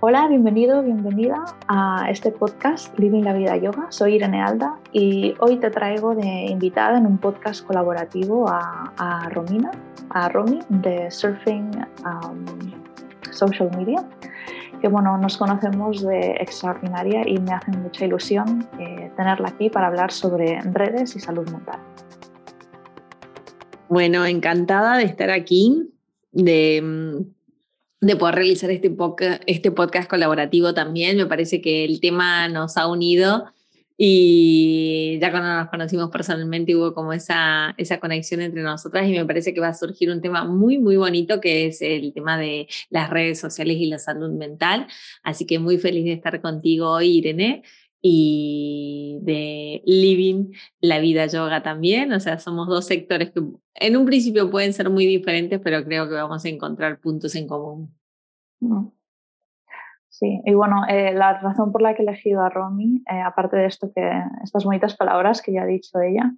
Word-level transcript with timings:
Hola, 0.00 0.28
bienvenido, 0.28 0.80
bienvenida 0.84 1.44
a 1.66 2.08
este 2.08 2.30
podcast 2.30 2.96
Living 3.00 3.22
la 3.22 3.32
Vida 3.32 3.56
Yoga. 3.56 3.88
Soy 3.90 4.14
Irene 4.14 4.40
Alda 4.40 4.78
y 4.92 5.34
hoy 5.40 5.56
te 5.56 5.70
traigo 5.70 6.14
de 6.14 6.46
invitada 6.48 6.98
en 6.98 7.04
un 7.04 7.18
podcast 7.18 7.66
colaborativo 7.66 8.46
a, 8.48 9.28
Romina, 9.32 9.72
a 10.10 10.28
Romy 10.28 10.60
de 10.68 11.10
Surfing 11.10 11.72
um, 12.04 12.44
Social 13.32 13.76
Media, 13.76 14.08
que 14.80 14.86
bueno, 14.86 15.18
nos 15.18 15.36
conocemos 15.36 16.00
de 16.06 16.36
extraordinaria 16.38 17.28
y 17.28 17.40
me 17.40 17.50
hace 17.50 17.72
mucha 17.72 18.04
ilusión 18.04 18.68
eh, 18.78 19.10
tenerla 19.16 19.48
aquí 19.48 19.68
para 19.68 19.88
hablar 19.88 20.12
sobre 20.12 20.60
redes 20.60 21.16
y 21.16 21.18
salud 21.18 21.50
mental. 21.50 21.80
Bueno, 23.88 24.24
encantada 24.24 24.96
de 24.96 25.06
estar 25.06 25.30
aquí, 25.30 25.90
de 26.30 27.26
de 28.00 28.16
poder 28.16 28.36
realizar 28.36 28.70
este, 28.70 28.90
podcast, 28.90 29.42
este 29.46 29.70
podcast 29.70 30.08
colaborativo 30.08 30.74
también. 30.74 31.16
Me 31.16 31.26
parece 31.26 31.60
que 31.60 31.84
el 31.84 32.00
tema 32.00 32.48
nos 32.48 32.76
ha 32.76 32.86
unido 32.86 33.46
y 34.00 35.18
ya 35.20 35.32
cuando 35.32 35.52
nos 35.52 35.68
conocimos 35.70 36.08
personalmente 36.10 36.76
hubo 36.76 36.94
como 36.94 37.12
esa, 37.12 37.74
esa 37.78 37.98
conexión 37.98 38.40
entre 38.40 38.62
nosotras 38.62 39.08
y 39.08 39.12
me 39.12 39.24
parece 39.24 39.52
que 39.52 39.60
va 39.60 39.68
a 39.68 39.74
surgir 39.74 40.10
un 40.10 40.20
tema 40.20 40.44
muy, 40.44 40.78
muy 40.78 40.96
bonito 40.96 41.40
que 41.40 41.66
es 41.66 41.82
el 41.82 42.12
tema 42.12 42.38
de 42.38 42.68
las 42.90 43.10
redes 43.10 43.40
sociales 43.40 43.76
y 43.78 43.86
la 43.86 43.98
salud 43.98 44.30
mental. 44.30 44.86
Así 45.24 45.46
que 45.46 45.58
muy 45.58 45.78
feliz 45.78 46.04
de 46.04 46.12
estar 46.12 46.40
contigo 46.40 46.90
hoy, 46.90 47.18
Irene 47.18 47.64
y 48.00 49.18
de 49.22 49.82
living 49.86 50.52
la 50.80 51.00
vida 51.00 51.26
yoga 51.26 51.62
también. 51.62 52.12
O 52.12 52.20
sea, 52.20 52.38
somos 52.38 52.68
dos 52.68 52.86
sectores 52.86 53.30
que 53.30 53.42
en 53.74 53.96
un 53.96 54.06
principio 54.06 54.50
pueden 54.50 54.72
ser 54.72 54.90
muy 54.90 55.06
diferentes, 55.06 55.60
pero 55.62 55.84
creo 55.84 56.08
que 56.08 56.14
vamos 56.14 56.44
a 56.44 56.48
encontrar 56.48 57.00
puntos 57.00 57.34
en 57.34 57.46
común. 57.46 57.94
Mm. 58.60 58.88
Sí, 60.08 60.40
y 60.44 60.54
bueno, 60.54 60.82
eh, 60.88 61.14
la 61.14 61.38
razón 61.38 61.70
por 61.70 61.80
la 61.80 61.94
que 61.94 62.02
he 62.02 62.04
elegido 62.04 62.42
a 62.42 62.48
Romy, 62.48 63.04
eh, 63.08 63.20
aparte 63.20 63.56
de 63.56 63.66
esto 63.66 63.92
que 63.94 64.02
estas 64.42 64.64
bonitas 64.64 64.96
palabras 64.96 65.42
que 65.42 65.52
ya 65.52 65.62
ha 65.62 65.66
dicho 65.66 66.00
ella, 66.00 66.32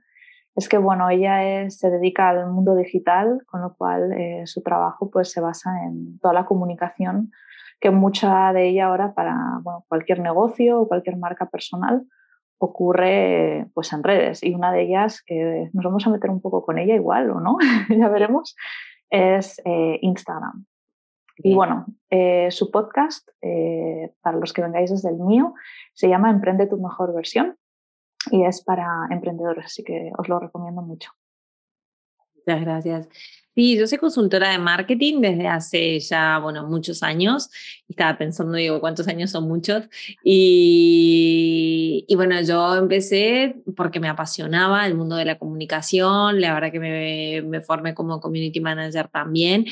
es 0.55 0.69
que 0.69 0.77
bueno, 0.77 1.09
ella 1.09 1.71
se 1.71 1.89
dedica 1.89 2.29
al 2.29 2.51
mundo 2.51 2.75
digital, 2.75 3.43
con 3.47 3.63
lo 3.63 3.75
cual 3.77 4.13
eh, 4.13 4.43
su 4.47 4.63
trabajo 4.63 5.11
pues 5.11 5.31
se 5.31 5.41
basa 5.41 5.71
en 5.87 6.19
toda 6.19 6.35
la 6.35 6.45
comunicación 6.45 7.31
que 7.81 7.91
mucha 7.91 8.53
de 8.53 8.69
ella 8.69 8.87
ahora 8.87 9.15
para 9.15 9.61
cualquier 9.89 10.21
negocio 10.21 10.81
o 10.81 10.89
cualquier 10.89 11.17
marca 11.17 11.47
personal 11.47 12.07
ocurre 12.59 13.67
pues 13.73 13.93
en 13.95 14.05
redes 14.05 14.43
y 14.43 14.55
una 14.55 14.71
de 14.71 14.83
ellas 14.83 15.23
que 15.25 15.71
nos 15.73 15.85
vamos 15.85 16.07
a 16.07 16.11
meter 16.11 16.31
un 16.31 16.43
poco 16.43 16.63
con 16.65 16.79
ella 16.79 16.95
igual 16.95 17.31
o 17.31 17.41
no, 17.41 17.57
ya 17.89 18.09
veremos, 18.09 18.55
es 19.09 19.61
eh, 19.65 19.99
Instagram. 20.03 20.67
Y 21.43 21.55
bueno, 21.55 21.87
eh, 22.11 22.51
su 22.51 22.71
podcast, 22.71 23.27
eh, 23.41 24.13
para 24.21 24.37
los 24.37 24.53
que 24.53 24.61
vengáis 24.61 24.91
desde 24.91 25.09
el 25.09 25.17
mío, 25.17 25.55
se 25.95 26.07
llama 26.07 26.31
Emprende 26.31 26.67
tu 26.67 26.77
mejor 26.77 27.15
versión 27.15 27.57
y 28.31 28.45
es 28.45 28.63
para 28.63 29.07
emprendedores, 29.11 29.65
así 29.65 29.83
que 29.83 30.13
os 30.19 30.29
lo 30.29 30.39
recomiendo 30.39 30.83
mucho. 30.83 31.13
Muchas 32.51 32.65
gracias. 32.65 33.09
Sí, 33.55 33.77
yo 33.77 33.87
soy 33.87 33.99
consultora 33.99 34.51
de 34.51 34.59
marketing 34.59 35.21
desde 35.21 35.47
hace 35.47 36.01
ya, 36.01 36.39
bueno, 36.39 36.67
muchos 36.67 37.03
años. 37.03 37.49
Estaba 37.89 38.17
pensando, 38.19 38.55
digo, 38.55 38.81
¿cuántos 38.81 39.07
años 39.07 39.31
son 39.31 39.47
muchos? 39.47 39.85
Y, 40.25 42.05
y, 42.09 42.15
bueno, 42.17 42.41
yo 42.43 42.77
empecé 42.77 43.57
porque 43.77 44.01
me 44.01 44.09
apasionaba 44.09 44.87
el 44.87 44.95
mundo 44.95 45.17
de 45.17 45.25
la 45.25 45.39
comunicación, 45.39 46.41
la 46.41 46.55
verdad 46.55 46.73
que 46.73 46.81
me, 46.81 47.43
me 47.43 47.61
formé 47.61 47.95
como 47.95 48.21
community 48.21 48.61
manager 48.61 49.09
también. 49.09 49.67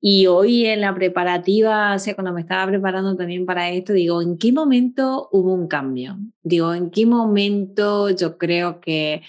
Y 0.00 0.26
hoy 0.26 0.66
en 0.66 0.80
la 0.80 0.94
preparativa, 0.94 1.94
o 1.94 1.98
sea, 1.98 2.14
cuando 2.14 2.32
me 2.32 2.40
estaba 2.40 2.66
preparando 2.68 3.16
también 3.16 3.46
para 3.46 3.70
esto, 3.70 3.92
digo, 3.92 4.22
¿en 4.22 4.38
qué 4.38 4.52
momento 4.52 5.28
hubo 5.32 5.52
un 5.54 5.68
cambio? 5.68 6.18
Digo, 6.42 6.74
¿en 6.74 6.90
qué 6.90 7.06
momento 7.06 8.10
yo 8.10 8.38
creo 8.38 8.80
que... 8.80 9.22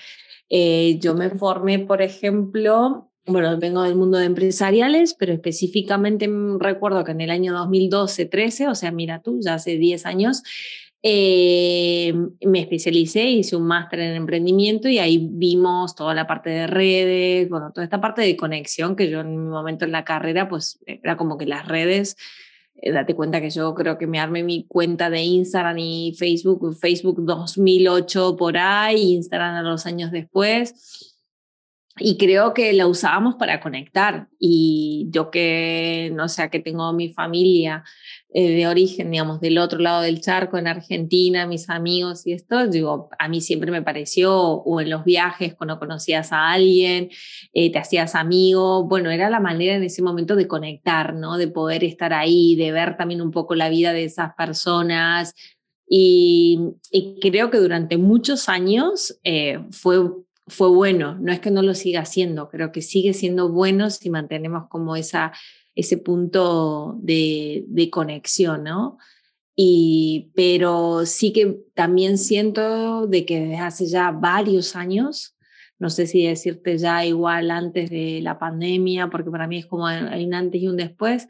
Eh, 0.49 0.99
yo 0.99 1.15
me 1.15 1.29
formé, 1.31 1.79
por 1.79 2.01
ejemplo, 2.01 3.11
bueno, 3.25 3.57
vengo 3.57 3.81
del 3.81 3.95
mundo 3.95 4.17
de 4.17 4.25
empresariales, 4.25 5.15
pero 5.15 5.33
específicamente 5.33 6.29
recuerdo 6.59 7.03
que 7.03 7.11
en 7.11 7.21
el 7.21 7.31
año 7.31 7.53
2012-13, 7.53 8.69
o 8.69 8.75
sea, 8.75 8.91
mira 8.91 9.21
tú, 9.21 9.39
ya 9.41 9.55
hace 9.55 9.77
10 9.77 10.05
años, 10.05 10.43
eh, 11.01 12.13
me 12.41 12.61
especialicé, 12.61 13.23
hice 13.25 13.55
un 13.55 13.67
máster 13.67 13.99
en 13.99 14.15
emprendimiento 14.15 14.89
y 14.89 14.97
ahí 14.99 15.27
vimos 15.31 15.95
toda 15.95 16.15
la 16.15 16.25
parte 16.25 16.49
de 16.49 16.67
redes, 16.67 17.49
bueno, 17.49 17.71
toda 17.71 17.83
esta 17.83 18.01
parte 18.01 18.21
de 18.23 18.35
conexión 18.35 18.95
que 18.95 19.09
yo 19.09 19.21
en 19.21 19.29
mi 19.29 19.49
momento 19.49 19.85
en 19.85 19.91
la 19.91 20.03
carrera, 20.03 20.47
pues 20.49 20.79
era 20.87 21.15
como 21.15 21.37
que 21.37 21.45
las 21.45 21.67
redes, 21.67 22.17
eh, 22.75 22.91
date 22.91 23.15
cuenta 23.15 23.41
que 23.41 23.49
yo 23.49 23.73
creo 23.73 23.97
que 23.97 24.07
me 24.07 24.19
armé 24.19 24.43
mi 24.43 24.65
cuenta 24.65 25.09
de 25.09 25.21
Instagram 25.21 25.77
y 25.79 26.15
Facebook, 26.17 26.75
Facebook 26.75 27.23
2008 27.23 28.35
por 28.35 28.57
ahí, 28.57 29.13
Instagram 29.13 29.55
a 29.55 29.61
los 29.61 29.85
años 29.85 30.11
después 30.11 31.14
y 31.97 32.17
creo 32.17 32.53
que 32.53 32.73
la 32.73 32.87
usábamos 32.87 33.35
para 33.35 33.61
conectar. 33.61 34.27
Y 34.37 35.07
yo 35.11 35.31
que, 35.31 36.11
no 36.13 36.27
sé, 36.27 36.49
que 36.49 36.59
tengo 36.59 36.91
mi 36.91 37.13
familia 37.13 37.85
eh, 38.33 38.49
de 38.49 38.67
origen, 38.67 39.11
digamos, 39.11 39.39
del 39.39 39.57
otro 39.57 39.79
lado 39.79 40.01
del 40.01 40.19
charco, 40.19 40.57
en 40.57 40.67
Argentina, 40.67 41.47
mis 41.47 41.69
amigos 41.69 42.27
y 42.27 42.33
esto, 42.33 42.67
digo, 42.67 43.09
a 43.17 43.29
mí 43.29 43.39
siempre 43.39 43.71
me 43.71 43.81
pareció, 43.81 44.35
o 44.35 44.81
en 44.81 44.89
los 44.89 45.05
viajes, 45.05 45.55
cuando 45.55 45.79
conocías 45.79 46.33
a 46.33 46.51
alguien, 46.51 47.09
eh, 47.53 47.71
te 47.71 47.79
hacías 47.79 48.13
amigo, 48.13 48.83
bueno, 48.83 49.09
era 49.09 49.29
la 49.29 49.39
manera 49.39 49.75
en 49.75 49.83
ese 49.83 50.01
momento 50.01 50.35
de 50.35 50.49
conectar, 50.49 51.13
¿no? 51.13 51.37
De 51.37 51.47
poder 51.47 51.85
estar 51.85 52.11
ahí, 52.13 52.57
de 52.57 52.73
ver 52.73 52.97
también 52.97 53.21
un 53.21 53.31
poco 53.31 53.55
la 53.55 53.69
vida 53.69 53.93
de 53.93 54.03
esas 54.03 54.33
personas. 54.35 55.33
Y, 55.87 56.59
creo 57.21 57.51
que 57.51 57.57
durante 57.59 57.97
muchos 57.97 58.49
años 58.49 59.17
eh, 59.23 59.59
fue 59.71 60.24
fue 60.47 60.69
bueno, 60.69 61.17
no 61.19 61.31
es 61.31 61.39
que 61.39 61.51
no 61.51 61.61
lo 61.61 61.73
siga 61.73 62.01
haciendo, 62.01 62.49
creo 62.49 62.71
que 62.71 62.81
sigue 62.81 63.13
siendo 63.13 63.49
bueno 63.51 63.89
si 63.89 64.09
mantenemos 64.09 64.67
como 64.69 64.95
esa, 64.95 65.31
ese 65.73 65.97
punto 65.97 66.97
de, 67.01 67.65
de 67.67 67.89
conexión, 67.89 68.63
¿no? 68.63 68.97
Y, 69.55 70.31
pero 70.35 71.05
sí 71.05 71.31
que 71.31 71.57
también 71.73 72.17
siento 72.17 73.07
de 73.07 73.25
que 73.25 73.39
desde 73.39 73.57
hace 73.57 73.85
ya 73.87 74.11
varios 74.11 74.75
años, 74.75 75.35
no 75.79 75.89
sé 75.89 76.07
si 76.07 76.25
decirte 76.25 76.77
ya 76.77 77.05
igual 77.05 77.51
antes 77.51 77.89
de 77.89 78.19
la 78.21 78.37
pandemia, 78.37 79.09
porque 79.09 79.31
para 79.31 79.47
mí 79.47 79.57
es 79.57 79.65
como 79.65 79.87
hay 79.87 80.25
un 80.25 80.33
antes 80.33 80.61
y 80.61 80.67
un 80.67 80.77
después, 80.77 81.27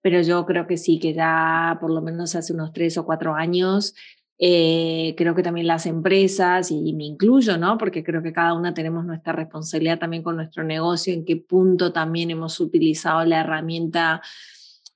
pero 0.00 0.22
yo 0.22 0.46
creo 0.46 0.66
que 0.68 0.76
sí, 0.76 0.98
que 1.00 1.12
ya 1.14 1.76
por 1.80 1.90
lo 1.90 2.00
menos 2.00 2.36
hace 2.36 2.52
unos 2.52 2.72
tres 2.72 2.96
o 2.96 3.04
cuatro 3.04 3.34
años 3.34 3.94
eh, 4.38 5.14
creo 5.16 5.34
que 5.34 5.42
también 5.42 5.66
las 5.66 5.86
empresas, 5.86 6.70
y, 6.70 6.92
me 6.92 7.04
incluyo, 7.04 7.56
¿no? 7.56 7.78
Porque 7.78 8.04
creo 8.04 8.22
que 8.22 8.32
cada 8.34 8.52
una 8.54 8.74
tenemos 8.74 9.04
nuestra 9.04 9.32
responsabilidad 9.32 9.98
también 9.98 10.22
con 10.22 10.36
nuestro 10.36 10.62
negocio, 10.62 11.14
en 11.14 11.24
qué 11.24 11.36
punto 11.36 11.92
también 11.92 12.30
hemos 12.30 12.60
utilizado 12.60 13.24
la 13.24 13.40
herramienta 13.40 14.20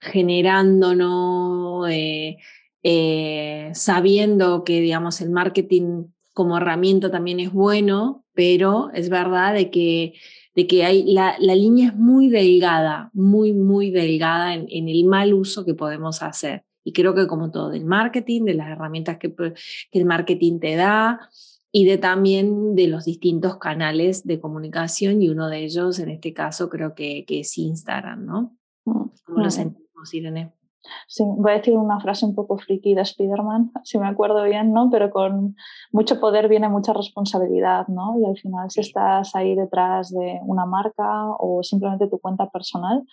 generándonos, 0.00 1.88
eh, 1.90 2.36
eh, 2.82 3.70
sabiendo 3.74 4.64
que, 4.64 4.80
digamos, 4.80 5.20
el 5.22 5.30
marketing 5.30 6.04
como 6.34 6.58
herramienta 6.58 7.10
también 7.10 7.40
es 7.40 7.52
bueno, 7.52 8.24
pero 8.34 8.90
es 8.94 9.08
verdad 9.08 9.54
de 9.54 9.70
que, 9.70 10.14
de 10.54 10.66
que 10.66 10.84
hay, 10.84 11.04
la, 11.12 11.36
línea 11.38 11.88
es 11.88 11.96
muy 11.96 12.28
delgada, 12.28 13.10
muy, 13.14 13.52
muy 13.52 13.90
delgada 13.90 14.54
en 14.54 14.88
el 14.88 15.04
mal 15.04 15.34
uso 15.34 15.64
que 15.64 15.74
podemos 15.74 16.22
hacer. 16.22 16.64
Y 16.84 16.92
creo 16.92 17.14
que 17.14 17.26
como 17.26 17.50
todo, 17.50 17.70
del 17.70 17.84
marketing, 17.84 18.44
de 18.44 18.54
las 18.54 18.68
herramientas 18.68 19.18
que, 19.18 19.34
que 19.34 19.98
el 19.98 20.04
marketing 20.04 20.60
te 20.60 20.76
da 20.76 21.30
y 21.72 21.84
de 21.84 21.98
también 21.98 22.74
de 22.74 22.88
los 22.88 23.04
distintos 23.04 23.58
canales 23.58 24.26
de 24.26 24.40
comunicación 24.40 25.22
y 25.22 25.28
uno 25.28 25.48
de 25.48 25.64
ellos, 25.64 25.98
en 25.98 26.10
este 26.10 26.32
caso, 26.32 26.68
creo 26.68 26.94
que, 26.94 27.24
que 27.26 27.40
es 27.40 27.56
Instagram, 27.58 28.26
¿no? 28.26 28.56
Mm, 28.84 29.04
¿Cómo 29.24 29.38
lo 29.44 29.50
sentimos, 29.50 30.12
Irene? 30.14 30.52
Sí, 31.06 31.24
voy 31.24 31.52
a 31.52 31.56
decir 31.56 31.76
una 31.76 32.00
frase 32.00 32.24
un 32.24 32.34
poco 32.34 32.58
friki 32.58 32.94
de 32.94 33.02
Spider-Man, 33.02 33.72
si 33.84 33.98
me 33.98 34.08
acuerdo 34.08 34.42
bien, 34.44 34.72
¿no? 34.72 34.88
Pero 34.90 35.10
con 35.10 35.54
mucho 35.92 36.18
poder 36.18 36.48
viene 36.48 36.68
mucha 36.68 36.92
responsabilidad, 36.92 37.86
¿no? 37.88 38.18
Y 38.18 38.24
al 38.24 38.36
final, 38.36 38.70
si 38.70 38.80
estás 38.80 39.34
ahí 39.36 39.54
detrás 39.54 40.10
de 40.10 40.40
una 40.42 40.66
marca 40.66 41.28
o 41.38 41.62
simplemente 41.62 42.08
tu 42.08 42.18
cuenta 42.18 42.48
personal, 42.50 43.04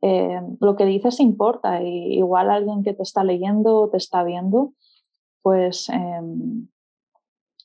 eh, 0.00 0.40
lo 0.60 0.76
que 0.76 0.84
dices 0.84 1.18
importa 1.18 1.82
y 1.82 2.18
igual 2.18 2.50
alguien 2.50 2.84
que 2.84 2.94
te 2.94 3.02
está 3.02 3.24
leyendo 3.24 3.76
o 3.76 3.90
te 3.90 3.96
está 3.96 4.22
viendo, 4.22 4.72
pues 5.42 5.88
em, 5.88 6.68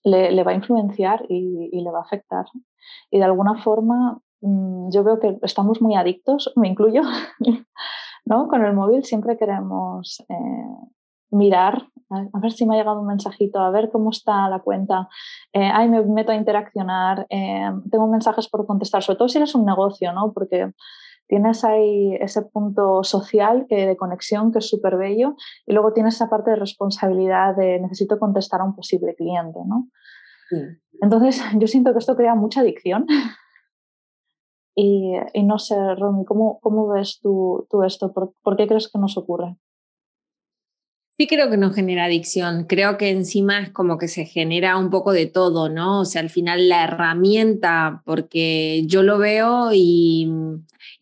le, 0.04 0.44
va 0.44 0.52
a 0.52 0.56
influenciar 0.56 1.26
y, 1.30 1.80
le 1.80 1.92
va 1.92 2.00
a 2.00 2.04
afectar. 2.04 2.46
Y 3.12 3.20
de 3.20 3.24
alguna 3.24 3.62
forma 3.62 4.20
mm, 4.42 4.90
yo 4.90 5.04
veo 5.04 5.20
que 5.20 5.38
estamos 5.44 5.82
muy 5.82 5.96
adictos, 5.96 6.52
me 6.56 6.68
incluyo, 6.68 7.02
¿no? 8.26 8.48
Con 8.48 8.66
el 8.66 8.74
móvil 8.74 9.04
siempre 9.04 9.38
queremos 9.38 10.24
eh, 10.28 10.88
mirar, 11.30 11.88
a, 12.10 12.40
ver 12.40 12.52
si 12.52 12.66
me 12.66 12.76
ha 12.76 12.80
llegado 12.80 13.02
un 13.02 13.08
mensajito, 13.08 13.60
a 13.60 13.70
ver 13.70 13.92
cómo 13.92 14.10
está 14.10 14.50
la 14.50 14.60
cuenta, 14.60 15.08
eh, 15.52 15.70
ay, 15.72 15.88
me 15.88 16.02
meto 16.04 16.32
a 16.32 16.36
interaccionar, 16.36 17.28
tengo 17.30 18.08
mensajes 18.08 18.48
por 18.50 18.66
contestar, 18.66 19.04
sobre 19.04 19.18
todo 19.18 19.30
si 19.30 19.38
eres 19.38 19.56
un 19.56 19.66
negocio, 19.66 20.14
¿no? 20.14 20.32
Porque 20.32 20.72
tienes 21.28 21.64
ahí 21.64 22.16
ese 22.20 22.42
punto 22.44 23.04
social 23.04 23.66
que, 23.68 23.88
de 23.88 23.98
conexión 23.98 24.52
que 24.52 24.60
es 24.60 24.70
súper 24.70 24.98
bello 24.98 25.36
y 25.66 25.74
luego 25.74 25.94
tienes 25.94 26.16
esa 26.16 26.30
parte 26.30 26.52
de 26.52 26.58
responsabilidad 26.58 27.56
de 27.56 27.80
necesito 27.80 28.20
contestar 28.20 28.62
a 28.62 28.66
un 28.66 28.76
posible 28.76 29.16
cliente, 29.16 29.60
¿no? 29.66 29.90
Entonces, 31.02 31.42
yo 31.58 31.68
siento 31.68 31.94
que 31.94 32.00
esto 32.00 32.16
crea 32.16 32.36
mucha 32.36 32.62
adicción. 32.62 33.06
y, 34.76 35.14
no 35.44 35.60
sé, 35.60 35.76
Romy, 35.96 36.26
¿cómo, 36.26 36.60
cómo 36.62 36.88
ves 36.88 37.20
tú, 37.22 37.68
tú 37.70 37.84
esto? 37.84 38.14
¿Por, 38.14 38.58
qué 38.58 38.68
crees 38.68 38.90
que 38.92 39.00
nos 39.00 39.18
ocurre? 39.18 39.56
Sí 41.20 41.28
creo 41.28 41.50
que 41.50 41.58
no 41.58 41.72
genera 41.72 42.06
adicción, 42.06 42.66
creo 42.66 42.98
que 42.98 43.12
encima 43.12 43.60
es 43.60 43.70
como 43.70 44.00
que 44.00 44.08
se 44.08 44.26
genera 44.26 44.78
un 44.78 44.90
poco 44.90 45.14
de 45.14 45.28
todo, 45.28 45.70
¿no? 45.70 46.02
O 46.02 46.06
sea, 46.06 46.22
al 46.22 46.32
final 46.32 46.68
la 46.68 46.86
herramienta, 46.86 48.02
porque 48.04 48.84
yo 48.88 49.04
lo 49.04 49.20
veo 49.20 49.70
y 49.74 50.28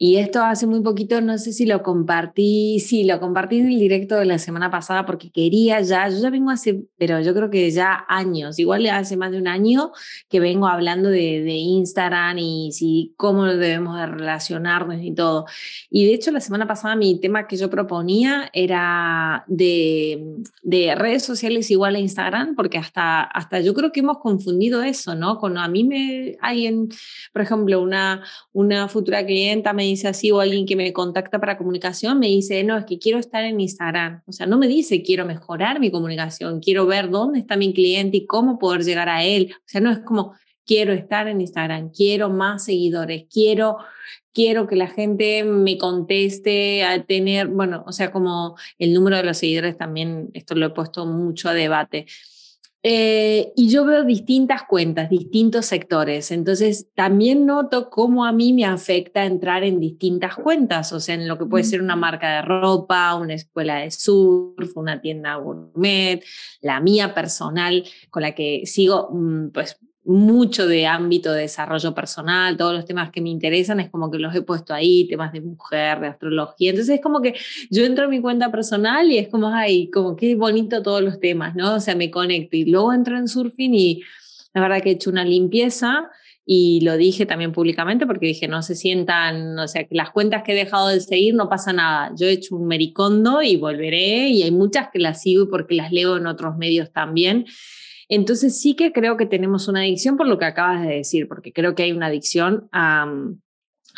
y 0.04 0.16
esto 0.16 0.42
hace 0.42 0.66
muy 0.66 0.82
poquito, 0.82 1.22
no 1.22 1.38
sé 1.38 1.54
si 1.54 1.68
lo 1.68 1.84
compartí, 1.84 2.80
sí, 2.80 3.04
lo 3.04 3.20
compartí 3.20 3.60
en 3.60 3.68
el 3.68 3.78
directo 3.78 4.16
de 4.16 4.26
la 4.26 4.40
semana 4.40 4.72
pasada 4.72 5.06
porque 5.06 5.30
quería 5.30 5.80
ya, 5.82 6.10
yo 6.10 6.18
ya 6.18 6.32
vengo 6.32 6.50
hace, 6.50 6.86
pero 6.98 7.22
yo 7.22 7.36
creo 7.36 7.52
que 7.52 7.70
ya 7.70 8.04
años, 8.10 8.58
igual 8.58 8.88
hace 8.88 9.16
más 9.16 9.30
de 9.30 9.38
un 9.38 9.48
año 9.48 9.92
que 10.28 10.40
vengo 10.40 10.68
hablando 10.68 11.10
de, 11.10 11.44
de 11.44 11.54
Instagram 11.54 12.40
y 12.40 12.72
si, 12.72 13.14
cómo 13.16 13.46
debemos 13.46 13.96
de 13.96 14.08
relacionarnos 14.08 15.04
y 15.04 15.14
todo. 15.14 15.46
Y 15.92 16.08
de 16.08 16.16
hecho 16.16 16.32
la 16.32 16.40
semana 16.40 16.66
pasada 16.66 16.96
mi 16.96 17.20
tema 17.20 17.46
que 17.46 17.58
yo 17.58 17.70
proponía 17.70 18.50
era 18.54 19.44
de, 19.46 20.26
de 20.64 20.96
redes 20.96 21.24
sociales 21.24 21.70
igual 21.70 21.94
a 21.96 22.00
Instagram, 22.00 22.56
porque 22.56 22.80
hasta, 22.80 23.22
hasta 23.22 23.60
yo 23.60 23.76
creo 23.76 23.92
que 23.92 24.00
hemos 24.00 24.18
confundido 24.18 24.82
eso, 24.82 25.14
¿no? 25.14 25.38
Cuando 25.38 25.60
a 25.60 25.68
mí 25.68 25.84
me, 25.84 26.38
alguien, 26.42 26.90
por 27.34 27.44
ejemplo, 27.44 27.80
una, 27.80 28.24
una 28.52 28.88
futura 28.88 29.24
clienta 29.24 29.74
me 29.74 29.91
dice 29.92 30.08
así 30.08 30.32
o 30.32 30.40
alguien 30.40 30.66
que 30.66 30.76
me 30.76 30.92
contacta 30.94 31.40
para 31.40 31.58
comunicación 31.58 32.20
me 32.20 32.28
dice, 32.28 32.64
no, 32.64 32.78
es 32.78 32.86
que 32.86 33.00
quiero 33.00 33.20
estar 33.20 33.44
en 33.44 33.60
Instagram. 33.60 34.24
O 34.26 34.32
sea, 34.32 34.46
no 34.48 34.58
me 34.58 34.68
dice 34.68 35.04
quiero 35.04 35.26
mejorar 35.26 35.80
mi 35.80 35.92
comunicación, 35.92 36.60
quiero 36.60 36.86
ver 36.86 37.10
dónde 37.10 37.40
está 37.40 37.56
mi 37.58 37.74
cliente 37.74 38.18
y 38.18 38.26
cómo 38.26 38.60
poder 38.60 38.84
llegar 38.84 39.10
a 39.10 39.24
él. 39.24 39.54
O 39.56 39.64
sea, 39.66 39.82
no 39.82 39.92
es 39.92 40.00
como 40.00 40.34
quiero 40.66 40.94
estar 40.94 41.28
en 41.28 41.42
Instagram, 41.42 41.92
quiero 41.92 42.30
más 42.30 42.66
seguidores, 42.66 43.26
quiero 43.32 43.78
quiero 44.34 44.68
que 44.68 44.76
la 44.76 44.88
gente 44.88 45.44
me 45.44 45.78
conteste 45.78 46.84
a 46.84 47.04
tener, 47.04 47.48
bueno, 47.48 47.84
o 47.86 47.92
sea, 47.92 48.12
como 48.12 48.56
el 48.78 48.94
número 48.94 49.18
de 49.18 49.24
los 49.24 49.38
seguidores 49.38 49.78
también, 49.78 50.30
esto 50.34 50.56
lo 50.56 50.68
he 50.68 50.70
puesto 50.70 51.06
mucho 51.06 51.50
a 51.50 51.54
debate. 51.54 52.06
Eh, 52.84 53.54
y 53.56 53.70
yo 53.70 53.86
veo 53.86 54.04
distintas 54.04 54.64
cuentas, 54.64 55.10
distintos 55.10 55.68
sectores. 55.68 56.32
Entonces, 56.32 56.88
también 56.96 57.46
noto 57.46 57.92
cómo 57.92 58.26
a 58.26 58.32
mí 58.32 58.54
me 58.54 58.66
afecta 58.66 59.26
entrar 59.26 59.64
en 59.64 59.80
distintas 59.80 60.36
cuentas, 60.36 60.92
o 60.92 61.00
sea, 61.00 61.14
en 61.16 61.28
lo 61.28 61.38
que 61.38 61.46
puede 61.46 61.64
ser 61.64 61.82
una 61.82 61.96
marca 61.96 62.38
de 62.38 62.42
ropa, 62.42 63.16
una 63.16 63.36
escuela 63.36 63.76
de 63.78 63.92
surf, 63.92 64.76
una 64.76 65.00
tienda 65.00 65.36
gourmet, 65.36 66.24
la 66.62 66.80
mía 66.80 67.14
personal, 67.14 67.84
con 68.10 68.24
la 68.24 68.34
que 68.34 68.64
sigo, 68.66 69.10
mm, 69.12 69.50
pues 69.50 69.78
mucho 70.04 70.66
de 70.68 70.88
ámbito 70.88 71.32
de 71.32 71.42
desarrollo 71.42 71.94
personal, 71.94 72.58
todos 72.58 72.74
los 72.74 72.86
temas 72.86 73.12
que 73.12 73.22
me 73.22 73.30
interesan 73.30 73.80
es 73.80 73.90
como 73.90 74.10
que 74.10 74.18
los 74.18 74.34
he 74.34 74.42
puesto 74.42 74.74
ahí, 74.74 75.08
temas 75.08 75.32
de 75.32 75.42
mujer, 75.42 76.00
de 76.00 76.08
astrología. 76.08 76.72
Entonces 76.72 76.96
es 76.96 77.02
como 77.02 77.22
que 77.22 77.36
yo 77.70 77.86
entro 77.86 78.06
a 78.06 78.08
mi 78.08 78.20
cuenta 78.20 78.52
personal 78.52 79.12
y 79.12 79.20
es 79.20 79.28
como, 79.28 79.50
ay, 79.50 79.90
como 79.92 80.16
qué 80.16 80.36
bonito 80.36 80.82
todos 80.82 81.02
los 81.02 81.20
temas, 81.20 81.56
¿no? 81.56 81.76
O 81.76 81.80
sea, 81.80 81.96
me 81.96 82.10
conecto 82.10 82.58
y 82.58 82.66
luego 82.66 82.94
entro 82.94 83.18
en 83.18 83.28
surfing 83.28 83.76
y 83.76 84.02
la 84.54 84.62
verdad 84.62 84.82
que 84.82 84.90
he 84.90 84.94
hecho 84.94 85.12
una 85.12 85.24
limpieza 85.24 86.10
y 86.46 86.82
lo 86.82 86.98
dije 86.98 87.28
también 87.28 87.52
públicamente 87.52 88.08
porque 88.08 88.26
dije, 88.26 88.48
no 88.48 88.64
se 88.64 88.76
sientan, 88.76 89.58
o 89.60 89.68
sea, 89.68 89.84
que 89.84 89.96
las 89.96 90.10
cuentas 90.10 90.42
que 90.44 90.54
he 90.54 90.56
dejado 90.56 90.88
de 90.88 91.00
seguir 91.00 91.36
no 91.36 91.48
pasa 91.48 91.72
nada. 91.72 92.12
Yo 92.18 92.26
he 92.26 92.32
hecho 92.32 92.56
un 92.56 92.68
mericondo 92.68 93.42
y 93.44 93.56
volveré 93.56 94.30
y 94.30 94.42
hay 94.42 94.52
muchas 94.52 94.90
que 94.92 95.00
las 95.00 95.22
sigo 95.22 95.48
porque 95.50 95.76
las 95.76 95.92
leo 95.92 96.18
en 96.18 96.26
otros 96.26 96.58
medios 96.58 96.92
también. 96.92 97.46
Entonces 98.12 98.60
sí 98.60 98.76
que 98.76 98.92
creo 98.92 99.16
que 99.16 99.26
tenemos 99.26 99.70
una 99.70 99.80
adicción 99.80 100.18
por 100.18 100.28
lo 100.28 100.38
que 100.38 100.44
acabas 100.44 100.82
de 100.82 100.96
decir, 100.96 101.30
porque 101.30 101.54
creo 101.54 101.76
que 101.76 101.84
hay 101.84 101.94
una 101.94 102.08
adicción 102.08 102.68
a, 102.74 103.10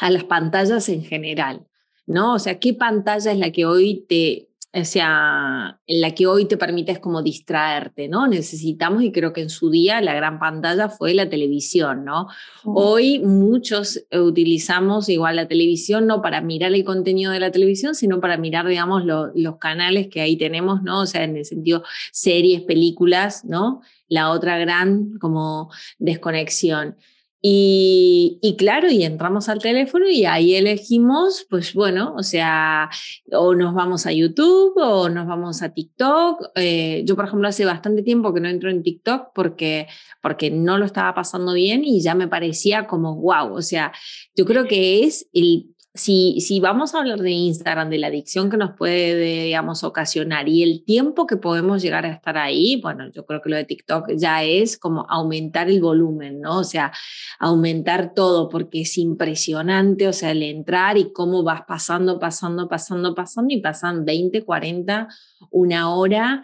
las 0.08 0.24
pantallas 0.26 0.88
en 0.90 1.04
general, 1.04 1.66
¿no? 2.06 2.36
O 2.36 2.40
sea, 2.40 2.60
¿qué 2.60 2.76
pantalla 2.76 3.32
es 3.32 3.40
la 3.40 3.52
que 3.52 3.66
hoy 3.66 4.06
te, 4.08 4.50
o 4.76 4.86
sea, 4.86 5.80
en 5.86 6.02
la 6.02 6.16
que 6.16 6.26
hoy 6.26 6.46
te 6.46 6.58
permites 6.58 6.98
como 6.98 7.22
distraerte, 7.22 8.08
¿no? 8.08 8.28
Necesitamos, 8.28 9.04
y 9.04 9.12
creo 9.12 9.32
que 9.32 9.42
en 9.42 9.52
su 9.52 9.70
día 9.70 10.02
la 10.02 10.16
gran 10.16 10.40
pantalla 10.40 10.90
fue 10.90 11.14
la 11.14 11.30
televisión, 11.30 12.04
¿no? 12.04 12.28
Hoy 12.64 13.20
muchos 13.20 14.04
utilizamos 14.12 15.10
igual 15.10 15.36
la 15.36 15.48
televisión 15.48 16.08
no 16.08 16.24
para 16.24 16.42
mirar 16.42 16.74
el 16.74 16.84
contenido 16.84 17.32
de 17.32 17.40
la 17.40 17.52
televisión, 17.52 17.94
sino 17.94 18.20
para 18.20 18.38
mirar, 18.38 18.68
digamos, 18.68 19.04
los 19.06 19.58
canales 19.58 20.08
que 20.08 20.22
ahí 20.22 20.38
tenemos, 20.38 20.82
¿no? 20.82 21.02
O 21.02 21.06
sea, 21.06 21.24
en 21.24 21.38
el 21.38 21.46
sentido 21.46 21.84
series, 22.12 22.62
películas, 22.62 23.46
¿no? 23.46 23.82
la 24.14 24.30
otra 24.30 24.58
gran 24.60 25.18
como 25.18 25.72
desconexión. 25.98 26.98
Y, 27.46 28.40
y, 28.42 28.56
claro, 28.56 28.90
y 28.90 29.04
entramos 29.04 29.50
al 29.50 29.60
teléfono 29.60 30.08
y 30.08 30.24
ahí 30.24 30.56
elegimos, 30.56 31.46
pues 31.50 31.74
bueno, 31.74 32.16
o 32.16 32.24
sea, 32.24 32.90
o 33.34 33.54
nos 33.54 33.74
vamos 33.74 34.06
a 34.06 34.14
YouTube 34.14 34.78
o 34.78 35.10
nos 35.10 35.28
vamos 35.28 35.62
a 35.62 35.74
TikTok. 35.74 36.52
Eh, 36.56 37.04
yo, 37.06 37.18
por 37.18 37.26
ejemplo, 37.26 37.50
hace 37.50 37.66
bastante 37.66 38.02
tiempo 38.02 38.34
que 38.34 38.40
no 38.40 38.48
entro 38.48 38.70
en 38.70 38.82
TikTok 38.82 39.34
porque, 39.36 39.88
porque 40.22 40.52
no 40.52 40.78
lo 40.78 40.86
estaba 40.86 41.14
pasando 41.14 41.52
bien 41.52 41.84
y 41.84 42.02
ya 42.02 42.16
me 42.16 42.30
parecía 42.30 42.88
como, 42.88 43.18
wow, 43.18 43.54
o 43.54 43.62
sea, 43.62 43.92
yo 44.38 44.46
creo 44.46 44.66
que 44.66 45.04
es 45.04 45.28
el 45.34 45.73
si, 45.96 46.42
si 46.42 46.60
vamos 46.60 46.96
a 46.96 47.00
hablar 47.00 47.20
de 47.20 47.30
Instagram, 47.30 47.90
de 47.90 48.00
la 48.00 48.08
adicción 48.08 48.50
que 48.50 48.58
nos 48.58 48.72
puede, 48.72 49.44
digamos, 49.44 49.84
ocasionar 49.84 50.50
y 50.50 50.64
el 50.64 50.84
tiempo 50.84 51.28
que 51.28 51.38
podemos 51.38 51.84
llegar 51.84 52.06
a 52.06 52.12
estar 52.12 52.36
ahí, 52.36 52.80
bueno, 52.82 53.12
yo 53.12 53.26
creo 53.28 53.42
que 53.42 53.50
lo 53.50 53.58
de 53.58 53.66
TikTok 53.66 54.10
ya 54.18 54.44
es 54.44 54.80
como 54.80 55.06
aumentar 55.08 55.70
el 55.70 55.82
volumen, 55.82 56.42
¿no? 56.42 56.60
O 56.60 56.64
sea, 56.64 56.92
aumentar 57.40 58.16
todo 58.16 58.50
porque 58.50 58.82
es 58.82 58.98
impresionante, 58.98 60.08
o 60.08 60.14
sea, 60.14 60.32
el 60.32 60.42
entrar 60.42 60.98
y 60.98 61.14
cómo 61.14 61.44
vas 61.44 61.62
pasando, 61.68 62.20
pasando, 62.20 62.68
pasando, 62.68 63.14
pasando 63.14 63.54
y 63.54 63.62
pasan 63.62 64.04
20, 64.04 64.44
40, 64.44 65.08
una 65.52 65.94
hora 65.94 66.44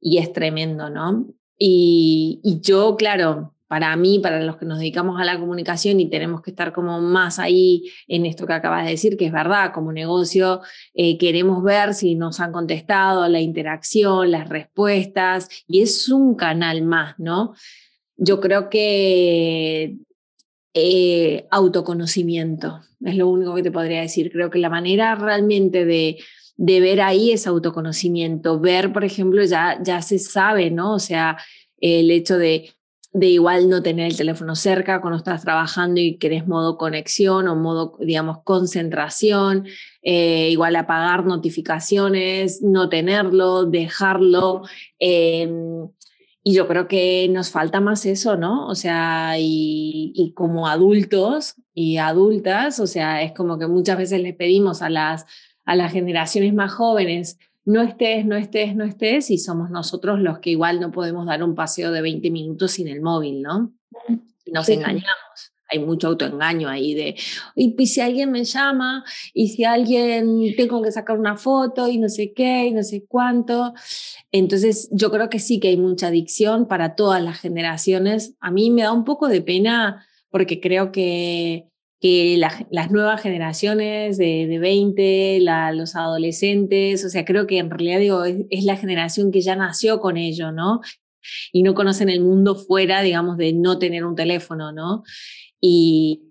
y 0.00 0.18
es 0.18 0.34
tremendo, 0.34 0.90
¿no? 0.90 1.28
Y, 1.56 2.40
y 2.42 2.60
yo, 2.60 2.96
claro, 2.96 3.51
para 3.72 3.96
mí, 3.96 4.18
para 4.18 4.42
los 4.42 4.58
que 4.58 4.66
nos 4.66 4.80
dedicamos 4.80 5.18
a 5.18 5.24
la 5.24 5.40
comunicación 5.40 5.98
y 5.98 6.10
tenemos 6.10 6.42
que 6.42 6.50
estar 6.50 6.74
como 6.74 7.00
más 7.00 7.38
ahí 7.38 7.90
en 8.06 8.26
esto 8.26 8.46
que 8.46 8.52
acabas 8.52 8.84
de 8.84 8.90
decir, 8.90 9.16
que 9.16 9.24
es 9.24 9.32
verdad, 9.32 9.72
como 9.72 9.94
negocio 9.94 10.60
eh, 10.92 11.16
queremos 11.16 11.62
ver 11.62 11.94
si 11.94 12.14
nos 12.14 12.38
han 12.40 12.52
contestado, 12.52 13.26
la 13.28 13.40
interacción, 13.40 14.30
las 14.30 14.50
respuestas, 14.50 15.48
y 15.66 15.80
es 15.80 16.10
un 16.10 16.34
canal 16.34 16.82
más, 16.82 17.18
¿no? 17.18 17.54
Yo 18.18 18.42
creo 18.42 18.68
que 18.68 19.96
eh, 20.74 21.46
autoconocimiento 21.50 22.82
es 23.00 23.16
lo 23.16 23.26
único 23.30 23.54
que 23.54 23.62
te 23.62 23.72
podría 23.72 24.02
decir. 24.02 24.30
Creo 24.30 24.50
que 24.50 24.58
la 24.58 24.68
manera 24.68 25.14
realmente 25.14 25.86
de, 25.86 26.18
de 26.58 26.80
ver 26.80 27.00
ahí 27.00 27.32
es 27.32 27.46
autoconocimiento. 27.46 28.60
Ver, 28.60 28.92
por 28.92 29.02
ejemplo, 29.02 29.42
ya, 29.44 29.78
ya 29.82 30.02
se 30.02 30.18
sabe, 30.18 30.70
¿no? 30.70 30.92
O 30.92 30.98
sea, 30.98 31.38
el 31.80 32.10
hecho 32.10 32.36
de 32.36 32.68
de 33.12 33.26
igual 33.26 33.68
no 33.68 33.82
tener 33.82 34.06
el 34.06 34.16
teléfono 34.16 34.56
cerca 34.56 35.00
cuando 35.02 35.18
estás 35.18 35.42
trabajando 35.42 36.00
y 36.00 36.16
querés 36.16 36.46
modo 36.46 36.78
conexión 36.78 37.46
o 37.46 37.56
modo, 37.56 37.98
digamos, 38.00 38.38
concentración, 38.42 39.66
eh, 40.02 40.48
igual 40.50 40.76
apagar 40.76 41.26
notificaciones, 41.26 42.62
no 42.62 42.88
tenerlo, 42.88 43.66
dejarlo. 43.66 44.62
Em, 44.98 45.88
y 46.42 46.54
yo 46.54 46.66
creo 46.66 46.88
que 46.88 47.28
nos 47.30 47.50
falta 47.50 47.80
más 47.80 48.06
eso, 48.06 48.36
¿no? 48.36 48.66
O 48.66 48.74
sea, 48.74 49.34
y, 49.38 50.12
y, 50.16 50.32
como 50.32 50.66
adultos 50.66 51.56
y 51.74 51.98
adultas, 51.98 52.80
o 52.80 52.86
sea, 52.86 53.22
es 53.22 53.32
como 53.32 53.58
que 53.58 53.66
muchas 53.66 53.98
veces 53.98 54.22
les 54.22 54.34
pedimos 54.34 54.82
a 54.82 54.90
las, 54.90 55.26
a 55.64 55.76
las 55.76 55.92
generaciones 55.92 56.54
más 56.54 56.72
jóvenes, 56.72 57.38
no 57.64 57.82
estés, 57.82 58.26
no 58.26 58.36
estés, 58.36 58.74
no 58.74 58.84
estés, 58.84 59.30
y 59.30 59.38
somos 59.38 59.70
nosotros 59.70 60.20
los 60.20 60.40
que 60.40 60.50
igual 60.50 60.80
no 60.80 60.90
podemos 60.90 61.26
dar 61.26 61.42
un 61.42 61.54
paseo 61.54 61.92
de 61.92 62.02
20 62.02 62.30
minutos 62.30 62.72
sin 62.72 62.88
el 62.88 63.00
móvil, 63.00 63.42
¿no? 63.42 63.72
Nos 64.46 64.68
engañamos. 64.68 65.06
Hay 65.68 65.78
mucho 65.78 66.08
autoengaño 66.08 66.68
ahí 66.68 66.92
de, 66.92 67.16
y, 67.54 67.86
si 67.86 68.00
alguien 68.02 68.30
me 68.30 68.44
llama, 68.44 69.04
y 69.32 69.48
si 69.48 69.64
alguien 69.64 70.54
tengo 70.54 70.82
que 70.82 70.92
sacar 70.92 71.18
una 71.18 71.38
foto, 71.38 71.88
y 71.88 71.96
no 71.96 72.10
sé 72.10 72.34
qué, 72.34 72.66
y 72.66 72.72
no 72.72 72.82
sé 72.82 73.06
cuánto. 73.08 73.72
Entonces, 74.32 74.90
yo 74.92 75.10
creo 75.10 75.30
que 75.30 75.38
sí 75.38 75.60
que 75.60 75.68
hay 75.68 75.78
mucha 75.78 76.08
adicción 76.08 76.68
para 76.68 76.94
todas 76.94 77.22
las 77.22 77.40
generaciones. 77.40 78.34
A 78.40 78.50
mí 78.50 78.70
me 78.70 78.82
da 78.82 78.92
un 78.92 79.04
poco 79.04 79.28
de 79.28 79.40
pena 79.40 80.04
porque 80.28 80.60
creo 80.60 80.92
que 80.92 81.71
que 82.02 82.36
las 82.36 82.90
nuevas 82.90 83.22
generaciones 83.22 84.18
de, 84.18 84.48
de 84.48 84.58
20, 84.58 85.38
los 85.72 85.94
adolescentes, 85.94 87.04
o 87.04 87.08
sea, 87.08 87.24
creo 87.24 87.46
que 87.46 87.58
en 87.58 87.70
realidad 87.70 88.00
digo, 88.00 88.24
es, 88.24 88.64
la 88.64 88.76
generación 88.76 89.30
que 89.30 89.40
ya 89.40 89.54
nació 89.54 90.00
con 90.00 90.16
ello, 90.16 90.50
¿no? 90.50 90.80
Y 91.52 91.62
no 91.62 91.74
conocen 91.74 92.08
el 92.08 92.20
mundo 92.20 92.56
fuera, 92.56 93.02
digamos, 93.02 93.36
de 93.36 93.52
no 93.52 93.78
tener 93.78 94.04
un 94.04 94.16
teléfono, 94.16 94.72
¿no? 94.72 95.04
Y, 95.60 96.22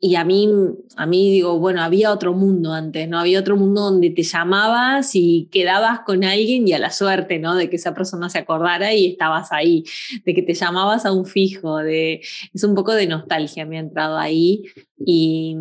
y 0.00 0.16
a 0.16 0.24
mí, 0.24 0.48
a 0.96 1.06
mí 1.06 1.30
digo, 1.30 1.58
bueno, 1.58 1.82
había 1.82 2.12
otro 2.12 2.34
mundo 2.34 2.72
antes, 2.72 3.08
¿no? 3.08 3.18
Había 3.18 3.38
otro 3.38 3.56
mundo 3.56 3.82
donde 3.82 4.10
te 4.10 4.22
llamabas 4.22 5.12
y 5.14 5.48
quedabas 5.52 6.00
con 6.00 6.24
alguien 6.24 6.66
y 6.66 6.72
a 6.72 6.78
la 6.78 6.90
suerte, 6.90 7.38
¿no? 7.38 7.54
De 7.54 7.70
que 7.70 7.76
esa 7.76 7.94
persona 7.94 8.28
se 8.30 8.38
acordara 8.38 8.92
y 8.94 9.06
estabas 9.06 9.52
ahí, 9.52 9.84
de 10.24 10.34
que 10.34 10.42
te 10.42 10.54
llamabas 10.54 11.06
a 11.06 11.12
un 11.12 11.24
fijo, 11.24 11.78
de, 11.78 12.20
es 12.52 12.64
un 12.64 12.74
poco 12.74 12.94
de 12.94 13.06
nostalgia, 13.06 13.64
me 13.64 13.76
ha 13.76 13.80
entrado 13.80 14.18
ahí 14.18 14.64
y, 14.98 15.56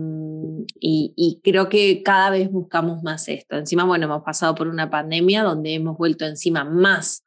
y, 0.80 1.40
creo 1.44 1.70
que 1.70 2.02
cada 2.04 2.30
vez 2.30 2.50
buscamos 2.52 3.04
más 3.04 3.28
esto. 3.28 3.58
Encima, 3.58 3.84
bueno, 3.84 4.06
hemos 4.06 4.24
pasado 4.24 4.56
por 4.56 4.68
una 4.68 4.90
pandemia 4.90 5.44
donde 5.44 5.76
hemos 5.76 5.98
vuelto 5.98 6.26
encima 6.26 6.64
más 6.64 7.26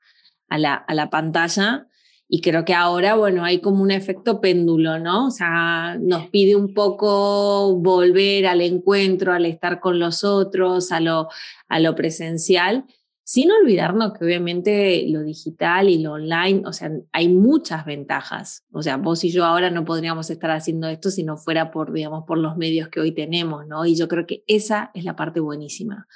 a 0.49 0.59
la, 0.59 0.75
a 0.75 0.95
la 0.95 1.11
pantalla 1.11 1.87
y 2.29 2.41
creo 2.41 2.65
que 2.65 2.75
ahora, 2.75 3.15
bueno, 3.15 3.45
hay 3.45 3.61
como 3.61 3.83
un 3.83 3.93
efecto 3.93 4.41
péndulo, 4.41 4.99
¿no? 4.99 5.29
O 5.29 5.31
sea, 5.31 5.97
nos 6.01 6.29
pide 6.29 6.57
un 6.57 6.75
poco 6.75 7.77
volver 7.77 8.47
al 8.47 8.63
encuentro, 8.63 9.33
al 9.33 9.47
estar 9.47 9.79
con 9.79 10.01
los 10.01 10.25
otros, 10.25 10.91
a 10.91 10.99
lo, 10.99 11.29
a 11.69 11.79
lo 11.79 11.95
presencial, 11.95 12.85
sin 13.23 13.51
olvidarnos 13.53 14.13
que 14.13 14.25
obviamente 14.25 15.05
lo 15.09 15.23
digital 15.23 15.89
y 15.89 15.99
lo 15.99 16.15
online, 16.15 16.63
o 16.65 16.73
sea, 16.73 16.91
hay 17.13 17.29
muchas 17.29 17.85
ventajas. 17.85 18.65
O 18.73 18.83
sea, 18.83 18.97
vos 18.97 19.23
y 19.23 19.31
yo 19.31 19.45
ahora 19.45 19.71
no 19.71 19.85
podríamos 19.85 20.29
estar 20.31 20.51
haciendo 20.51 20.89
esto 20.89 21.11
si 21.11 21.23
no 21.23 21.37
fuera 21.37 21.71
por, 21.71 21.93
digamos, 21.93 22.25
por 22.27 22.39
los 22.39 22.57
medios 22.57 22.89
que 22.89 23.01
hoy 23.01 23.13
tenemos, 23.13 23.67
¿no? 23.69 23.87
Y 23.87 23.97
yo 23.97 24.09
creo 24.09 24.27
que 24.27 24.43
esa 24.49 24.91
es 24.95 25.05
la 25.05 25.15
parte 25.15 25.39
buenísima 25.39 26.09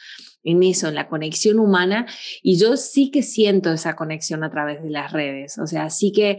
en 0.43 0.63
eso, 0.63 0.89
en 0.89 0.95
la 0.95 1.09
conexión 1.09 1.59
humana. 1.59 2.07
Y 2.43 2.59
yo 2.59 2.77
sí 2.77 3.11
que 3.11 3.23
siento 3.23 3.73
esa 3.73 3.97
conexión 3.97 4.45
a 4.45 4.51
través 4.51 4.83
de 4.83 4.91
las 4.91 5.13
redes. 5.13 5.59
O 5.59 5.67
sea, 5.67 5.91
sí 5.91 6.13
que, 6.13 6.39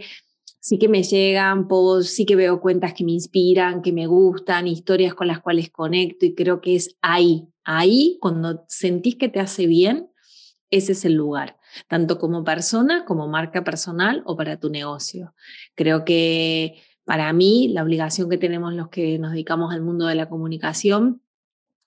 sí 0.60 0.78
que 0.78 0.88
me 0.88 1.02
llegan 1.02 1.68
posts, 1.68 2.14
sí 2.14 2.24
que 2.24 2.36
veo 2.36 2.60
cuentas 2.60 2.94
que 2.94 3.04
me 3.04 3.12
inspiran, 3.12 3.82
que 3.82 3.92
me 3.92 4.06
gustan, 4.06 4.66
historias 4.68 5.14
con 5.14 5.26
las 5.26 5.40
cuales 5.40 5.70
conecto 5.70 6.26
y 6.26 6.34
creo 6.34 6.60
que 6.60 6.76
es 6.76 6.96
ahí, 7.02 7.48
ahí 7.64 8.18
cuando 8.20 8.64
sentís 8.68 9.16
que 9.16 9.28
te 9.28 9.40
hace 9.40 9.66
bien, 9.66 10.08
ese 10.70 10.92
es 10.92 11.04
el 11.04 11.14
lugar, 11.14 11.58
tanto 11.88 12.18
como 12.18 12.44
persona, 12.44 13.04
como 13.04 13.28
marca 13.28 13.62
personal 13.62 14.22
o 14.24 14.36
para 14.36 14.58
tu 14.58 14.70
negocio. 14.70 15.34
Creo 15.74 16.04
que 16.04 16.80
para 17.04 17.32
mí 17.32 17.68
la 17.68 17.82
obligación 17.82 18.30
que 18.30 18.38
tenemos 18.38 18.72
los 18.72 18.88
que 18.88 19.18
nos 19.18 19.32
dedicamos 19.32 19.74
al 19.74 19.82
mundo 19.82 20.06
de 20.06 20.14
la 20.14 20.28
comunicación 20.28 21.20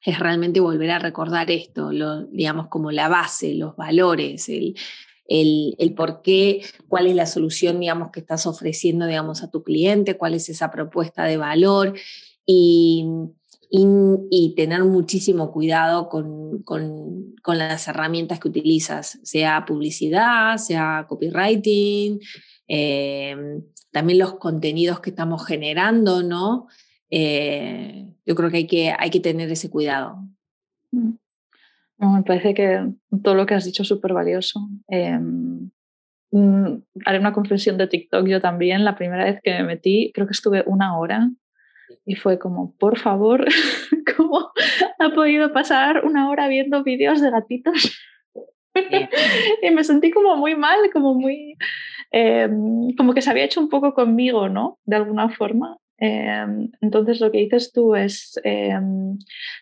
es 0.06 0.20
realmente 0.20 0.60
volver 0.60 0.92
a 0.92 1.00
recordar 1.00 1.50
esto, 1.50 1.92
lo, 1.92 2.26
digamos, 2.28 2.68
como 2.68 2.92
la 2.92 3.10
base, 3.10 3.56
los 3.56 3.76
valores, 3.76 4.48
el, 4.50 4.76
el, 5.28 5.94
por 5.96 6.22
qué, 6.22 6.62
cuál 6.88 7.08
es 7.08 7.16
la 7.16 7.26
solución, 7.26 7.80
digamos, 7.80 8.12
que 8.12 8.20
estás 8.20 8.46
ofreciendo, 8.46 9.08
digamos, 9.08 9.42
a 9.42 9.50
tu 9.50 9.64
cliente, 9.64 10.16
cuál 10.16 10.36
es 10.36 10.48
esa 10.50 10.70
propuesta 10.70 11.24
de 11.24 11.38
valor 11.38 11.96
y, 12.46 13.06
y, 13.72 14.54
tener 14.56 14.84
muchísimo 14.84 15.52
cuidado 15.52 16.08
con, 16.08 16.62
con, 16.62 17.36
con, 17.42 17.58
las 17.58 17.88
herramientas 17.88 18.40
que 18.40 18.48
utilizas, 18.48 19.20
sea 19.24 19.66
publicidad, 19.66 20.58
sea 20.58 21.08
copywriting, 21.10 22.20
eh, 22.68 23.36
también 23.92 24.20
los 24.20 24.36
contenidos 24.36 25.00
que 25.00 25.10
estamos 25.10 25.46
generando, 25.46 26.22
¿no? 26.22 26.68
Eh, 27.10 28.08
yo 28.26 28.36
creo 28.36 28.50
que 28.50 28.58
hay, 28.58 28.68
que 28.68 28.94
hay 28.98 29.10
que 29.10 29.20
tener 29.20 29.52
ese 29.52 29.70
cuidado. 29.70 30.18
Mm. 30.92 31.14
me 31.98 32.24
parece 32.24 32.54
que 32.54 32.88
todo 33.24 33.36
lo 33.36 33.46
que 33.46 33.54
has 33.54 33.66
dicho 33.66 33.84
es 33.84 33.88
súper 33.88 34.14
valioso. 34.14 34.68
Em, 34.88 35.70
mm, 36.32 36.84
haré 37.06 37.20
una 37.20 37.34
confesión 37.34 37.78
de 37.78 37.88
TikTok 37.88 38.28
yo 38.28 38.42
también. 38.42 38.86
La 38.86 38.96
primera 38.96 39.26
vez 39.26 39.40
que 39.44 39.52
me 39.52 39.64
metí, 39.64 40.12
creo 40.14 40.28
que 40.28 40.34
estuve 40.34 40.64
una 40.66 40.98
hora 40.98 41.30
y 42.06 42.16
fue 42.16 42.40
como, 42.40 42.76
por 42.78 42.98
favor, 42.98 43.46
¿cómo 44.18 44.52
ha 45.00 45.10
podido 45.10 45.52
pasar 45.54 46.06
una 46.06 46.30
hora 46.30 46.48
viendo 46.48 46.84
vídeos 46.84 47.22
de 47.22 47.32
gatitos? 47.32 48.00
y 49.62 49.72
me 49.72 49.84
sentí 49.84 50.12
como 50.12 50.36
muy 50.38 50.56
mal, 50.56 50.78
como 50.92 51.14
muy, 51.14 51.56
em, 52.12 52.94
como 52.96 53.14
que 53.14 53.22
se 53.22 53.30
había 53.30 53.46
hecho 53.46 53.60
un 53.60 53.70
poco 53.70 53.94
conmigo, 53.94 54.50
¿no? 54.50 54.80
De 54.86 54.96
alguna 54.98 55.30
forma. 55.30 55.78
Em, 55.98 56.72
entonces 56.82 57.22
lo 57.22 57.32
que 57.32 57.38
dices 57.38 57.72
tú 57.72 57.96
es, 57.96 58.40
em, 58.44 59.18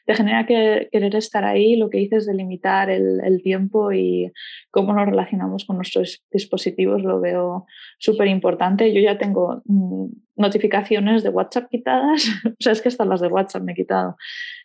te 0.06 0.16
genera 0.16 0.46
que, 0.48 0.90
querer 0.92 1.16
estar 1.16 1.44
ahí, 1.44 1.76
lo 1.76 1.90
que 1.90 2.00
dices 2.00 2.26
de 2.26 2.34
limitar 2.34 2.90
el, 2.90 3.42
tiempo 3.44 3.92
y 3.92 4.32
cómo 4.72 4.94
nos 4.94 5.06
relacionamos 5.06 5.66
con 5.66 5.76
nuestros 5.76 6.24
dispositivos 6.32 7.04
lo 7.04 7.20
veo 7.20 7.66
súper 8.00 8.28
importante. 8.28 8.94
Yo 8.94 9.02
ya 9.02 9.18
tengo 9.18 9.62
mm, 9.66 10.08
notificaciones 10.38 11.24
de 11.24 11.30
WhatsApp 11.30 11.70
quitadas, 11.70 12.26
o 12.46 12.56
sea, 12.60 12.72
es 12.72 12.82
que 12.82 12.90
hasta 12.90 13.06
las 13.06 13.22
de 13.22 13.28
WhatsApp 13.28 13.64
me 13.64 13.74
he 13.74 13.76
quitado, 13.76 14.16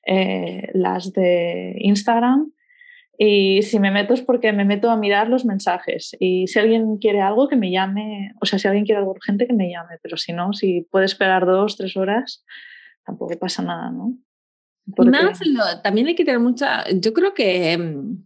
eh, 0.06 0.70
las 0.72 1.12
de 1.12 1.75
Instagram 1.78 2.52
y 3.20 3.62
si 3.62 3.80
me 3.80 3.90
meto 3.90 4.14
es 4.14 4.22
porque 4.22 4.52
me 4.52 4.64
meto 4.64 4.90
a 4.90 4.96
mirar 4.96 5.28
los 5.28 5.44
mensajes. 5.44 6.16
Y 6.20 6.46
si 6.46 6.60
alguien 6.60 6.98
quiere 6.98 7.20
algo, 7.20 7.48
que 7.48 7.56
me 7.56 7.72
llame. 7.72 8.32
O 8.40 8.46
sea, 8.46 8.60
si 8.60 8.68
alguien 8.68 8.84
quiere 8.84 9.00
algo 9.00 9.10
urgente, 9.10 9.48
que 9.48 9.52
me 9.52 9.68
llame. 9.68 9.98
Pero 10.00 10.16
si 10.16 10.32
no, 10.32 10.52
si 10.52 10.87
puede 10.88 11.06
esperar 11.06 11.44
dos, 11.44 11.76
tres 11.76 11.96
horas, 11.96 12.44
tampoco 13.04 13.37
pasa 13.37 13.62
nada, 13.64 13.90
¿no? 13.90 14.16
Más, 14.96 15.40
también 15.82 16.06
hay 16.06 16.14
que 16.14 16.25
tener 16.25 16.38
mucha. 16.38 16.88
Yo 16.90 17.12
creo 17.12 17.34
que 17.34 17.76
mm, 17.76 18.25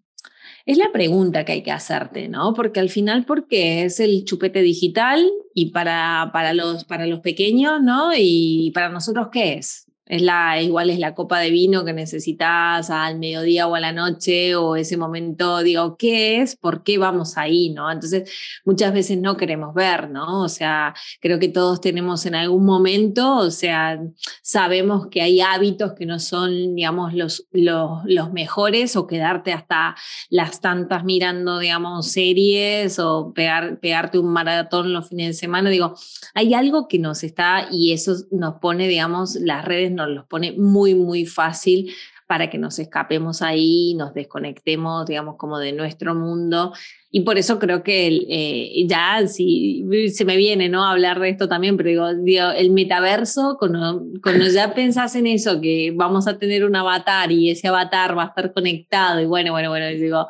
es 0.67 0.77
la 0.77 0.93
pregunta 0.93 1.47
que 1.47 1.53
hay 1.53 1.63
que 1.63 1.73
hacerte, 1.73 2.29
¿no? 2.29 2.53
Porque 2.53 2.79
al 2.79 2.91
final, 2.91 3.25
porque 3.25 3.85
es 3.85 3.99
el 3.99 4.27
chupete 4.27 4.61
digital 4.61 5.27
y 5.55 5.71
para, 5.71 6.29
para, 6.35 6.53
los, 6.53 6.85
para 6.85 7.07
los 7.07 7.21
pequeños, 7.21 7.81
¿no? 7.83 8.11
Y 8.15 8.71
para 8.75 8.91
nosotros, 8.91 9.29
¿qué 9.33 9.55
es? 9.55 9.91
Es 10.07 10.21
la, 10.21 10.61
igual 10.61 10.91
es 10.91 10.99
la 10.99 11.15
copa 11.15 11.39
de 11.39 11.51
vino 11.51 11.85
que 11.85 11.93
necesitas 11.93 12.91
al 12.91 13.19
mediodía 13.19 13.67
o 13.67 13.75
a 13.75 13.81
la 13.81 13.93
noche 13.93 14.57
o 14.57 14.77
ese 14.77 14.97
momento, 14.97 15.63
digo, 15.63 15.97
¿qué 15.97 16.41
es? 16.41 16.57
¿Por 16.57 16.83
qué 16.83 16.99
vamos 16.99 17.39
ahí? 17.39 17.71
¿no? 17.71 17.91
Entonces, 17.91 18.31
muchas 18.65 18.93
veces 18.93 19.19
no 19.19 19.37
queremos 19.37 19.75
ver, 19.75 20.11
¿no? 20.11 20.43
O 20.43 20.49
sea, 20.49 20.95
creo 21.21 21.39
que 21.39 21.49
todos 21.49 21.81
tenemos 21.81 22.27
en 22.27 22.35
algún 22.35 22.65
momento, 22.65 23.37
o 23.37 23.51
sea, 23.51 24.01
sabemos 24.43 25.07
que 25.09 25.23
hay 25.23 25.41
hábitos 25.41 25.93
que 25.95 26.07
no 26.07 26.19
son, 26.19 26.75
digamos, 26.75 27.15
los, 27.15 27.47
los, 27.53 28.03
los 28.05 28.33
mejores 28.33 28.97
o 28.97 29.07
quedarte 29.07 29.53
hasta 29.53 29.95
las 30.31 30.61
tantas 30.61 31.05
mirando, 31.05 31.59
digamos, 31.59 32.11
series 32.11 32.99
o 32.99 33.33
pegar, 33.35 33.79
pegarte 33.81 34.19
un 34.19 34.33
maratón 34.33 34.93
los 34.93 35.09
fines 35.09 35.29
de 35.29 35.35
semana. 35.35 35.71
Digo, 35.71 35.95
hay 36.35 36.55
algo 36.55 36.89
que 36.89 36.99
nos 36.99 37.23
está 37.23 37.69
y 37.71 37.93
eso 37.93 38.15
nos 38.31 38.55
pone, 38.55 38.89
digamos, 38.89 39.37
las 39.37 39.65
redes 39.65 39.92
nos 39.93 40.09
los 40.09 40.27
pone 40.27 40.53
muy, 40.53 40.95
muy 40.95 41.27
fácil 41.27 41.93
para 42.33 42.49
que 42.49 42.57
nos 42.57 42.79
escapemos 42.79 43.43
ahí, 43.43 43.95
nos 43.95 44.15
desconectemos, 44.15 45.07
digamos, 45.07 45.37
como 45.37 45.59
de 45.59 45.73
nuestro 45.73 46.15
mundo. 46.15 46.73
Y 47.11 47.21
por 47.21 47.37
eso 47.37 47.59
creo 47.59 47.83
que 47.83 48.07
eh, 48.07 48.87
ya, 48.87 49.27
si 49.27 49.85
se 50.09 50.25
me 50.25 50.39
viene, 50.39 50.71
¿no? 50.71 50.83
Hablar 50.83 51.21
de 51.21 51.29
esto 51.29 51.47
también, 51.47 51.77
pero 51.77 52.15
digo, 52.15 52.51
el 52.51 52.71
metaverso, 52.71 53.57
cuando, 53.59 54.03
cuando 54.23 54.47
ya 54.47 54.73
pensás 54.73 55.15
en 55.15 55.27
eso, 55.27 55.61
que 55.61 55.93
vamos 55.95 56.27
a 56.27 56.39
tener 56.39 56.65
un 56.65 56.75
avatar 56.75 57.31
y 57.31 57.51
ese 57.51 57.69
avatar 57.69 58.17
va 58.17 58.23
a 58.23 58.29
estar 58.29 58.55
conectado, 58.55 59.21
y 59.21 59.27
bueno, 59.27 59.53
bueno, 59.53 59.69
bueno, 59.69 59.89
digo, 59.89 60.27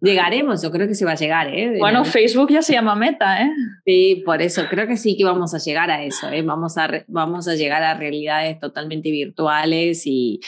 llegaremos, 0.00 0.62
yo 0.62 0.70
creo 0.70 0.86
que 0.86 0.94
se 0.94 1.04
va 1.04 1.12
a 1.12 1.16
llegar, 1.16 1.48
¿eh? 1.54 1.78
Bueno, 1.78 2.04
Facebook 2.04 2.50
ya 2.50 2.62
se 2.62 2.74
llama 2.74 2.94
Meta, 2.94 3.42
¿eh? 3.42 3.50
Sí, 3.84 4.22
por 4.24 4.42
eso, 4.42 4.64
creo 4.68 4.86
que 4.86 4.96
sí 4.96 5.16
que 5.16 5.24
vamos 5.24 5.54
a 5.54 5.58
llegar 5.58 5.90
a 5.90 6.02
eso, 6.02 6.28
¿eh? 6.28 6.42
Vamos 6.42 6.76
a, 6.76 6.88
vamos 7.08 7.48
a 7.48 7.54
llegar 7.54 7.82
a 7.82 7.94
realidades 7.94 8.58
totalmente 8.58 9.10
virtuales 9.10 10.06
y 10.06 10.40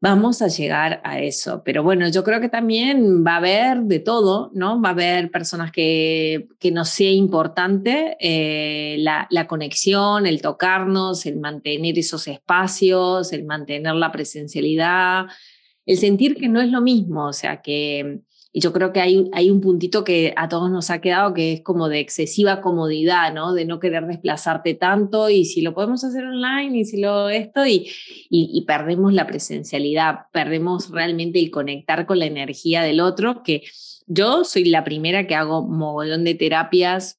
vamos 0.00 0.42
a 0.42 0.48
llegar 0.48 1.00
a 1.02 1.18
eso. 1.20 1.62
Pero 1.64 1.82
bueno, 1.82 2.06
yo 2.10 2.22
creo 2.24 2.38
que 2.38 2.50
también 2.50 3.24
va 3.26 3.34
a 3.34 3.36
haber 3.38 3.78
de 3.84 4.00
todo, 4.00 4.50
¿no? 4.52 4.80
Va 4.80 4.90
a 4.90 4.92
haber 4.92 5.30
personas 5.30 5.72
que, 5.72 6.46
que 6.60 6.70
nos 6.70 6.90
sea 6.90 7.10
importante 7.10 8.16
eh, 8.20 8.96
la, 8.98 9.26
la, 9.30 9.46
conexión, 9.46 10.26
el 10.26 10.42
tocarnos, 10.42 11.24
el 11.24 11.38
mantener 11.40 11.98
esos 11.98 12.28
espacios, 12.28 13.32
el 13.32 13.44
mantener 13.44 13.94
la 13.94 14.12
presencialidad, 14.12 15.24
el 15.86 15.96
sentir 15.96 16.36
que 16.36 16.48
no 16.48 16.60
es 16.60 16.68
lo 16.68 16.82
mismo, 16.82 17.28
o 17.28 17.32
sea, 17.32 17.62
que 17.62 18.20
y 18.56 18.60
yo 18.60 18.72
creo 18.72 18.92
que 18.92 19.00
hay, 19.00 19.28
hay 19.32 19.50
un 19.50 19.60
puntito 19.60 20.04
que 20.04 20.32
a 20.36 20.48
todos 20.48 20.70
nos 20.70 20.88
ha 20.90 21.00
quedado 21.00 21.34
que 21.34 21.54
es 21.54 21.60
como 21.62 21.88
de 21.88 21.98
excesiva 21.98 22.60
comodidad, 22.60 23.34
¿no? 23.34 23.52
De 23.52 23.64
no 23.64 23.80
querer 23.80 24.06
desplazarte 24.06 24.74
tanto 24.74 25.28
y 25.28 25.44
si 25.44 25.60
lo 25.60 25.74
podemos 25.74 26.04
hacer 26.04 26.24
online 26.24 26.78
y 26.78 26.84
si 26.84 27.00
lo 27.00 27.30
esto 27.30 27.66
y, 27.66 27.90
y, 28.30 28.64
perdemos 28.64 29.12
la 29.12 29.26
presencialidad, 29.26 30.26
perdemos 30.32 30.90
realmente 30.90 31.40
el 31.40 31.50
conectar 31.50 32.06
con 32.06 32.20
la 32.20 32.26
energía 32.26 32.82
del 32.82 33.00
otro, 33.00 33.42
que 33.42 33.64
yo 34.06 34.44
soy 34.44 34.66
la 34.66 34.84
primera 34.84 35.26
que 35.26 35.34
hago 35.34 35.66
mogollón 35.66 36.22
de 36.22 36.36
terapias, 36.36 37.18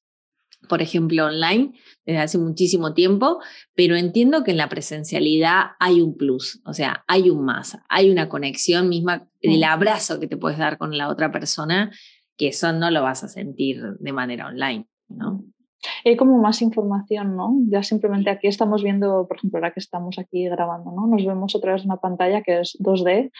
por 0.70 0.80
ejemplo, 0.80 1.26
online, 1.26 1.74
desde 2.06 2.20
hace 2.20 2.38
muchísimo 2.38 2.94
tiempo, 2.94 3.40
pero 3.74 3.96
entiendo 3.96 4.44
que 4.44 4.52
en 4.52 4.56
la 4.56 4.68
presencialidad 4.68 5.72
hay 5.80 6.00
un 6.00 6.16
plus, 6.16 6.60
o 6.64 6.72
sea, 6.72 7.04
hay 7.08 7.30
un 7.30 7.44
más, 7.44 7.78
hay 7.88 8.10
una 8.10 8.28
conexión 8.28 8.88
misma, 8.88 9.28
el 9.48 9.64
abrazo 9.64 10.20
que 10.20 10.26
te 10.26 10.36
puedes 10.36 10.58
dar 10.58 10.78
con 10.78 10.96
la 10.96 11.08
otra 11.08 11.30
persona, 11.32 11.90
que 12.36 12.48
eso 12.48 12.72
no 12.72 12.90
lo 12.90 13.02
vas 13.02 13.24
a 13.24 13.28
sentir 13.28 13.82
de 13.98 14.12
manera 14.12 14.46
online, 14.46 14.86
¿no? 15.08 15.44
Hay 16.04 16.16
como 16.16 16.40
más 16.40 16.62
información, 16.62 17.36
¿no? 17.36 17.54
Ya 17.68 17.82
simplemente 17.82 18.30
aquí 18.30 18.48
estamos 18.48 18.82
viendo, 18.82 19.26
por 19.28 19.36
ejemplo, 19.36 19.58
ahora 19.58 19.72
que 19.72 19.80
estamos 19.80 20.18
aquí 20.18 20.44
grabando, 20.48 20.90
¿no? 20.90 21.06
Nos 21.06 21.24
vemos 21.24 21.54
otra 21.54 21.74
vez 21.74 21.84
una 21.84 21.98
pantalla 21.98 22.42
que 22.42 22.60
es 22.60 22.76
2D. 22.80 23.30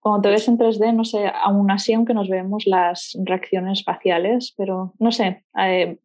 Cuando 0.00 0.22
te 0.22 0.30
ves 0.30 0.48
en 0.48 0.58
3D, 0.58 0.94
no 0.94 1.04
sé, 1.04 1.30
aún 1.42 1.70
así, 1.70 1.92
aunque 1.92 2.14
nos 2.14 2.28
vemos 2.28 2.66
las 2.66 3.16
reacciones 3.24 3.84
faciales, 3.84 4.54
pero 4.56 4.94
no 4.98 5.12
sé, 5.12 5.44
eh, 5.58 5.98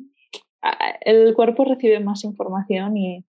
el 1.01 1.33
cuerpo 1.33 1.63
recibe 1.63 1.99
más 1.99 2.23
información 2.23 2.97
y, 2.97 3.25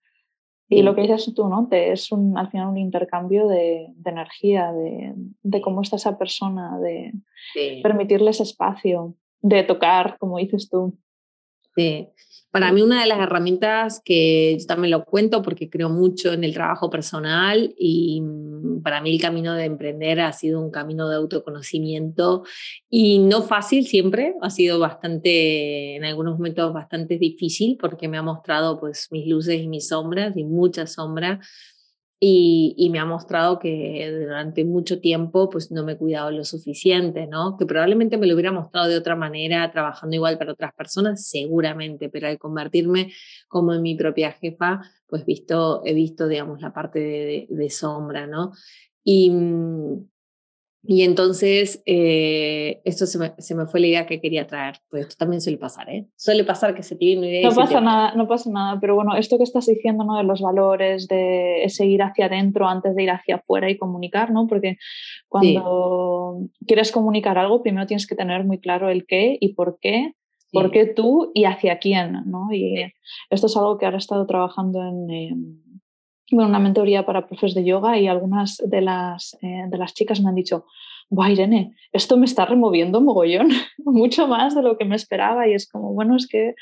y 0.69 0.83
lo 0.83 0.95
que 0.95 1.03
dices 1.03 1.33
tú, 1.35 1.49
¿no? 1.49 1.69
Te, 1.69 1.93
es 1.93 2.11
un, 2.11 2.37
al 2.37 2.51
final 2.51 2.69
un 2.69 2.79
intercambio 2.79 3.47
de, 3.47 3.87
de 3.95 4.11
energía, 4.11 4.73
de, 4.73 5.15
de, 5.43 5.61
cómo 5.61 5.83
está 5.83 5.97
esa 5.97 6.19
persona, 6.19 6.79
de 6.81 7.13
permitirles 7.83 8.41
espacio, 8.41 9.15
de 9.41 9.63
tocar, 9.63 10.17
como 10.19 10.39
dices 10.39 10.69
tú. 10.69 10.99
Sí. 11.77 12.09
Para 12.57 12.73
mí 12.73 12.81
una 12.81 13.03
de 13.03 13.07
las 13.07 13.19
herramientas 13.19 14.01
que 14.03 14.57
yo 14.59 14.65
también 14.65 14.91
lo 14.91 15.05
cuento 15.05 15.43
porque 15.43 15.69
creo 15.69 15.91
mucho 15.91 16.33
en 16.33 16.43
el 16.43 16.55
trabajo 16.55 16.89
personal 16.89 17.75
y 17.77 18.23
mm, 18.23 18.81
para 18.81 19.03
mí 19.03 19.15
el 19.15 19.21
camino 19.21 19.53
de 19.53 19.67
emprender 19.67 20.21
ha 20.21 20.33
sido 20.33 20.59
un 20.63 20.71
camino 20.71 21.07
de 21.07 21.17
autoconocimiento 21.17 22.45
y 22.89 23.19
no 23.19 23.43
fácil 23.43 23.87
siempre, 23.87 24.37
ha 24.41 24.49
sido 24.49 24.79
bastante, 24.79 25.97
en 25.97 26.07
algunos 26.07 26.39
momentos 26.39 26.73
bastante 26.73 27.19
difícil 27.19 27.77
porque 27.79 28.09
me 28.09 28.17
ha 28.17 28.23
mostrado 28.23 28.81
pues 28.81 29.09
mis 29.11 29.29
luces 29.29 29.61
y 29.61 29.69
mis 29.69 29.89
sombras 29.89 30.35
y 30.35 30.45
muchas 30.45 30.95
sombras 30.95 31.47
y, 32.19 32.89
me 32.91 32.99
ha 32.99 33.05
mostrado 33.05 33.59
que 33.59 34.11
durante 34.21 34.65
mucho 34.65 35.01
tiempo 35.01 35.51
pues 35.51 35.71
no 35.71 35.85
me 35.85 35.93
he 35.93 35.99
cuidado 35.99 36.31
lo 36.31 36.45
suficiente, 36.45 37.27
¿no? 37.27 37.57
Que 37.59 37.67
probablemente 37.67 38.17
me 38.17 38.27
lo 38.27 38.35
hubiera 38.35 38.53
mostrado 38.53 38.89
de 38.89 38.97
otra 38.97 39.17
manera, 39.17 39.71
trabajando 39.71 40.17
igual 40.17 40.39
para 40.39 40.53
otras 40.53 40.73
personas, 40.75 41.29
seguramente, 41.29 42.09
pero 42.09 42.29
al 42.29 42.39
convertirme 42.39 43.13
como 43.49 43.75
en 43.75 43.83
mi 43.83 43.95
propia 43.97 44.33
jefa, 44.33 44.81
pues 45.07 45.27
visto, 45.27 45.83
he 45.85 45.93
visto, 45.95 46.27
digamos, 46.27 46.61
la 46.63 46.73
parte 46.73 47.01
de, 47.01 47.47
de 47.51 47.71
sombra, 47.71 48.27
¿no? 48.27 48.53
Y, 49.05 49.31
mm, 49.31 50.09
y 50.89 51.03
entonces, 51.03 51.83
eh, 51.85 52.81
esto 52.85 53.07
se 53.07 53.19
me, 53.19 53.33
se 53.39 53.55
me, 53.55 53.67
fue 53.67 53.81
la 53.81 53.87
idea 53.89 54.07
que 54.07 54.21
quería 54.21 54.47
traer, 54.47 54.77
pues 54.89 55.07
esto 55.07 55.17
también 55.19 55.41
suele 55.41 55.59
pasar, 55.59 55.89
¿eh? 55.91 56.07
Suele 56.17 56.45
pasar 56.45 56.75
que 56.75 56.83
se 56.83 56.95
tiene 56.95 57.19
una 57.19 57.29
idea. 57.29 57.49
No 57.49 57.55
pasa 57.55 57.81
nada, 57.81 58.15
no 58.15 58.29
pasa 58.29 58.51
nada, 58.51 58.79
pero 58.81 58.95
bueno, 58.95 59.17
esto 59.17 59.37
que 59.37 59.45
estás 59.45 59.67
diciendo, 59.67 60.05
¿no? 60.05 60.17
De 60.17 60.23
los 60.23 60.41
valores, 60.41 61.09
de 61.09 61.65
ese 61.65 61.87
ir 61.87 62.03
hacia 62.03 62.27
adentro 62.27 62.69
antes 62.69 62.95
de 62.95 63.03
ir 63.03 63.11
hacia 63.11 63.37
afuera 63.37 63.69
y 63.69 63.77
comunicar, 63.77 64.31
¿no? 64.31 64.47
Porque 64.47 64.77
cuando 65.29 66.39
quieres 66.67 66.93
comunicar 66.93 67.39
algo, 67.39 67.63
primero 67.63 67.87
tienes 67.87 68.07
que 68.07 68.15
tener 68.15 68.45
muy 68.45 68.59
claro 68.59 68.89
el 68.89 69.07
qué 69.07 69.37
y 69.41 69.55
por 69.55 69.79
qué, 69.81 70.13
por 70.53 70.71
qué 70.71 70.87
tú 70.87 71.33
y 71.35 71.45
hacia 71.45 71.79
quién, 71.79 72.23
¿no? 72.27 72.53
Y 72.53 72.93
esto 73.31 73.47
es 73.47 73.57
algo 73.57 73.77
que 73.77 73.87
ahora 73.87 73.97
he 73.97 73.99
estado 73.99 74.27
trabajando 74.27 74.83
en... 74.83 75.11
en 75.11 75.66
bueno, 76.31 76.49
una 76.49 76.59
mentoría 76.59 77.07
para 77.07 77.27
profes 77.27 77.55
de 77.55 77.65
yoga 77.65 77.99
y 77.99 78.09
algunas 78.09 78.57
de 78.65 78.81
las, 78.81 79.37
eh, 79.43 79.65
de 79.69 79.79
las 79.79 79.95
chicas 79.95 80.21
me 80.21 80.29
han 80.29 80.35
dicho, 80.35 80.67
guau 81.09 81.31
Irene, 81.31 81.75
esto 81.93 82.17
me 82.17 82.25
está 82.25 82.47
removiendo 82.47 83.01
mogollón, 83.01 83.49
mucho 83.79 84.27
más 84.27 84.55
de 84.55 84.63
lo 84.63 84.77
que 84.77 84.85
me 84.85 84.97
esperaba 84.97 85.47
y 85.47 85.55
es 85.55 85.71
como, 85.71 85.93
bueno, 85.93 86.17
es 86.17 86.27
que 86.27 86.55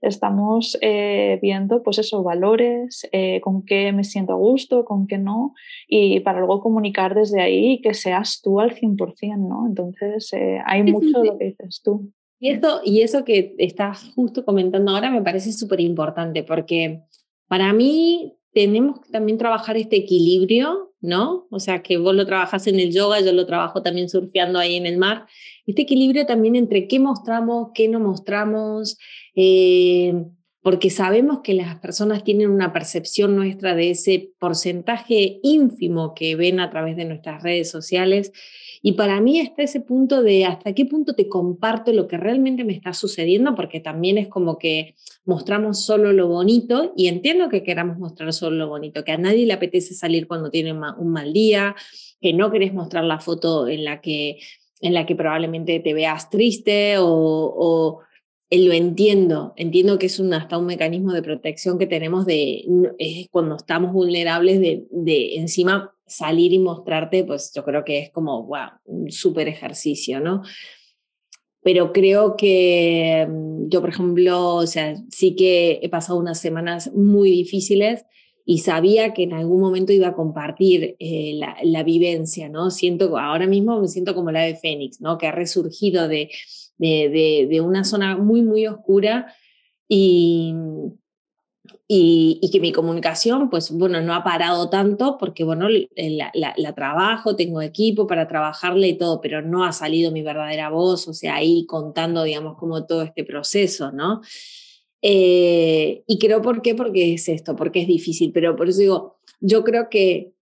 estamos 0.00 0.78
eh, 0.82 1.40
viendo 1.42 1.82
pues 1.82 1.98
esos 1.98 2.22
valores, 2.22 3.08
eh, 3.10 3.40
con 3.40 3.64
qué 3.64 3.90
me 3.92 4.04
siento 4.04 4.34
a 4.34 4.36
gusto, 4.36 4.84
con 4.84 5.08
qué 5.08 5.18
no, 5.18 5.54
y 5.88 6.20
para 6.20 6.38
luego 6.38 6.60
comunicar 6.60 7.14
desde 7.16 7.40
ahí 7.40 7.80
que 7.80 7.94
seas 7.94 8.40
tú 8.40 8.60
al 8.60 8.76
100%, 8.76 9.36
¿no? 9.36 9.66
Entonces, 9.66 10.30
hay 10.64 10.84
mucho 10.84 11.20
de 11.20 11.26
lo 11.26 11.38
que 11.38 11.46
dices 11.46 11.80
tú. 11.82 12.12
Y 12.40 12.50
eso, 12.50 12.80
y 12.84 13.00
eso 13.00 13.24
que 13.24 13.56
estás 13.58 14.12
justo 14.14 14.44
comentando 14.44 14.92
ahora 14.92 15.10
me 15.10 15.22
parece 15.22 15.52
súper 15.52 15.80
importante 15.80 16.44
porque 16.44 17.00
para 17.48 17.72
mí 17.72 18.37
tenemos 18.52 19.00
que 19.00 19.10
también 19.10 19.38
trabajar 19.38 19.76
este 19.76 19.96
equilibrio, 19.96 20.94
¿no? 21.00 21.46
O 21.50 21.60
sea, 21.60 21.82
que 21.82 21.96
vos 21.98 22.14
lo 22.14 22.26
trabajas 22.26 22.66
en 22.66 22.80
el 22.80 22.92
yoga, 22.92 23.20
yo 23.20 23.32
lo 23.32 23.46
trabajo 23.46 23.82
también 23.82 24.08
surfeando 24.08 24.58
ahí 24.58 24.76
en 24.76 24.86
el 24.86 24.98
mar. 24.98 25.26
Este 25.66 25.82
equilibrio 25.82 26.26
también 26.26 26.56
entre 26.56 26.88
qué 26.88 26.98
mostramos, 26.98 27.68
qué 27.74 27.88
no 27.88 28.00
mostramos, 28.00 28.98
eh, 29.34 30.14
porque 30.62 30.90
sabemos 30.90 31.40
que 31.42 31.54
las 31.54 31.78
personas 31.78 32.24
tienen 32.24 32.50
una 32.50 32.72
percepción 32.72 33.36
nuestra 33.36 33.74
de 33.74 33.90
ese 33.90 34.32
porcentaje 34.38 35.38
ínfimo 35.42 36.14
que 36.14 36.36
ven 36.36 36.60
a 36.60 36.70
través 36.70 36.96
de 36.96 37.04
nuestras 37.04 37.42
redes 37.42 37.70
sociales 37.70 38.32
y 38.82 38.92
para 38.92 39.20
mí 39.20 39.40
está 39.40 39.62
ese 39.62 39.80
punto 39.80 40.22
de 40.22 40.44
hasta 40.44 40.72
qué 40.72 40.84
punto 40.84 41.14
te 41.14 41.28
comparto 41.28 41.92
lo 41.92 42.06
que 42.06 42.16
realmente 42.16 42.64
me 42.64 42.72
está 42.72 42.92
sucediendo, 42.92 43.54
porque 43.54 43.80
también 43.80 44.18
es 44.18 44.28
como 44.28 44.58
que 44.58 44.94
mostramos 45.24 45.84
solo 45.84 46.12
lo 46.12 46.28
bonito 46.28 46.92
y 46.96 47.08
entiendo 47.08 47.48
que 47.48 47.62
queramos 47.62 47.98
mostrar 47.98 48.32
solo 48.32 48.56
lo 48.56 48.68
bonito, 48.68 49.04
que 49.04 49.12
a 49.12 49.18
nadie 49.18 49.46
le 49.46 49.52
apetece 49.52 49.94
salir 49.94 50.28
cuando 50.28 50.50
tiene 50.50 50.72
un 50.72 51.08
mal 51.08 51.32
día, 51.32 51.74
que 52.20 52.32
no 52.32 52.50
querés 52.50 52.72
mostrar 52.72 53.04
la 53.04 53.20
foto 53.20 53.68
en 53.68 53.84
la 53.84 54.00
que, 54.00 54.38
en 54.80 54.94
la 54.94 55.06
que 55.06 55.16
probablemente 55.16 55.80
te 55.80 55.94
veas 55.94 56.30
triste 56.30 56.96
o, 56.98 58.00
eh, 58.50 58.64
lo 58.64 58.72
entiendo, 58.72 59.54
entiendo 59.56 59.98
que 59.98 60.06
es 60.06 60.18
un, 60.20 60.32
hasta 60.32 60.56
un 60.56 60.66
mecanismo 60.66 61.12
de 61.12 61.22
protección 61.22 61.78
que 61.78 61.86
tenemos 61.86 62.26
de 62.26 62.64
cuando 63.30 63.56
estamos 63.56 63.92
vulnerables 63.92 64.60
de, 64.60 64.86
de 64.90 65.36
encima 65.36 65.92
salir 66.08 66.52
y 66.52 66.58
mostrarte, 66.58 67.24
pues 67.24 67.52
yo 67.54 67.64
creo 67.64 67.84
que 67.84 67.98
es 67.98 68.10
como, 68.10 68.44
wow, 68.44 68.70
un 68.84 69.10
súper 69.10 69.48
ejercicio, 69.48 70.20
¿no? 70.20 70.42
Pero 71.62 71.92
creo 71.92 72.36
que 72.36 73.26
mm, 73.28 73.68
yo, 73.68 73.80
por 73.80 73.90
ejemplo, 73.90 74.54
o 74.54 74.66
sea, 74.66 74.96
sí 75.10 75.36
que 75.36 75.80
he 75.82 75.88
pasado 75.88 76.18
unas 76.18 76.40
semanas 76.40 76.92
muy 76.94 77.30
difíciles 77.30 78.04
y 78.44 78.58
sabía 78.58 79.12
que 79.12 79.24
en 79.24 79.34
algún 79.34 79.60
momento 79.60 79.92
iba 79.92 80.08
a 80.08 80.14
compartir 80.14 80.96
eh, 80.98 81.38
la, 81.62 81.82
vivencia, 81.82 82.48
¿no? 82.48 82.70
Siento, 82.70 83.18
ahora 83.18 83.46
mismo 83.46 83.80
me 83.80 83.88
siento 83.88 84.14
como 84.14 84.30
la 84.30 84.42
de 84.42 84.56
Fénix, 84.56 85.00
¿no? 85.00 85.18
Que 85.18 85.26
ha 85.26 85.32
resurgido 85.32 86.08
de, 86.08 86.30
de, 86.78 87.46
de 87.50 87.60
una 87.60 87.84
zona 87.84 88.16
muy, 88.16 88.40
muy 88.42 88.66
oscura 88.66 89.34
y, 89.86 90.54
y, 91.86 92.48
que 92.52 92.60
mi 92.60 92.72
comunicación, 92.72 93.50
pues 93.50 93.70
bueno, 93.70 94.00
no 94.00 94.14
ha 94.14 94.22
parado 94.22 94.68
tanto 94.68 95.16
porque, 95.18 95.44
bueno, 95.44 95.68
la, 95.68 96.32
la, 96.56 96.74
trabajo, 96.74 97.36
tengo 97.36 97.62
equipo 97.62 98.06
para 98.06 98.28
trabajarle 98.28 98.88
y 98.88 98.98
todo, 98.98 99.20
pero 99.20 99.42
no 99.42 99.64
ha 99.64 99.72
salido 99.72 100.12
mi 100.12 100.22
verdadera 100.22 100.70
voz, 100.70 101.08
o 101.08 101.14
sea, 101.14 101.36
ahí 101.36 101.66
contando, 101.66 102.24
digamos, 102.24 102.56
como 102.58 102.86
todo 102.86 103.02
este 103.02 103.24
proceso, 103.24 103.90
¿no? 103.92 104.20
Eh, 105.02 106.02
y 106.06 106.18
creo 106.18 106.42
por 106.42 106.62
qué, 106.62 106.74
porque 106.74 107.14
es 107.14 107.28
esto, 107.28 107.54
porque 107.56 107.82
es 107.82 107.86
difícil, 107.86 108.32
pero 108.32 108.56
por 108.56 108.68
eso 108.68 108.80
digo, 108.80 109.18
yo 109.40 109.64
creo 109.64 109.88
que 109.88 110.32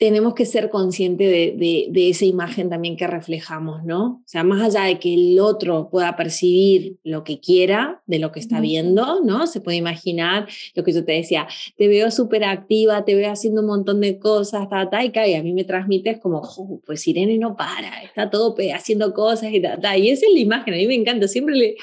tenemos 0.00 0.32
que 0.32 0.46
ser 0.46 0.70
conscientes 0.70 1.28
de, 1.30 1.86
de, 1.90 2.08
esa 2.08 2.24
imagen 2.24 2.70
también 2.70 2.96
que 2.96 3.06
reflejamos, 3.06 3.84
¿no? 3.84 4.06
O 4.06 4.22
sea, 4.24 4.42
más 4.42 4.62
allá 4.62 4.86
de 4.86 4.98
que 4.98 5.12
el 5.12 5.38
otro 5.38 5.90
pueda 5.90 6.16
percibir 6.16 6.96
lo 7.04 7.22
que 7.22 7.38
quiera 7.38 8.00
de 8.06 8.18
lo 8.18 8.32
que 8.32 8.40
está 8.40 8.60
viendo, 8.60 9.22
¿no? 9.22 9.46
Se 9.46 9.60
puede 9.60 9.76
imaginar 9.76 10.48
lo 10.74 10.84
que 10.84 10.94
yo 10.94 11.04
te 11.04 11.12
decía, 11.12 11.46
te 11.76 11.86
veo 11.86 12.10
súper 12.10 12.44
activa, 12.44 13.04
te 13.04 13.14
veo 13.14 13.30
haciendo 13.30 13.60
un 13.60 13.66
montón 13.66 14.00
de 14.00 14.18
cosas, 14.18 14.70
ta, 14.70 14.88
ta, 14.88 15.04
y, 15.04 15.12
y 15.14 15.34
a 15.34 15.42
mí 15.42 15.52
me 15.52 15.64
transmites 15.64 16.18
como, 16.18 16.40
pues 16.86 17.06
Irene 17.06 17.36
no 17.36 17.54
para, 17.54 18.02
está 18.02 18.30
todo 18.30 18.56
haciendo 18.74 19.12
cosas 19.12 19.52
y 19.52 19.60
ta, 19.60 19.78
ta. 19.78 19.98
Y 19.98 20.08
esa 20.08 20.24
es 20.24 20.32
la 20.32 20.40
imagen, 20.40 20.72
a 20.72 20.76
mí 20.78 20.86
me 20.86 20.94
encanta, 20.94 21.28
siempre 21.28 21.54
le, 21.54 21.76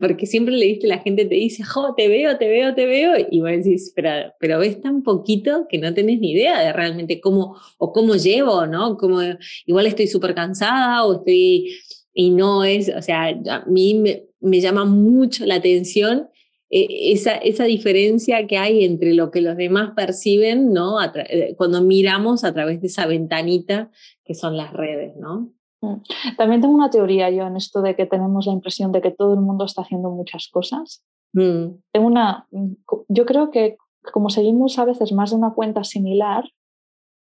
porque 0.00 0.26
siempre 0.26 0.56
le 0.56 0.66
diste, 0.66 0.88
la 0.88 0.98
gente 0.98 1.24
te 1.24 1.36
dice, 1.36 1.62
jo, 1.62 1.94
te 1.96 2.08
veo, 2.08 2.36
te 2.36 2.48
veo, 2.48 2.74
te 2.74 2.86
veo, 2.86 3.12
y 3.30 3.40
vos 3.40 3.50
decís, 3.50 3.92
pero, 3.94 4.32
pero 4.40 4.58
ves 4.58 4.80
tan 4.80 5.04
poquito 5.04 5.68
que 5.68 5.78
no 5.78 5.94
tenés 5.94 6.18
ni 6.18 6.32
idea 6.32 6.58
de 6.58 6.72
realmente 6.72 7.20
cómo 7.20 7.59
o 7.78 7.92
cómo 7.92 8.14
llevo, 8.14 8.66
¿no? 8.66 8.96
Como 8.96 9.20
igual 9.66 9.86
estoy 9.86 10.06
súper 10.06 10.34
cansada 10.34 11.04
o 11.04 11.14
estoy, 11.14 11.76
y 12.12 12.30
no 12.30 12.64
es, 12.64 12.90
o 12.94 13.02
sea, 13.02 13.28
a 13.28 13.64
mí 13.66 13.94
me, 14.40 14.60
llama 14.60 14.84
mucho 14.84 15.46
la 15.46 15.56
atención 15.56 16.28
eh, 16.70 17.12
esa, 17.12 17.34
esa 17.34 17.64
diferencia 17.64 18.46
que 18.46 18.58
hay 18.58 18.84
entre 18.84 19.14
lo 19.14 19.30
que 19.30 19.40
los 19.40 19.56
demás 19.56 19.92
perciben, 19.94 20.72
¿no? 20.72 20.96
Eh, 21.02 21.54
cuando 21.56 21.82
miramos 21.82 22.44
a 22.44 22.52
través 22.52 22.80
de 22.80 22.88
esa 22.88 23.06
ventanita 23.06 23.90
que 24.24 24.34
son 24.34 24.56
las 24.56 24.72
redes, 24.72 25.16
¿no? 25.16 25.52
Mm. 25.80 26.02
También 26.36 26.60
tengo 26.60 26.74
una 26.74 26.90
teoría 26.90 27.30
yo 27.30 27.46
en 27.46 27.56
esto 27.56 27.82
de 27.82 27.96
que 27.96 28.06
tenemos 28.06 28.46
la 28.46 28.52
impresión 28.52 28.92
de 28.92 29.00
que 29.00 29.10
todo 29.10 29.34
el 29.34 29.40
mundo 29.40 29.64
está 29.64 29.82
haciendo 29.82 30.10
muchas 30.10 30.48
cosas. 30.48 31.04
Mm. 31.32 31.78
Tengo 31.92 32.06
una, 32.06 32.46
mm, 32.50 32.72
yo 33.08 33.26
creo 33.26 33.50
que 33.50 33.76
como 34.12 34.30
seguimos 34.30 34.78
a 34.78 34.84
veces 34.84 35.12
más 35.12 35.30
de 35.30 35.36
una 35.36 35.52
cuenta 35.52 35.84
similar, 35.84 36.44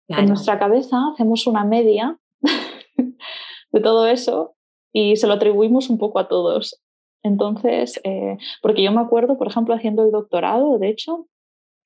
en 0.09 0.25
nuestra 0.27 0.59
cabeza 0.59 0.97
hacemos 1.13 1.47
una 1.47 1.63
media 1.63 2.17
de 3.71 3.79
todo 3.79 4.07
eso 4.07 4.55
y 4.91 5.15
se 5.15 5.27
lo 5.27 5.33
atribuimos 5.33 5.89
un 5.89 5.97
poco 5.97 6.19
a 6.19 6.27
todos. 6.27 6.81
Entonces, 7.23 7.99
eh, 8.03 8.37
porque 8.61 8.83
yo 8.83 8.91
me 8.91 9.01
acuerdo, 9.01 9.37
por 9.37 9.47
ejemplo, 9.47 9.75
haciendo 9.75 10.03
el 10.03 10.11
doctorado, 10.11 10.79
de 10.79 10.89
hecho, 10.89 11.27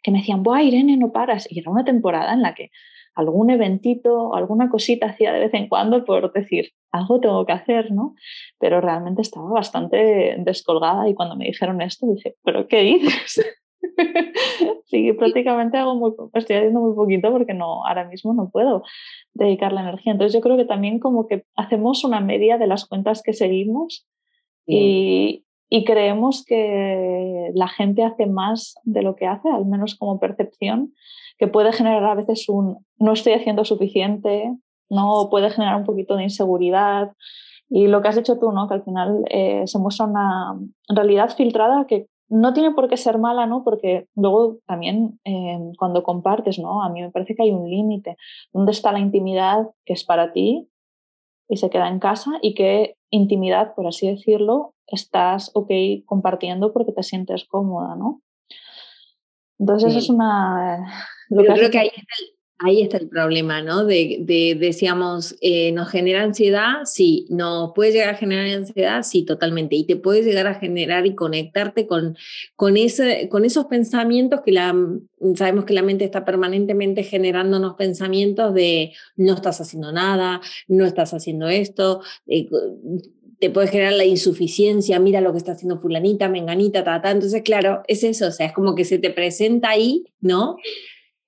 que 0.01 0.11
me 0.11 0.19
decían, 0.19 0.43
¡buah, 0.43 0.61
Irene, 0.61 0.97
no 0.97 1.11
paras! 1.11 1.47
Y 1.49 1.59
era 1.59 1.71
una 1.71 1.85
temporada 1.85 2.33
en 2.33 2.41
la 2.41 2.53
que 2.53 2.69
algún 3.15 3.49
eventito, 3.49 4.33
alguna 4.35 4.69
cosita 4.69 5.07
hacía 5.07 5.33
de 5.33 5.39
vez 5.39 5.53
en 5.53 5.67
cuando 5.67 6.03
por 6.03 6.31
decir, 6.33 6.71
algo 6.91 7.19
tengo 7.19 7.45
que 7.45 7.53
hacer, 7.53 7.91
¿no? 7.91 8.15
Pero 8.59 8.81
realmente 8.81 9.21
estaba 9.21 9.49
bastante 9.49 10.35
descolgada 10.39 11.07
y 11.07 11.13
cuando 11.13 11.35
me 11.35 11.45
dijeron 11.45 11.81
esto 11.81 12.07
dije, 12.07 12.35
¿pero 12.43 12.67
qué 12.67 12.81
dices? 12.81 13.45
sí, 14.85 15.13
prácticamente 15.13 15.77
hago 15.77 15.95
muy 15.95 16.11
estoy 16.33 16.57
haciendo 16.57 16.81
muy 16.81 16.95
poquito 16.95 17.31
porque 17.31 17.53
no, 17.53 17.85
ahora 17.85 18.05
mismo 18.05 18.33
no 18.33 18.49
puedo 18.49 18.83
dedicar 19.33 19.73
la 19.73 19.81
energía. 19.81 20.13
Entonces 20.13 20.33
yo 20.33 20.41
creo 20.41 20.57
que 20.57 20.65
también 20.65 20.99
como 20.99 21.27
que 21.27 21.45
hacemos 21.55 22.03
una 22.03 22.19
media 22.19 22.57
de 22.57 22.67
las 22.67 22.85
cuentas 22.85 23.21
que 23.23 23.33
seguimos 23.33 24.07
y, 24.65 25.45
y 25.69 25.85
creemos 25.85 26.45
que 26.45 27.51
la 27.53 27.67
gente 27.67 28.03
hace 28.03 28.25
más 28.25 28.75
de 28.83 29.01
lo 29.01 29.15
que 29.15 29.27
hace, 29.27 29.49
al 29.49 29.65
menos 29.65 29.95
como 29.95 30.19
percepción, 30.19 30.93
que 31.37 31.47
puede 31.47 31.73
generar 31.73 32.03
a 32.05 32.15
veces 32.15 32.47
un 32.47 32.85
no 32.97 33.13
estoy 33.13 33.33
haciendo 33.33 33.65
suficiente, 33.65 34.53
no 34.89 35.29
puede 35.29 35.49
generar 35.49 35.77
un 35.77 35.85
poquito 35.85 36.15
de 36.15 36.23
inseguridad. 36.23 37.11
Y 37.69 37.87
lo 37.87 38.01
que 38.01 38.07
has 38.07 38.17
hecho 38.17 38.37
tú, 38.37 38.51
¿no? 38.51 38.67
que 38.67 38.75
al 38.75 38.83
final 38.83 39.23
eh, 39.29 39.63
se 39.65 39.79
muestra 39.79 40.05
una 40.05 40.59
realidad 40.89 41.35
filtrada 41.35 41.87
que 41.87 42.07
no 42.33 42.51
tiene 42.53 42.71
por 42.71 42.89
qué 42.89 42.97
ser 42.97 43.19
mala, 43.19 43.45
¿no? 43.45 43.63
Porque 43.63 44.07
luego 44.15 44.57
también 44.65 45.19
eh, 45.23 45.59
cuando 45.77 46.01
compartes, 46.01 46.57
¿no? 46.57 46.83
A 46.83 46.89
mí 46.89 47.01
me 47.01 47.11
parece 47.11 47.35
que 47.35 47.43
hay 47.43 47.51
un 47.51 47.69
límite. 47.69 48.17
¿Dónde 48.51 48.71
está 48.71 48.91
la 48.91 48.99
intimidad 48.99 49.69
que 49.85 49.93
es 49.93 50.03
para 50.03 50.33
ti 50.33 50.67
y 51.47 51.57
se 51.57 51.69
queda 51.69 51.87
en 51.89 51.99
casa 51.99 52.31
y 52.41 52.55
qué 52.55 52.97
intimidad, 53.11 53.75
por 53.75 53.85
así 53.85 54.07
decirlo, 54.07 54.73
estás 54.87 55.51
ok 55.53 55.69
compartiendo 56.05 56.73
porque 56.73 56.91
te 56.91 57.03
sientes 57.03 57.45
cómoda, 57.45 57.95
¿no? 57.95 58.21
Entonces 59.59 59.95
es 59.95 60.09
una... 60.09 60.91
Yo 61.29 61.41
creo 61.41 61.69
que 61.69 61.77
ahí 61.77 61.87
está, 61.87 62.01
el, 62.19 62.32
ahí 62.59 62.81
está, 62.81 62.97
el, 62.97 63.09
problema, 63.09 63.61
¿no? 63.61 63.85
De, 63.85 64.17
de 64.21 64.55
decíamos, 64.59 65.35
eh, 65.41 65.71
¿nos 65.71 65.89
genera 65.89 66.23
ansiedad? 66.23 66.83
Sí. 66.85 67.25
¿Nos 67.29 67.71
puede 67.73 67.91
llegar 67.91 68.09
a 68.09 68.17
generar 68.17 68.47
ansiedad? 68.47 69.03
Sí, 69.03 69.23
totalmente. 69.23 69.75
Y 69.75 69.85
te 69.85 69.95
puede 69.95 70.23
llegar 70.23 70.47
a 70.47 70.55
generar 70.55 71.05
y 71.05 71.15
conectarte 71.15 71.87
con, 71.87 72.17
con, 72.55 72.77
ese, 72.77 73.27
con 73.29 73.45
esos 73.45 73.65
pensamientos 73.65 74.41
que 74.45 74.51
la, 74.51 74.75
sabemos 75.35 75.65
que 75.65 75.73
la 75.73 75.81
mente 75.81 76.05
está 76.05 76.25
permanentemente 76.25 77.03
generándonos 77.03 77.75
pensamientos 77.75 78.53
de 78.53 78.93
no 79.15 79.33
estás 79.33 79.59
haciendo 79.61 79.91
nada, 79.91 80.41
no 80.67 80.85
estás 80.85 81.13
haciendo 81.13 81.49
esto. 81.49 82.01
Eh, 82.27 82.49
te 83.39 83.49
puede 83.49 83.67
generar 83.67 83.93
la 83.93 84.05
insuficiencia, 84.05 84.99
mira 84.99 85.19
lo 85.19 85.33
que 85.33 85.37
está 85.37 85.51
haciendo 85.51 85.77
fulanita, 85.77 86.29
menganita, 86.29 86.85
ta, 86.85 87.01
ta. 87.01 87.11
Entonces, 87.11 87.41
claro, 87.41 87.83
es 87.89 88.05
eso, 88.05 88.27
o 88.27 88.31
sea, 88.31 88.45
es 88.45 88.53
como 88.53 88.73
que 88.73 88.85
se 88.85 88.99
te 88.99 89.09
presenta 89.09 89.69
ahí, 89.69 90.05
¿no? 90.21 90.55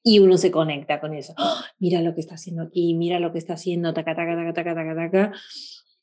Y 0.08 0.20
uno 0.20 0.38
se 0.38 0.52
conecta 0.52 1.02
con 1.02 1.15
eso. 1.15 1.34
¡Ah! 1.36 1.65
mira 1.80 2.00
lo 2.02 2.13
que 2.13 2.22
está 2.22 2.36
haciendo 2.36 2.62
aquí, 2.62 2.94
mira 2.94 3.20
lo 3.20 3.32
que 3.32 3.39
está 3.39 3.54
haciendo, 3.54 3.91
taca, 3.91 4.15
taca, 4.15 4.36
taca, 4.36 4.54
taca, 4.54 4.76
taca, 4.76 4.96
taca. 4.96 5.34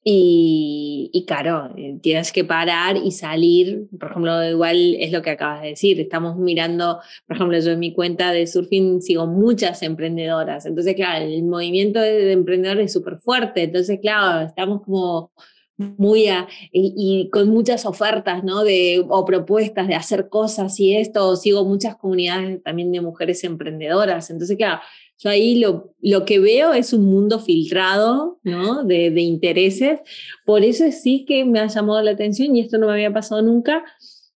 Y, 0.04 1.10
y, 1.12 1.24
claro, 1.24 1.72
eh, 1.76 2.00
tienes 2.02 2.32
que 2.32 2.44
parar 2.44 2.96
y 2.96 3.12
salir. 3.12 3.86
Por 4.00 4.10
ejemplo, 4.10 4.44
igual 4.50 4.96
es 4.98 5.12
lo 5.12 5.22
que 5.22 5.30
acabas 5.30 5.62
de 5.62 5.68
decir. 5.68 6.00
Estamos 6.00 6.36
mirando, 6.36 6.98
por 7.28 7.36
ejemplo, 7.36 7.56
yo 7.60 7.70
en 7.70 7.78
mi 7.78 7.94
cuenta 7.94 8.32
de 8.32 8.48
surfing 8.48 9.00
sigo 9.00 9.28
muchas 9.28 9.80
emprendedoras. 9.82 10.66
Entonces, 10.66 10.96
claro, 10.96 11.24
el 11.24 11.44
movimiento 11.44 12.00
de 12.00 12.32
emprendedores 12.32 12.86
es 12.86 12.92
súper 12.92 13.18
fuerte. 13.20 13.62
Entonces, 13.62 14.00
claro, 14.00 14.44
estamos 14.44 14.82
como 14.82 15.30
muy 15.76 16.26
y, 16.72 17.28
con 17.30 17.48
muchas 17.48 17.86
ofertas, 17.86 18.44
¿no? 18.44 18.64
De, 18.64 19.04
o 19.08 19.24
propuestas 19.24 19.88
de 19.88 19.94
hacer 19.94 20.28
cosas 20.28 20.78
y 20.78 20.96
esto, 20.96 21.36
sigo 21.36 21.64
muchas 21.64 21.96
comunidades 21.96 22.62
también 22.62 22.92
de 22.92 23.00
mujeres 23.00 23.42
emprendedoras. 23.44 24.30
Entonces, 24.30 24.56
claro, 24.56 24.80
yo 25.18 25.30
ahí 25.30 25.58
lo, 25.58 25.94
lo 26.00 26.24
que 26.24 26.38
veo 26.38 26.72
es 26.72 26.92
un 26.92 27.04
mundo 27.04 27.38
filtrado, 27.38 28.38
¿no? 28.42 28.84
De, 28.84 29.10
de 29.10 29.20
intereses. 29.20 30.00
Por 30.44 30.64
eso 30.64 30.84
sí 30.90 31.24
que 31.26 31.44
me 31.44 31.60
ha 31.60 31.66
llamado 31.68 32.02
la 32.02 32.12
atención 32.12 32.54
y 32.56 32.60
esto 32.60 32.78
no 32.78 32.86
me 32.86 32.94
había 32.94 33.12
pasado 33.12 33.42
nunca, 33.42 33.84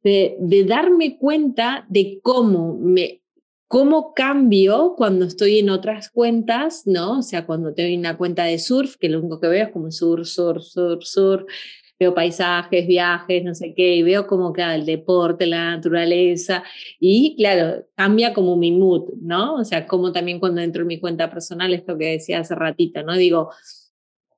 de, 0.03 0.37
de 0.39 0.65
darme 0.65 1.19
cuenta 1.19 1.85
de 1.89 2.21
cómo 2.23 2.77
me 2.81 3.23
¿Cómo 3.69 4.15
cambio 4.15 4.95
cuando 4.97 5.25
estoy 5.25 5.59
en 5.59 5.71
otras 5.71 6.11
cuentas, 6.11 6.83
no? 6.87 7.19
O 7.19 7.23
sea, 7.23 7.47
cuando 7.47 7.75
tengo 7.75 7.99
una 7.99 8.17
cuenta 8.17 8.45
de 8.45 8.61
surf, 8.61 8.97
que 8.97 9.09
lo 9.09 9.19
único 9.19 9.41
que 9.41 9.49
veo 9.49 9.67
es 9.67 9.73
como 9.73 9.91
sur, 9.91 10.25
sur, 10.25 10.63
sur, 10.63 11.05
sur, 11.05 11.47
veo 11.99 12.15
paisajes, 12.15 12.87
viajes, 12.87 13.43
no 13.43 13.55
sé 13.57 13.75
qué, 13.75 13.97
y 13.97 14.03
veo 14.05 14.29
como 14.29 14.53
que 14.53 14.63
el 14.63 14.87
deporte, 14.87 15.47
la 15.47 15.73
naturaleza, 15.77 16.63
y 17.01 17.35
claro, 17.37 17.85
cambia 17.97 18.33
como 18.35 18.57
mi 18.57 18.71
mood, 18.71 19.15
¿no? 19.21 19.57
O 19.57 19.65
sea, 19.65 19.87
como 19.89 20.13
también 20.13 20.39
cuando 20.39 20.61
entro 20.61 20.83
en 20.83 20.89
mi 20.89 21.01
cuenta 21.01 21.29
personal, 21.29 21.75
esto 21.75 21.99
que 21.99 22.13
decía 22.13 22.41
hace 22.41 22.55
ratito, 22.55 23.03
¿no? 23.03 23.17
Digo, 23.17 23.51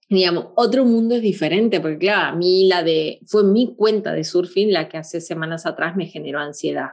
digamos, 0.09 0.47
otro 0.57 0.87
mundo 0.87 1.17
es 1.17 1.23
diferente, 1.23 1.81
porque 1.81 1.99
claro, 1.99 2.33
a 2.33 2.37
mí 2.37 2.67
la 2.67 2.83
de, 2.83 3.21
fue 3.27 3.45
mi 3.45 3.75
cuenta 3.75 4.13
de 4.15 4.25
surfing 4.25 4.73
la 4.73 4.89
que 4.89 4.97
hace 4.97 5.21
semanas 5.21 5.67
atrás 5.67 5.97
me 5.97 6.07
generó 6.07 6.41
ansiedad 6.41 6.93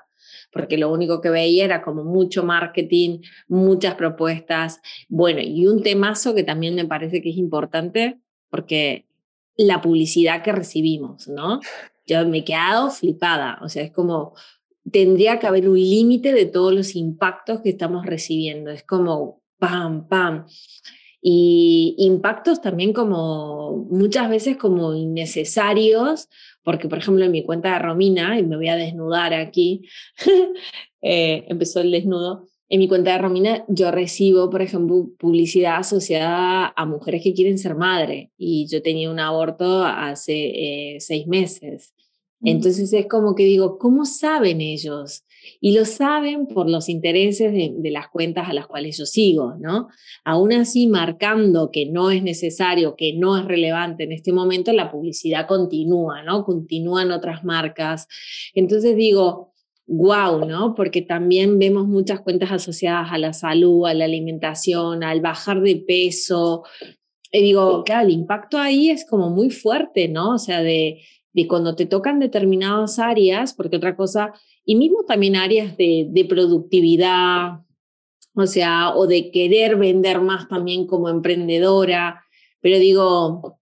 porque 0.52 0.78
lo 0.78 0.92
único 0.92 1.22
que 1.22 1.30
veía 1.30 1.66
era 1.66 1.82
como 1.82 2.04
mucho 2.04 2.44
marketing, 2.44 3.20
muchas 3.48 3.96
propuestas. 3.96 4.82
Bueno, 5.10 5.40
y 5.42 5.68
un 5.68 5.84
temazo 5.84 6.34
que 6.36 6.44
también 6.44 6.76
me 6.76 6.86
parece 6.86 7.22
que 7.22 7.30
es 7.30 7.38
importante, 7.38 8.20
porque 8.50 9.06
la 9.58 9.82
publicidad 9.82 10.44
que 10.44 10.52
recibimos, 10.52 11.28
¿no? 11.28 11.60
Yo 12.08 12.26
me 12.28 12.40
he 12.40 12.44
quedado 12.44 12.90
flipada, 12.92 13.60
o 13.62 13.70
sea, 13.70 13.84
es 13.84 13.92
como, 13.92 14.34
tendría 14.92 15.40
que 15.40 15.48
haber 15.48 15.68
un 15.68 15.80
límite 15.80 16.34
de 16.34 16.46
todos 16.46 16.74
los 16.74 16.96
impactos 16.96 17.62
que 17.62 17.70
estamos 17.70 18.06
recibiendo, 18.06 18.70
es 18.70 18.84
como, 18.84 19.42
pam, 19.58 20.08
pam. 20.08 20.46
Y 21.22 21.96
impactos 21.98 22.62
también 22.62 22.94
como 22.94 23.88
muchas 23.90 24.30
veces 24.30 24.58
como 24.58 24.94
innecesarios 24.94 26.30
porque 26.66 26.90
por 26.90 26.98
ejemplo 26.98 27.24
en 27.24 27.32
mi 27.32 27.44
cuenta 27.44 27.74
de 27.74 27.80
Romina, 27.80 28.38
y 28.38 28.44
me 28.44 28.58
voy 28.58 28.68
a 28.68 28.76
desnudar 28.76 29.34
aquí, 29.34 29.88
eh, 31.02 31.46
empezó 31.48 31.80
el 31.80 31.92
desnudo, 31.92 32.48
en 32.68 32.80
mi 32.80 32.88
cuenta 32.88 33.12
de 33.12 33.20
Romina 33.20 33.64
yo 33.68 33.92
recibo, 33.92 34.50
por 34.50 34.64
ejemplo, 34.64 35.10
publicidad 35.20 35.78
asociada 35.78 36.74
a 36.76 36.86
mujeres 36.86 37.22
que 37.24 37.34
quieren 37.34 37.60
ser 37.60 37.76
madre 37.76 38.32
y 38.38 38.68
yo 38.68 38.82
tenía 38.82 39.12
un 39.12 39.20
aborto 39.20 39.84
hace 39.84 40.96
eh, 40.96 41.00
seis 41.00 41.28
meses. 41.28 41.94
Entonces 42.42 42.92
es 42.94 43.08
como 43.08 43.34
que 43.34 43.44
digo, 43.44 43.78
¿cómo 43.78 44.06
saben 44.06 44.62
ellos? 44.62 45.24
Y 45.60 45.78
lo 45.78 45.86
saben 45.86 46.48
por 46.48 46.70
los 46.70 46.90
intereses 46.90 47.52
de, 47.54 47.92
las 47.92 48.10
cuentas 48.10 48.50
a 48.50 48.54
las 48.54 48.68
cuales 48.68 48.98
yo 48.98 49.06
sigo, 49.06 49.56
¿no? 49.60 49.88
Aún 50.24 50.54
así, 50.54 50.88
marcando 50.88 51.72
que 51.72 51.86
no 51.86 52.12
es 52.12 52.24
necesario, 52.24 52.96
que 52.96 53.14
no 53.14 53.38
es 53.38 53.46
relevante 53.46 54.04
en 54.04 54.12
este 54.12 54.34
momento, 54.34 54.74
la 54.74 54.92
publicidad 54.92 55.48
continúa, 55.48 56.24
¿no? 56.24 56.44
Continúan 56.44 57.12
otras 57.12 57.44
marcas. 57.44 58.08
Entonces 58.54 58.96
digo, 58.96 59.54
wow, 59.88 60.46
¿no? 60.46 60.76
Porque 60.76 61.02
también 61.02 61.60
vemos 61.60 61.88
muchas 61.88 62.22
cuentas 62.22 62.52
asociadas 62.52 63.10
a 63.12 63.18
la 63.18 63.34
salud, 63.34 63.86
a 63.86 63.94
la 63.94 64.06
alimentación, 64.06 65.04
al 65.04 65.22
bajar 65.22 65.62
de 65.62 65.78
peso. 65.78 66.64
Y 67.32 67.42
digo, 67.42 67.84
claro, 67.84 68.08
el 68.08 68.14
impacto 68.14 68.58
ahí 68.58 68.90
es 68.90 69.06
como 69.06 69.30
muy 69.30 69.50
fuerte, 69.50 70.08
¿no? 70.08 70.36
O 70.36 70.38
sea, 70.38 70.64
de, 70.64 71.02
de 71.36 71.48
cuando 71.50 71.76
te 71.76 71.86
tocan 71.86 72.20
determinadas 72.20 72.98
áreas, 72.98 73.54
porque 73.54 73.76
otra 73.76 73.98
cosa 73.98 74.34
y 74.64 74.76
mismo 74.76 75.04
también 75.04 75.36
áreas 75.36 75.76
de, 75.76 76.08
de 76.10 76.24
productividad, 76.24 77.60
o 78.34 78.48
sea, 78.48 78.96
o 78.96 79.06
de 79.06 79.32
querer 79.32 79.76
vender 79.76 80.22
más 80.22 80.48
también 80.48 80.88
como 80.88 81.10
emprendedora, 81.10 82.24
pero 82.62 82.80
digo, 82.80 83.60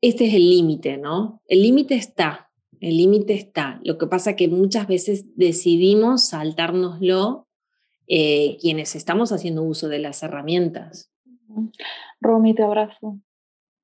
este 0.00 0.26
es 0.26 0.34
el 0.34 0.48
límite, 0.48 0.98
¿no? 0.98 1.42
El 1.48 1.62
límite 1.62 1.96
está, 1.96 2.48
el 2.80 2.96
límite 2.96 3.34
está. 3.34 3.80
Lo 3.82 3.98
que 3.98 4.06
pasa 4.06 4.36
que 4.36 4.46
muchas 4.46 4.86
veces 4.86 5.36
decidimos 5.36 6.28
saltárnoslo 6.28 7.48
eh, 8.06 8.56
quienes 8.60 8.94
estamos 8.94 9.32
haciendo 9.32 9.64
uso 9.64 9.88
de 9.88 9.98
las 9.98 10.22
herramientas. 10.22 11.10
Romy, 12.20 12.54
te 12.54 12.62
abrazo. 12.62 13.18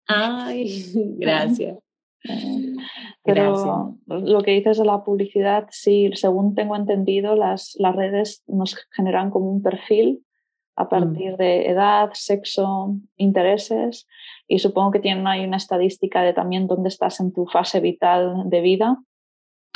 Ay, 0.07 0.93
gracias. 1.19 1.79
Pero 3.25 3.97
lo 4.07 4.43
que 4.43 4.53
dices 4.53 4.79
de 4.79 4.85
la 4.85 5.03
publicidad, 5.03 5.67
sí, 5.71 6.11
según 6.15 6.55
tengo 6.55 6.77
entendido, 6.77 7.35
las, 7.35 7.77
las 7.79 7.95
redes 7.95 8.45
nos 8.47 8.77
generan 8.93 9.31
como 9.31 9.51
un 9.51 9.63
perfil 9.63 10.25
a 10.77 10.85
mm. 10.85 10.89
partir 10.89 11.37
de 11.37 11.69
edad, 11.69 12.11
sexo, 12.13 12.97
intereses 13.17 14.07
y 14.47 14.59
supongo 14.59 14.93
que 14.93 15.01
tienen 15.01 15.27
ahí 15.27 15.45
una 15.45 15.57
estadística 15.57 16.23
de 16.23 16.33
también 16.33 16.67
dónde 16.67 16.89
estás 16.89 17.21
en 17.21 17.33
tu 17.33 17.47
fase 17.47 17.81
vital 17.81 18.49
de 18.49 18.61
vida, 18.61 18.99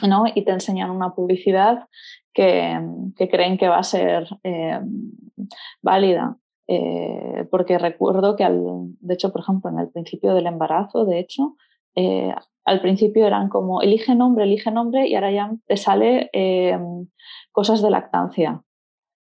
¿no? 0.07 0.25
Y 0.33 0.45
te 0.45 0.53
enseñan 0.53 0.91
una 0.91 1.15
publicidad 1.15 1.89
que, 2.33 2.79
que 3.17 3.29
creen 3.29 3.59
que 3.59 3.69
va 3.69 3.79
a 3.79 3.85
ser 3.85 4.29
eh, 4.45 4.81
válida. 5.83 6.37
Eh, 6.69 7.49
porque 7.51 7.79
recuerdo 7.79 8.37
que, 8.37 8.45
al, 8.45 8.63
de 9.01 9.15
hecho, 9.15 9.33
por 9.33 9.41
ejemplo, 9.41 9.71
en 9.71 9.81
el 9.81 9.89
principio 9.89 10.35
del 10.35 10.47
embarazo, 10.47 11.05
de 11.05 11.19
hecho, 11.19 11.57
eh, 11.95 12.35
al 12.65 12.81
principio 12.81 13.27
eran 13.27 13.49
como 13.49 13.83
elige 13.83 14.15
nombre, 14.15 14.45
elige 14.45 14.71
nombre 14.71 15.09
y 15.09 15.15
ahora 15.15 15.33
ya 15.33 15.51
te 15.67 15.77
sale 15.77 16.31
em, 16.33 17.09
cosas 17.53 17.83
de 17.83 17.91
lactancia. 17.91 18.63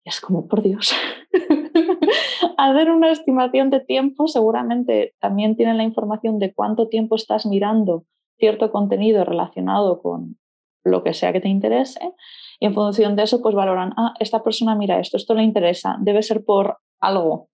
Es 0.05 0.21
como, 0.21 0.47
por 0.47 0.63
Dios, 0.63 0.93
hacer 2.57 2.91
una 2.91 3.11
estimación 3.11 3.71
de 3.71 3.81
tiempo, 3.81 4.29
seguramente 4.29 5.15
también 5.21 5.57
tienen 5.57 5.77
la 5.77 5.83
información 5.83 6.39
de 6.39 6.55
cuánto 6.55 6.89
tiempo 6.89 7.17
estás 7.17 7.45
mirando 7.45 8.05
cierto 8.39 8.71
contenido 8.71 9.25
relacionado 9.25 10.01
con 10.01 10.39
lo 10.85 11.03
que 11.03 11.15
sea 11.15 11.33
que 11.33 11.41
te 11.41 11.49
interese 11.49 12.01
y 12.61 12.67
en 12.67 12.75
función 12.75 13.17
de 13.17 13.25
eso 13.25 13.43
pues 13.43 13.55
valoran, 13.55 13.93
ah, 13.97 14.15
esta 14.21 14.43
persona 14.43 14.75
mira 14.75 15.01
esto, 15.01 15.17
esto 15.17 15.35
le 15.35 15.43
interesa, 15.43 15.97
debe 16.01 16.23
ser 16.23 16.45
por 16.45 16.79
algo 17.01 17.49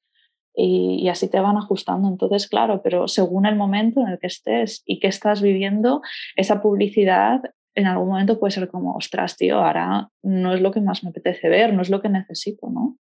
y, 0.55 1.09
así 1.09 1.29
te 1.29 1.41
van 1.41 1.57
ajustando. 1.57 2.09
Entonces, 2.09 2.49
claro, 2.49 2.83
pero 2.83 3.09
según 3.09 3.47
el 3.47 3.57
momento 3.57 4.01
en 4.01 4.09
el 4.09 4.19
que 4.19 4.27
estés 4.27 4.83
y 4.87 5.01
que 5.01 5.09
estás 5.09 5.43
viviendo, 5.43 6.03
esa 6.37 6.61
publicidad 6.63 7.41
en 7.75 7.87
algún 7.87 8.09
momento 8.09 8.39
puede 8.39 8.53
ser 8.53 8.69
como, 8.69 8.95
ostras, 8.95 9.37
tío, 9.37 9.59
ahora 9.59 10.11
no 10.23 10.55
es 10.55 10.61
lo 10.61 10.71
que 10.73 10.81
más 10.81 11.03
me 11.05 11.11
apetece 11.11 11.49
ver, 11.49 11.73
no 11.73 11.83
es 11.83 11.91
lo 11.91 12.03
que 12.03 12.09
necesito, 12.11 12.69
¿no? 12.71 12.99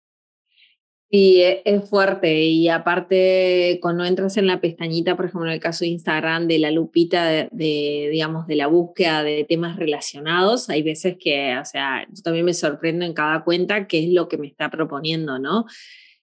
Sí, 1.12 1.42
e, 1.42 1.62
es 1.64 1.90
fuerte 1.90 2.44
y 2.44 2.68
aparte 2.68 3.80
cuando 3.82 4.04
entras 4.04 4.36
en 4.36 4.46
la 4.46 4.60
pestañita, 4.60 5.16
por 5.16 5.24
ejemplo, 5.24 5.48
en 5.48 5.54
el 5.54 5.60
caso 5.60 5.84
de 5.84 5.90
Instagram, 5.90 6.46
de 6.46 6.60
la 6.60 6.70
lupita 6.70 7.26
de, 7.26 7.48
digamos, 8.12 8.46
de 8.46 8.54
la 8.54 8.68
búsqueda 8.68 9.24
de 9.24 9.44
temas 9.44 9.76
relacionados, 9.76 10.70
hay 10.70 10.84
veces 10.84 11.16
que, 11.18 11.58
o 11.58 11.64
sea, 11.64 12.06
yo 12.08 12.22
también 12.22 12.44
me 12.44 12.54
sorprendo 12.54 13.04
en 13.04 13.12
cada 13.12 13.42
cuenta 13.42 13.88
qué 13.88 14.04
es 14.04 14.12
lo 14.12 14.28
que 14.28 14.38
me 14.38 14.46
está 14.46 14.70
proponiendo, 14.70 15.40
¿no? 15.40 15.66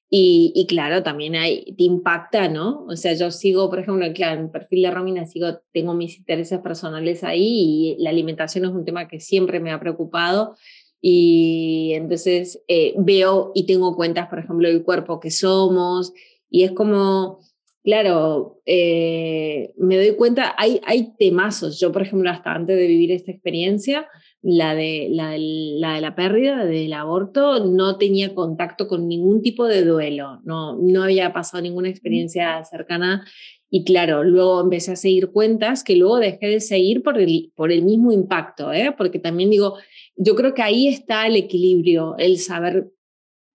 Y, 0.09 0.53
y, 0.55 0.67
claro, 0.67 1.03
también 1.03 1.35
hay, 1.35 1.73
te 1.75 1.83
impacta, 1.83 2.47
¿no? 2.47 2.85
O 2.87 2.95
sea, 2.95 3.13
yo 3.13 3.29
sigo, 3.29 3.69
por 3.69 3.79
ejemplo, 3.79 4.05
claro, 4.13 4.39
en 4.39 4.45
el 4.45 4.51
perfil 4.51 4.83
de 4.83 4.91
Romina 4.91 5.25
sigo, 5.25 5.59
tengo 5.73 5.93
mis 5.93 6.17
intereses 6.17 6.59
personales 6.59 7.25
ahí 7.25 7.95
y 7.97 7.97
la 7.99 8.11
alimentación 8.11 8.63
es 8.63 8.71
un 8.71 8.85
tema 8.85 9.09
que 9.09 9.19
siempre 9.19 9.59
me 9.59 9.71
ha 9.71 9.79
preocupado 9.81 10.55
y 11.01 11.91
entonces 11.93 12.63
eh, 12.67 12.93
veo 12.97 13.51
y 13.53 13.65
tengo 13.65 13.95
cuentas, 13.95 14.29
por 14.29 14.39
ejemplo, 14.39 14.67
del 14.69 14.83
cuerpo 14.83 15.19
que 15.19 15.29
somos 15.29 16.13
y 16.49 16.63
es 16.63 16.71
como, 16.71 17.39
claro, 17.83 18.61
eh, 18.65 19.73
me 19.77 19.97
doy 19.97 20.15
cuenta, 20.15 20.55
hay, 20.57 20.79
hay 20.85 21.15
temazos. 21.17 21.79
Yo, 21.79 21.91
por 21.91 22.01
ejemplo, 22.01 22.29
hasta 22.29 22.53
antes 22.53 22.77
de 22.77 22.87
vivir 22.87 23.11
esta 23.11 23.31
experiencia, 23.31 24.07
la 24.41 24.75
de 24.75 25.07
la, 25.11 25.35
la, 25.37 25.95
de 25.95 26.01
la 26.01 26.15
pérdida, 26.15 26.63
del 26.65 26.93
aborto, 26.93 27.65
no 27.65 27.97
tenía 27.97 28.35
contacto 28.35 28.87
con 28.87 29.07
ningún 29.07 29.41
tipo 29.41 29.65
de 29.65 29.83
duelo, 29.83 30.39
no, 30.43 30.77
no 30.77 31.03
había 31.03 31.33
pasado 31.33 31.61
ninguna 31.61 31.89
experiencia 31.89 32.63
cercana 32.63 33.25
y 33.69 33.83
claro, 33.83 34.23
luego 34.23 34.61
empecé 34.61 34.93
a 34.93 34.95
seguir 34.95 35.31
cuentas 35.31 35.83
que 35.83 35.95
luego 35.95 36.19
dejé 36.19 36.47
de 36.47 36.59
seguir 36.61 37.03
por 37.03 37.19
el, 37.19 37.51
por 37.55 37.71
el 37.71 37.83
mismo 37.83 38.11
impacto, 38.11 38.71
¿eh? 38.71 38.93
porque 38.97 39.19
también 39.19 39.49
digo, 39.49 39.75
yo 40.15 40.35
creo 40.35 40.53
que 40.53 40.61
ahí 40.61 40.87
está 40.87 41.27
el 41.27 41.35
equilibrio, 41.35 42.15
el 42.17 42.37
saber 42.37 42.91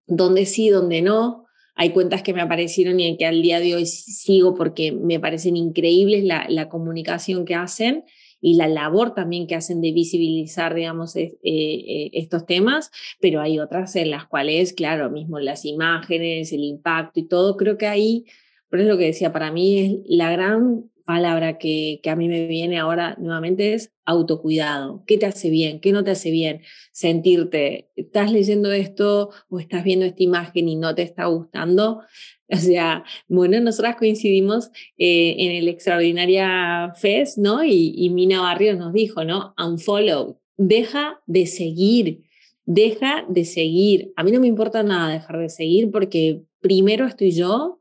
dónde 0.06 0.46
sí, 0.46 0.68
dónde 0.68 1.00
no. 1.02 1.46
Hay 1.76 1.90
cuentas 1.90 2.22
que 2.22 2.34
me 2.34 2.42
aparecieron 2.42 2.98
y 2.98 3.16
que 3.16 3.24
al 3.24 3.40
día 3.40 3.60
de 3.60 3.76
hoy 3.76 3.86
sigo 3.86 4.54
porque 4.54 4.90
me 4.90 5.20
parecen 5.20 5.56
increíbles 5.56 6.24
la, 6.24 6.46
la 6.48 6.68
comunicación 6.68 7.44
que 7.44 7.54
hacen 7.54 8.04
y 8.40 8.54
la 8.54 8.68
labor 8.68 9.14
también 9.14 9.46
que 9.46 9.54
hacen 9.54 9.80
de 9.80 9.92
visibilizar, 9.92 10.74
digamos, 10.74 11.16
eh, 11.16 11.38
eh, 11.42 12.10
estos 12.14 12.46
temas, 12.46 12.90
pero 13.20 13.40
hay 13.40 13.58
otras 13.58 13.96
en 13.96 14.10
las 14.10 14.26
cuales, 14.26 14.72
claro, 14.72 15.10
mismo 15.10 15.38
las 15.38 15.64
imágenes, 15.64 16.52
el 16.52 16.64
impacto 16.64 17.20
y 17.20 17.28
todo, 17.28 17.56
creo 17.56 17.76
que 17.76 17.86
ahí, 17.86 18.24
por 18.68 18.80
eso 18.80 18.88
lo 18.88 18.98
que 18.98 19.06
decía, 19.06 19.32
para 19.32 19.52
mí 19.52 19.78
es 19.78 19.92
la 20.06 20.30
gran 20.30 20.89
palabra 21.10 21.58
que, 21.58 22.00
a 22.08 22.14
mí 22.14 22.28
me 22.28 22.46
viene 22.46 22.78
ahora 22.78 23.16
nuevamente 23.18 23.74
es 23.74 23.92
autocuidado. 24.04 25.02
¿Qué 25.08 25.18
te 25.18 25.26
hace 25.26 25.50
bien? 25.50 25.80
¿Qué 25.80 25.90
no 25.90 26.04
te 26.04 26.12
hace 26.12 26.30
bien? 26.30 26.62
Sentirte, 26.92 27.90
estás 27.96 28.30
leyendo 28.30 28.70
esto 28.70 29.30
o 29.48 29.58
estás 29.58 29.82
viendo 29.82 30.06
esta 30.06 30.22
imagen 30.22 30.68
y 30.68 30.76
no 30.76 30.94
te 30.94 31.02
está 31.02 31.26
gustando. 31.26 32.02
O 32.52 32.56
sea, 32.56 33.04
bueno, 33.28 33.60
nosotras 33.60 33.94
coincidimos 33.94 34.70
eh, 34.98 35.36
en 35.38 35.52
el 35.52 35.68
Extraordinaria 35.68 36.92
Fest, 36.96 37.38
¿no? 37.38 37.62
Y, 37.62 37.94
y 37.96 38.10
Mina 38.10 38.40
Barrios 38.40 38.76
nos 38.76 38.92
dijo, 38.92 39.22
¿no? 39.24 39.54
Unfollow, 39.56 40.40
deja 40.56 41.20
de 41.26 41.46
seguir, 41.46 42.24
deja 42.64 43.24
de 43.28 43.44
seguir. 43.44 44.12
A 44.16 44.24
mí 44.24 44.32
no 44.32 44.40
me 44.40 44.48
importa 44.48 44.82
nada 44.82 45.12
dejar 45.12 45.38
de 45.38 45.48
seguir 45.48 45.92
porque 45.92 46.42
primero 46.60 47.06
estoy 47.06 47.30
yo 47.30 47.79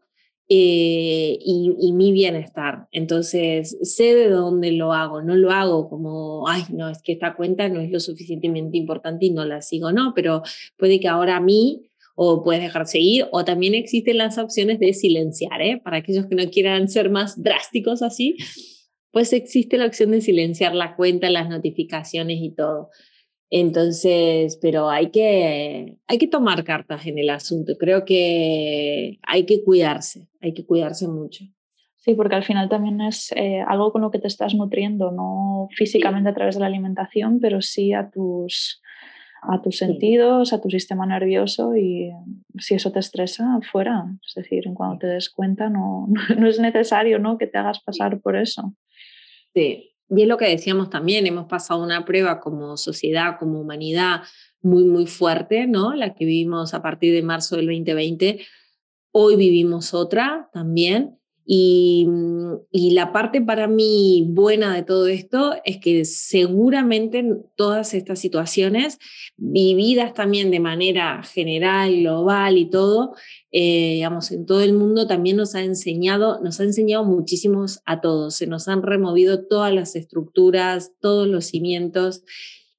eh, 0.52 1.38
y, 1.46 1.94
mi 1.94 2.12
bienestar. 2.12 2.88
Entonces, 2.92 3.78
sé 3.84 4.16
de 4.16 4.30
dónde 4.30 4.72
lo 4.72 4.94
hago, 4.94 5.22
no 5.22 5.36
lo 5.36 5.52
hago 5.52 5.88
como, 5.90 6.48
ay, 6.48 6.64
no, 6.70 6.90
es 6.90 7.04
que 7.04 7.12
esta 7.12 7.36
cuenta 7.36 7.70
no 7.70 7.80
es 7.80 7.92
lo 7.92 8.00
suficientemente 8.00 8.76
importante 8.78 9.28
y 9.28 9.30
no 9.30 9.46
la 9.46 9.62
sigo, 9.62 9.92
no, 9.92 10.14
pero 10.16 10.42
puede 10.76 11.00
que 11.00 11.08
ahora 11.08 11.38
a 11.38 11.40
mí 11.40 11.84
o 12.16 12.44
puedes 12.44 12.64
dejar 12.64 12.88
seguir, 12.88 13.28
o 13.32 13.46
también 13.46 13.76
existen 13.76 14.18
las 14.18 14.40
opciones 14.40 14.80
de 14.80 14.94
silenciar, 14.94 15.62
¿eh? 15.62 15.80
para 15.84 15.98
aquellos 15.98 16.26
que 16.26 16.36
no 16.36 16.50
quieran 16.50 16.90
ser 16.90 17.12
más 17.12 17.42
drásticos 17.42 18.02
así, 18.02 18.36
pues 19.12 19.34
existe 19.34 19.78
la 19.78 19.86
opción 19.86 20.12
de 20.12 20.22
silenciar 20.22 20.74
la 20.74 20.96
cuenta, 20.96 21.30
las 21.30 21.48
notificaciones 21.48 22.40
y 22.42 22.50
todo. 22.56 22.90
Entonces, 23.52 24.60
pero 24.62 24.90
hay 24.90 25.10
que, 25.10 25.98
hay 26.08 26.18
que 26.18 26.28
tomar 26.28 26.64
cartas 26.64 27.06
en 27.08 27.18
el 27.18 27.30
asunto. 27.30 27.74
Creo 27.80 28.06
que 28.06 29.20
hay 29.24 29.46
que 29.46 29.64
cuidarse, 29.64 30.28
hay 30.42 30.54
que 30.54 30.66
cuidarse 30.66 31.08
mucho. 31.08 31.46
Sí, 31.98 32.14
porque 32.14 32.36
al 32.36 32.44
final 32.44 32.70
también 32.70 33.02
es 33.02 33.32
eh, 33.36 33.62
algo 33.68 33.92
con 33.92 34.02
lo 34.02 34.12
que 34.12 34.20
te 34.20 34.28
estás 34.28 34.54
nutriendo, 34.54 35.12
no 35.12 35.68
físicamente 35.76 36.30
a 36.30 36.34
través 36.34 36.56
de 36.56 36.62
la 36.62 36.68
alimentación, 36.68 37.40
pero 37.40 37.62
sí 37.62 37.92
a 37.92 38.10
tus, 38.10 38.82
a 39.42 39.62
tus 39.62 39.78
sentidos, 39.78 40.54
a 40.54 40.62
tu 40.62 40.70
sistema 40.70 41.06
nervioso 41.06 41.76
y 41.76 42.12
si 42.58 42.76
eso 42.76 42.92
te 42.92 43.00
estresa, 43.00 43.60
fuera. 43.70 44.06
Es 44.26 44.36
decir, 44.36 44.64
cuando 44.76 45.00
te 45.00 45.08
des 45.08 45.30
cuenta 45.30 45.70
no, 45.70 46.08
no 46.38 46.48
es 46.48 46.60
necesario 46.60 47.20
¿no? 47.20 47.38
que 47.38 47.48
te 47.48 47.58
hagas 47.58 47.82
pasar 47.82 48.22
por 48.22 48.38
eso. 48.38 48.76
Sí, 49.54 49.89
y 50.10 50.24
es 50.24 50.28
lo 50.28 50.38
que 50.38 50.48
decíamos 50.48 50.90
también, 50.90 51.28
hemos 51.28 51.46
pasado 51.46 51.84
una 51.84 52.04
prueba 52.04 52.40
como 52.40 52.78
sociedad, 52.78 53.38
como 53.38 53.62
humanidad 53.62 54.22
muy, 54.62 54.84
muy 54.84 55.06
fuerte, 55.06 55.68
¿no? 55.68 55.94
La 55.94 56.14
que 56.14 56.26
vivimos 56.26 56.74
a 56.74 56.82
partir 56.82 57.14
de 57.14 57.22
marzo 57.22 57.56
del 57.56 57.68
2020. 57.68 58.46
Hoy 59.12 59.36
vivimos 59.36 59.94
otra 59.94 60.50
también. 60.52 61.19
Y, 61.52 62.08
la 62.72 63.12
parte 63.12 63.42
para 63.42 63.68
mí 63.68 64.28
buena 64.30 64.76
de 64.76 64.84
todo 64.84 65.08
esto 65.08 65.56
es 65.66 65.78
que 65.78 66.06
seguramente 66.06 67.26
todas 67.56 67.96
estas 67.96 68.20
situaciones, 68.20 69.00
vividas 69.36 70.14
también 70.14 70.52
de 70.52 70.60
manera 70.60 71.24
general, 71.24 72.02
global 72.02 72.58
y 72.58 72.70
todo, 72.70 73.16
eh, 73.52 73.94
digamos, 73.96 74.32
en 74.32 74.46
todo 74.46 74.62
el 74.62 74.74
mundo 74.74 75.08
también 75.08 75.38
nos 75.38 75.56
ha 75.56 75.64
enseñado, 75.64 76.40
nos 76.44 76.60
ha 76.60 76.66
enseñado 76.66 77.04
muchísimos 77.04 77.82
a 77.86 78.00
todos, 78.00 78.36
se 78.36 78.46
nos 78.46 78.68
han 78.68 78.84
removido 78.84 79.48
todas 79.48 79.74
las 79.74 79.96
estructuras, 79.96 80.92
todos 81.00 81.28
los 81.28 81.46
cimientos 81.46 82.24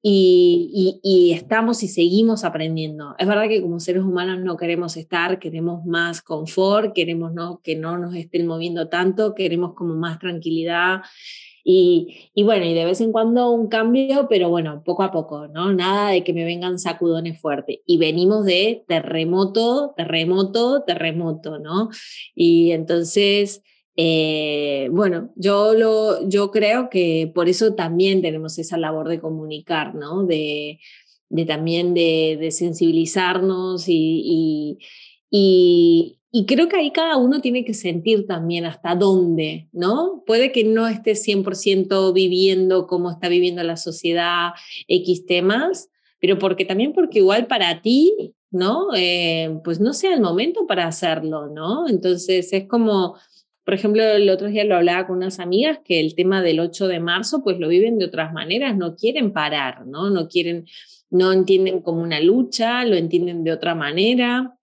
y, 0.03 1.33
estamos 1.35 1.83
y 1.83 1.89
seguimos 1.89 2.45
aprendiendo. 2.45 3.15
Es 3.19 3.27
verdad 3.27 3.49
que 3.49 3.61
como 3.61 3.81
seres 3.81 4.03
humanos 4.03 4.41
no 4.41 4.57
queremos 4.57 4.97
estar, 4.97 5.39
queremos 5.39 5.85
más 5.85 6.23
confort, 6.23 6.95
queremos 6.95 7.33
no, 7.33 7.61
que 7.63 7.77
no 7.77 7.99
nos 7.99 8.15
estén 8.15 8.47
moviendo 8.47 8.89
tanto, 8.89 9.35
queremos 9.35 9.75
como 9.75 9.95
más 9.95 10.19
tranquilidad. 10.19 11.03
Y, 11.63 12.31
y, 12.35 12.43
bueno, 12.43 12.65
y 12.65 12.73
de 12.73 12.87
vez 12.87 13.03
en 13.03 13.13
cuando 13.13 13.51
un 13.51 13.69
cambio, 13.69 14.27
pero 14.31 14.49
bueno, 14.49 14.83
poco 14.83 15.03
a 15.03 15.13
poco, 15.13 15.47
¿no? 15.49 15.73
Nada 15.75 16.11
de 16.11 16.25
que 16.25 16.33
me 16.33 16.45
vengan 16.45 16.79
sacudones 16.79 17.39
fuertes. 17.39 17.81
Y 17.85 17.99
venimos 17.99 18.47
de 18.47 18.83
terremoto, 18.89 19.93
terremoto, 19.95 20.83
terremoto, 20.85 21.59
¿no? 21.59 21.91
Y 22.35 22.73
entonces 22.73 23.63
eh, 23.97 24.89
bueno, 24.93 25.33
yo, 25.37 25.75
lo, 25.75 26.29
yo 26.29 26.51
creo 26.51 26.89
que 26.91 27.31
por 27.35 27.49
eso 27.49 27.75
también 27.75 28.23
tenemos 28.23 28.59
esa 28.59 28.79
labor 28.79 29.09
de 29.09 29.21
comunicar, 29.21 29.95
¿no? 29.95 30.25
De, 30.25 30.79
de 31.29 31.45
también 31.45 31.95
de, 31.95 32.49
sensibilizarnos 32.51 33.89
y, 33.89 34.79
y, 35.31 36.19
y, 36.33 36.47
creo 36.47 36.69
que 36.69 36.77
ahí 36.77 36.93
cada 36.93 37.17
uno 37.17 37.41
tiene 37.41 37.65
que 37.65 37.75
sentir 37.75 38.27
también 38.27 38.65
hasta 38.65 38.95
dónde, 38.95 39.69
¿no? 39.73 40.23
Puede 40.27 40.53
que 40.53 40.65
no 40.65 40.89
esté 40.89 41.13
100% 41.13 42.13
viviendo 42.13 42.87
como 42.87 43.11
está 43.11 43.29
viviendo 43.29 43.63
la 43.63 43.77
sociedad 43.77 44.51
X 44.89 45.27
temas, 45.27 45.89
pero 46.21 46.39
porque 46.39 46.65
también 46.65 46.93
porque 46.93 47.21
igual 47.21 47.47
para 47.47 47.81
ti, 47.83 48.35
¿no? 48.51 48.89
Eh, 48.97 49.61
pues 49.65 49.81
no 49.81 49.93
sea 49.93 50.15
el 50.15 50.21
momento 50.21 50.67
para 50.67 50.87
hacerlo, 50.87 51.49
¿no? 51.49 51.89
Entonces 51.89 52.53
es 52.53 52.67
como 52.67 53.17
por 53.71 53.77
ejemplo, 53.77 54.03
el 54.03 54.29
otro 54.31 54.49
día 54.49 54.65
lo 54.65 54.75
hablaba 54.75 55.07
con 55.07 55.19
unas 55.19 55.39
amigas 55.39 55.79
que 55.85 56.01
el 56.01 56.17
tema 56.17 56.43
del 56.43 56.59
8 56.59 56.89
de 56.89 56.99
marzo, 56.99 57.45
pues 57.45 57.61
lo 57.61 57.69
viven 57.69 57.99
de 57.99 58.07
otras 58.07 58.33
maneras, 58.33 58.77
no 58.77 58.97
quieren 58.97 59.33
parar, 59.33 59.87
¿no? 59.87 60.11
No 60.11 60.27
quieren, 60.27 60.67
no 61.09 61.33
entienden 61.33 61.81
como 61.81 62.03
una 62.03 62.19
lucha, 62.19 62.85
lo 62.85 62.97
entienden 62.97 63.45
de 63.45 63.53
otra 63.53 63.77
manera. 63.77 64.59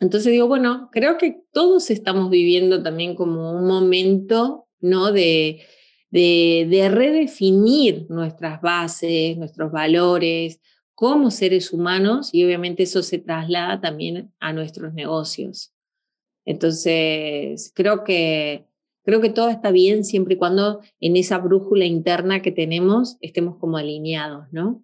Entonces 0.00 0.32
digo, 0.32 0.48
bueno, 0.48 0.90
creo 0.92 1.16
que 1.16 1.40
todos 1.50 1.88
estamos 1.88 2.28
viviendo 2.28 2.82
también 2.82 3.14
como 3.14 3.52
un 3.52 3.66
momento, 3.66 4.66
¿no? 4.80 5.12
De, 5.12 5.62
de, 6.10 6.66
de 6.68 6.90
redefinir 6.90 8.04
nuestras 8.10 8.60
bases, 8.60 9.38
nuestros 9.38 9.72
valores, 9.72 10.60
como 10.94 11.30
seres 11.30 11.72
humanos 11.72 12.28
y 12.34 12.44
obviamente 12.44 12.82
eso 12.82 13.02
se 13.02 13.16
traslada 13.16 13.80
también 13.80 14.30
a 14.40 14.52
nuestros 14.52 14.92
negocios. 14.92 15.72
Entonces, 16.44 17.72
creo 17.74 18.04
que, 18.04 18.66
creo 19.04 19.20
que 19.20 19.30
todo 19.30 19.48
está 19.48 19.70
bien 19.70 20.04
siempre 20.04 20.34
y 20.34 20.38
cuando 20.38 20.80
en 21.00 21.16
esa 21.16 21.38
brújula 21.38 21.84
interna 21.84 22.42
que 22.42 22.52
tenemos 22.52 23.16
estemos 23.20 23.56
como 23.58 23.76
alineados, 23.76 24.46
¿no? 24.52 24.82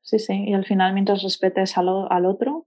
Sí, 0.00 0.18
sí, 0.18 0.44
y 0.46 0.54
al 0.54 0.64
final 0.64 0.94
mientras 0.94 1.22
respetes 1.22 1.76
al, 1.76 1.88
al 2.10 2.26
otro, 2.26 2.66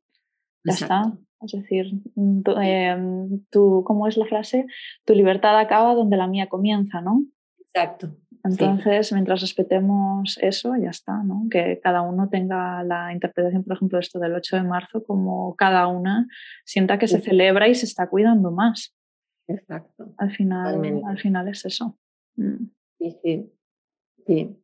ya 0.63 0.73
está. 0.73 1.17
Es 1.41 1.53
decir, 1.53 1.93
mm, 2.15 2.41
em, 2.61 3.45
tú, 3.49 3.83
¿cómo 3.85 4.07
es 4.07 4.17
la 4.17 4.25
frase? 4.25 4.65
Tu 5.05 5.13
libertad 5.13 5.57
acaba 5.57 5.95
donde 5.95 6.17
la 6.17 6.27
mía 6.27 6.49
comienza, 6.49 7.01
¿no? 7.01 7.23
Exacto. 7.73 8.15
Entonces, 8.43 9.11
mientras 9.11 9.41
respetemos 9.41 10.37
eso, 10.41 10.75
ya 10.77 10.89
está, 10.89 11.23
¿no? 11.23 11.47
Que 11.51 11.79
cada 11.83 12.01
uno 12.01 12.29
tenga 12.29 12.83
la 12.83 13.11
interpretación, 13.13 13.63
por 13.63 13.75
ejemplo, 13.75 13.99
esto 13.99 14.17
del 14.17 14.33
8 14.33 14.57
de 14.57 14.63
marzo, 14.63 15.03
como 15.03 15.55
cada 15.55 15.87
una 15.87 16.27
sienta 16.63 16.97
que 16.97 17.07
se 17.07 17.19
celebra 17.19 17.67
y 17.67 17.75
se 17.75 17.85
está 17.85 18.07
cuidando 18.07 18.51
más. 18.51 18.95
Exacto. 19.47 20.13
Al 20.17 20.31
final, 20.31 21.01
al 21.05 21.19
final 21.19 21.47
es 21.49 21.65
eso. 21.65 21.97
Mm. 22.37 22.65
Sí, 22.97 23.17
sí. 23.23 23.53
sí. 24.25 24.63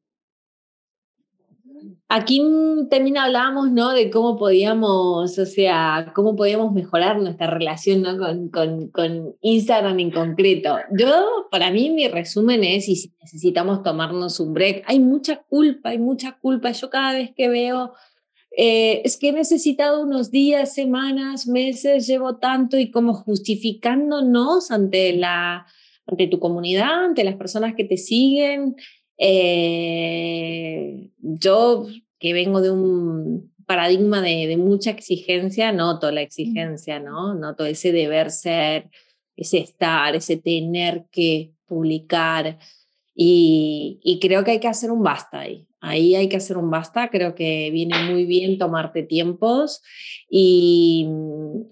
Aquí 2.08 2.42
también 2.90 3.18
hablábamos, 3.18 3.72
¿no? 3.72 3.92
De 3.92 4.10
cómo 4.10 4.38
podíamos, 4.38 5.38
o 5.38 5.46
sea, 5.46 6.12
cómo 6.16 6.36
podíamos 6.36 6.74
mejorar 6.74 7.20
nuestra 7.20 7.48
relación 7.48 8.02
¿no? 8.02 8.18
con, 8.52 9.36
Instagram 9.42 10.00
en 10.00 10.12
concreto. 10.12 10.78
Yo, 10.98 11.48
para 11.52 11.72
mí, 11.72 11.90
mi 11.90 12.08
resumen 12.08 12.64
es, 12.64 12.88
y 12.90 12.96
si 12.96 13.14
necesitamos 13.22 13.84
tomarnos 13.84 14.40
un 14.40 14.54
break, 14.54 14.84
hay 14.88 15.00
mucha 15.00 15.44
culpa, 15.44 15.90
hay 15.90 16.00
mucha 16.00 16.38
culpa. 16.40 16.72
Yo 16.72 16.90
cada 16.90 17.14
vez 17.14 17.32
que 17.36 17.50
veo, 17.50 17.94
eh, 18.56 19.02
es 19.04 19.18
que 19.18 19.30
he 19.30 19.34
necesitado 19.34 20.02
unos 20.04 20.32
días, 20.32 20.74
semanas, 20.74 21.48
meses, 21.48 22.08
llevo 22.08 22.38
tanto 22.38 22.78
y 22.78 22.92
como 22.92 23.14
justificándonos 23.14 24.72
ante 24.72 25.14
la 25.14 25.66
ante 26.08 26.28
tu 26.28 26.40
comunidad, 26.40 27.06
ante 27.06 27.24
las 27.24 27.36
personas 27.36 27.74
que 27.76 27.84
te 27.84 27.98
siguen, 27.98 28.76
eh, 29.18 31.10
yo, 31.18 31.88
que 32.20 32.34
vengo 32.34 32.62
de 32.62 32.72
un 32.72 33.54
paradigma 33.66 34.22
de, 34.22 34.56
mucha 34.58 34.92
exigencia, 34.92 35.72
noto 35.72 36.12
la 36.12 36.22
exigencia, 36.22 37.00
¿no? 37.00 37.34
Noto 37.34 37.66
ese 37.66 37.92
deber 37.92 38.32
ser, 38.32 38.90
ese 39.36 39.60
estar, 39.60 40.16
ese 40.16 40.38
tener 40.38 41.06
que 41.12 41.54
publicar. 41.66 42.60
Y, 43.16 44.00
y, 44.04 44.20
creo 44.20 44.44
que 44.44 44.52
hay 44.52 44.60
que 44.60 44.68
hacer 44.68 44.92
un 44.92 45.02
basta 45.02 45.40
ahí. 45.40 45.68
Ahí 45.80 46.16
hay 46.16 46.28
que 46.30 46.38
hacer 46.38 46.58
un 46.58 46.70
basta. 46.70 47.10
Creo 47.10 47.34
que 47.36 47.70
viene 47.72 47.96
muy 48.12 48.26
bien 48.26 48.58
tomarte 48.58 49.04
tiempos. 49.04 49.82
Y 50.30 51.08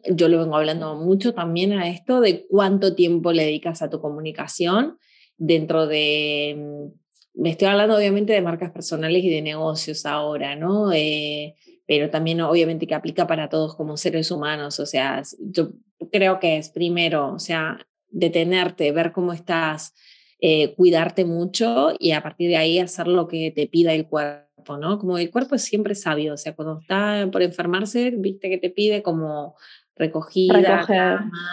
yo 0.10 0.30
lo 0.30 0.40
vengo 0.40 0.56
hablando 0.56 0.96
mucho 0.96 1.34
también 1.34 1.74
a 1.74 1.90
esto 1.90 2.22
de 2.22 2.46
cuánto 2.48 2.96
tiempo 2.96 3.34
le 3.34 3.44
dedicas 3.44 3.82
a 3.82 3.90
tu 3.90 4.00
comunicación 4.00 4.98
dentro 5.38 5.88
de 5.88 6.92
me 7.34 7.50
estoy 7.52 7.68
hablando 7.68 7.98
obviamente 7.98 8.34
de 8.34 8.42
marcas 8.42 8.72
personales 8.72 9.24
y 9.24 9.30
de 9.30 9.42
negocios 9.42 10.06
ahora, 10.06 10.56
¿no? 10.56 10.92
Eh, 10.94 11.56
pero 11.86 12.10
también 12.10 12.42
obviamente 12.42 12.88
que 12.88 12.96
aplica 12.96 13.28
para 13.28 13.50
todos 13.50 13.76
como 13.76 13.98
seres 13.98 14.32
humanos, 14.32 14.80
o 14.80 14.86
sea, 14.86 15.22
yo 15.40 15.72
creo 16.12 16.40
que 16.40 16.58
es 16.58 16.70
primero, 16.70 17.34
o 17.34 17.40
sea, 17.40 17.78
detenerte, 18.10 18.92
ver 18.92 19.12
cómo 19.12 19.34
estás, 19.34 19.94
eh, 20.40 20.74
cuidarte 20.76 21.26
mucho 21.26 21.94
y 22.00 22.12
a 22.12 22.22
partir 22.22 22.50
de 22.50 22.58
ahí 22.58 22.80
hacer 22.80 23.08
lo 23.08 23.28
que 23.28 23.52
te 23.52 23.68
pida 23.68 23.94
el 23.94 24.08
cuerpo, 24.08 24.78
¿no? 24.78 25.00
Como 25.00 25.18
el 25.18 25.32
cuerpo 25.32 25.56
es 25.56 25.64
siempre 25.64 25.96
sabio, 25.96 26.34
o 26.34 26.38
sea, 26.38 26.56
cuando 26.56 26.80
está 26.80 27.28
por 27.32 27.42
enfermarse, 27.42 28.12
viste 28.12 28.50
que 28.50 28.58
te 28.58 28.70
pide 28.70 29.02
como 29.02 29.56
recogida, 29.96 30.86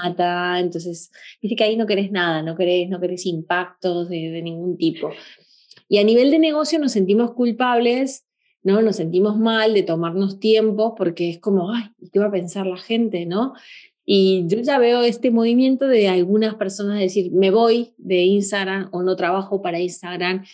mata, 0.04 0.58
entonces, 0.60 1.10
viste 1.42 1.56
que 1.56 1.64
ahí 1.64 1.76
no 1.76 1.86
querés 1.86 2.10
nada, 2.10 2.42
no 2.42 2.56
querés, 2.56 2.88
no 2.88 3.00
querés 3.00 3.26
impactos 3.26 4.08
de, 4.08 4.30
de 4.30 4.42
ningún 4.42 4.76
tipo. 4.76 5.10
Y 5.90 5.98
a 5.98 6.04
nivel 6.04 6.30
de 6.30 6.38
negocio 6.38 6.78
nos 6.78 6.92
sentimos 6.92 7.32
culpables, 7.32 8.24
¿no? 8.62 8.80
Nos 8.80 8.94
sentimos 8.94 9.36
mal 9.36 9.74
de 9.74 9.82
tomarnos 9.82 10.38
tiempo 10.38 10.94
porque 10.94 11.30
es 11.30 11.40
como, 11.40 11.72
ay, 11.72 11.90
¿qué 12.12 12.20
va 12.20 12.26
a 12.26 12.30
pensar 12.30 12.64
la 12.64 12.76
gente, 12.76 13.26
no? 13.26 13.54
Y 14.06 14.44
yo 14.46 14.60
ya 14.60 14.78
veo 14.78 15.02
este 15.02 15.32
movimiento 15.32 15.88
de 15.88 16.08
algunas 16.08 16.54
personas 16.54 17.00
decir, 17.00 17.32
me 17.32 17.50
voy 17.50 17.92
de 17.98 18.22
Instagram 18.22 18.88
o 18.92 19.02
no 19.02 19.16
trabajo 19.16 19.62
para 19.62 19.80
Instagram. 19.80 20.44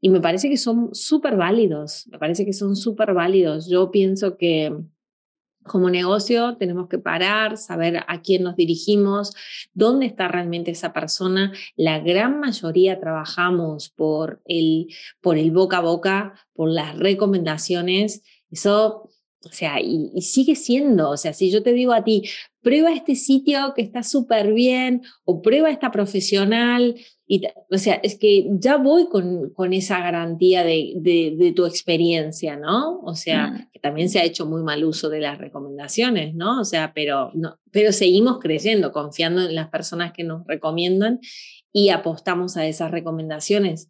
Y 0.00 0.08
me 0.08 0.20
parece 0.20 0.48
que 0.48 0.56
son 0.56 0.92
súper 0.92 1.36
válidos, 1.36 2.08
me 2.08 2.18
parece 2.18 2.44
que 2.44 2.52
son 2.52 2.74
súper 2.74 3.14
válidos. 3.14 3.70
Yo 3.70 3.92
pienso 3.92 4.36
que 4.36 4.74
como 5.70 5.88
negocio 5.88 6.56
tenemos 6.56 6.88
que 6.88 6.98
parar, 6.98 7.56
saber 7.56 8.02
a 8.08 8.22
quién 8.22 8.42
nos 8.42 8.56
dirigimos, 8.56 9.32
dónde 9.72 10.06
está 10.06 10.26
realmente 10.26 10.72
esa 10.72 10.92
persona. 10.92 11.52
La 11.76 12.00
gran 12.00 12.40
mayoría 12.40 12.98
trabajamos 12.98 13.90
por 13.90 14.42
el, 14.46 14.88
por 15.20 15.38
el 15.38 15.52
boca 15.52 15.76
a 15.76 15.82
boca, 15.82 16.34
por 16.54 16.68
las 16.70 16.98
recomendaciones. 16.98 18.22
Eso, 18.50 19.10
o 19.44 19.52
sea, 19.52 19.80
y, 19.80 20.10
y 20.12 20.22
sigue 20.22 20.56
siendo, 20.56 21.10
o 21.10 21.16
sea, 21.16 21.32
si 21.34 21.52
yo 21.52 21.62
te 21.62 21.72
digo 21.72 21.92
a 21.92 22.02
ti, 22.02 22.28
prueba 22.62 22.92
este 22.92 23.14
sitio 23.14 23.72
que 23.76 23.82
está 23.82 24.02
súper 24.02 24.52
bien 24.52 25.02
o 25.24 25.40
prueba 25.40 25.70
esta 25.70 25.92
profesional, 25.92 26.96
y, 27.32 27.42
o 27.70 27.78
sea, 27.78 27.94
es 28.02 28.18
que 28.18 28.48
ya 28.58 28.76
voy 28.76 29.08
con, 29.08 29.50
con 29.50 29.72
esa 29.72 30.00
garantía 30.00 30.64
de, 30.64 30.94
de, 30.96 31.52
tu 31.54 31.64
experiencia, 31.64 32.56
¿no? 32.56 32.98
O 33.02 33.14
sea, 33.14 33.52
mm. 33.52 33.70
que 33.72 33.78
también 33.78 34.08
se 34.08 34.18
ha 34.18 34.24
hecho 34.24 34.46
muy 34.46 34.64
mal 34.64 34.84
uso 34.84 35.08
de 35.08 35.20
las 35.20 35.38
recomendaciones, 35.38 36.34
¿no? 36.34 36.60
O 36.60 36.64
sea, 36.64 36.90
pero, 36.92 37.30
no, 37.34 37.60
pero 37.70 37.92
seguimos 37.92 38.40
creyendo, 38.40 38.90
confiando 38.90 39.42
en 39.42 39.54
las 39.54 39.68
personas 39.68 40.12
que 40.12 40.24
nos 40.24 40.44
recomiendan 40.44 41.20
y 41.72 41.90
apostamos 41.90 42.56
a 42.56 42.66
esas 42.66 42.90
recomendaciones. 42.90 43.88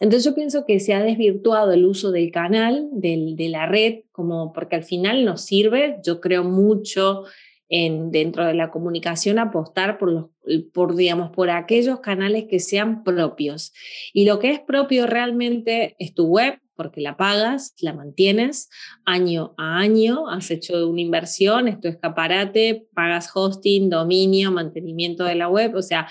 Entonces 0.00 0.24
yo 0.24 0.34
pienso 0.34 0.64
que 0.64 0.80
se 0.80 0.94
ha 0.94 1.02
desvirtuado 1.02 1.72
el 1.72 1.84
uso 1.84 2.12
del 2.12 2.32
canal, 2.32 2.88
del, 2.92 3.36
de 3.36 3.50
la 3.50 3.66
red, 3.66 4.04
como 4.10 4.54
porque 4.54 4.76
al 4.76 4.84
final 4.84 5.26
nos 5.26 5.42
sirve, 5.42 5.98
yo 6.02 6.18
creo 6.22 6.44
mucho 6.44 7.24
en, 7.70 8.10
dentro 8.10 8.44
de 8.44 8.52
la 8.52 8.70
comunicación 8.70 9.38
apostar 9.38 9.96
por, 9.96 10.12
los, 10.12 10.26
por, 10.74 10.96
digamos, 10.96 11.30
por 11.30 11.48
aquellos 11.50 12.00
canales 12.00 12.44
que 12.50 12.58
sean 12.58 13.04
propios. 13.04 13.72
Y 14.12 14.26
lo 14.26 14.38
que 14.40 14.50
es 14.50 14.60
propio 14.60 15.06
realmente 15.06 15.96
es 15.98 16.12
tu 16.12 16.26
web, 16.26 16.58
porque 16.74 17.00
la 17.00 17.16
pagas, 17.16 17.74
la 17.80 17.92
mantienes 17.92 18.68
año 19.04 19.54
a 19.56 19.78
año, 19.78 20.28
has 20.28 20.50
hecho 20.50 20.88
una 20.88 21.00
inversión, 21.00 21.68
es 21.68 21.80
tu 21.80 21.88
escaparate, 21.88 22.86
pagas 22.94 23.30
hosting, 23.32 23.88
dominio, 23.88 24.50
mantenimiento 24.50 25.24
de 25.24 25.36
la 25.36 25.48
web, 25.48 25.74
o 25.76 25.82
sea, 25.82 26.08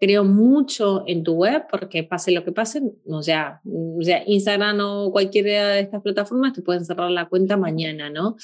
creo 0.00 0.24
mucho 0.24 1.04
en 1.06 1.22
tu 1.22 1.34
web 1.34 1.64
porque 1.70 2.02
pase 2.04 2.32
lo 2.32 2.44
que 2.44 2.52
pase, 2.52 2.82
o 3.06 3.22
sea, 3.22 3.60
o 3.64 4.02
sea 4.02 4.22
Instagram 4.26 4.78
o 4.80 5.12
cualquiera 5.12 5.68
de 5.68 5.80
estas 5.80 6.02
plataformas 6.02 6.54
te 6.54 6.62
pueden 6.62 6.84
cerrar 6.84 7.10
la 7.10 7.28
cuenta 7.28 7.56
mañana, 7.56 8.08
¿no? 8.08 8.36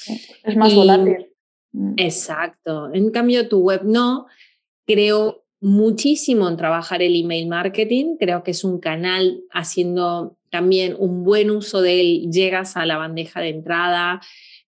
Es 0.43 0.55
más 0.55 0.73
volátil. 0.73 1.28
Mm. 1.71 1.93
Exacto. 1.97 2.93
En 2.93 3.11
cambio, 3.11 3.47
tu 3.47 3.59
web 3.59 3.81
no. 3.83 4.27
Creo 4.85 5.43
muchísimo 5.61 6.47
en 6.47 6.57
trabajar 6.57 7.01
el 7.01 7.15
email 7.15 7.47
marketing. 7.47 8.17
Creo 8.17 8.43
que 8.43 8.51
es 8.51 8.63
un 8.63 8.79
canal 8.79 9.43
haciendo 9.51 10.37
también 10.49 10.95
un 10.97 11.23
buen 11.23 11.51
uso 11.51 11.81
de 11.81 12.01
él. 12.01 12.31
Llegas 12.31 12.75
a 12.77 12.85
la 12.85 12.97
bandeja 12.97 13.41
de 13.41 13.49
entrada. 13.49 14.21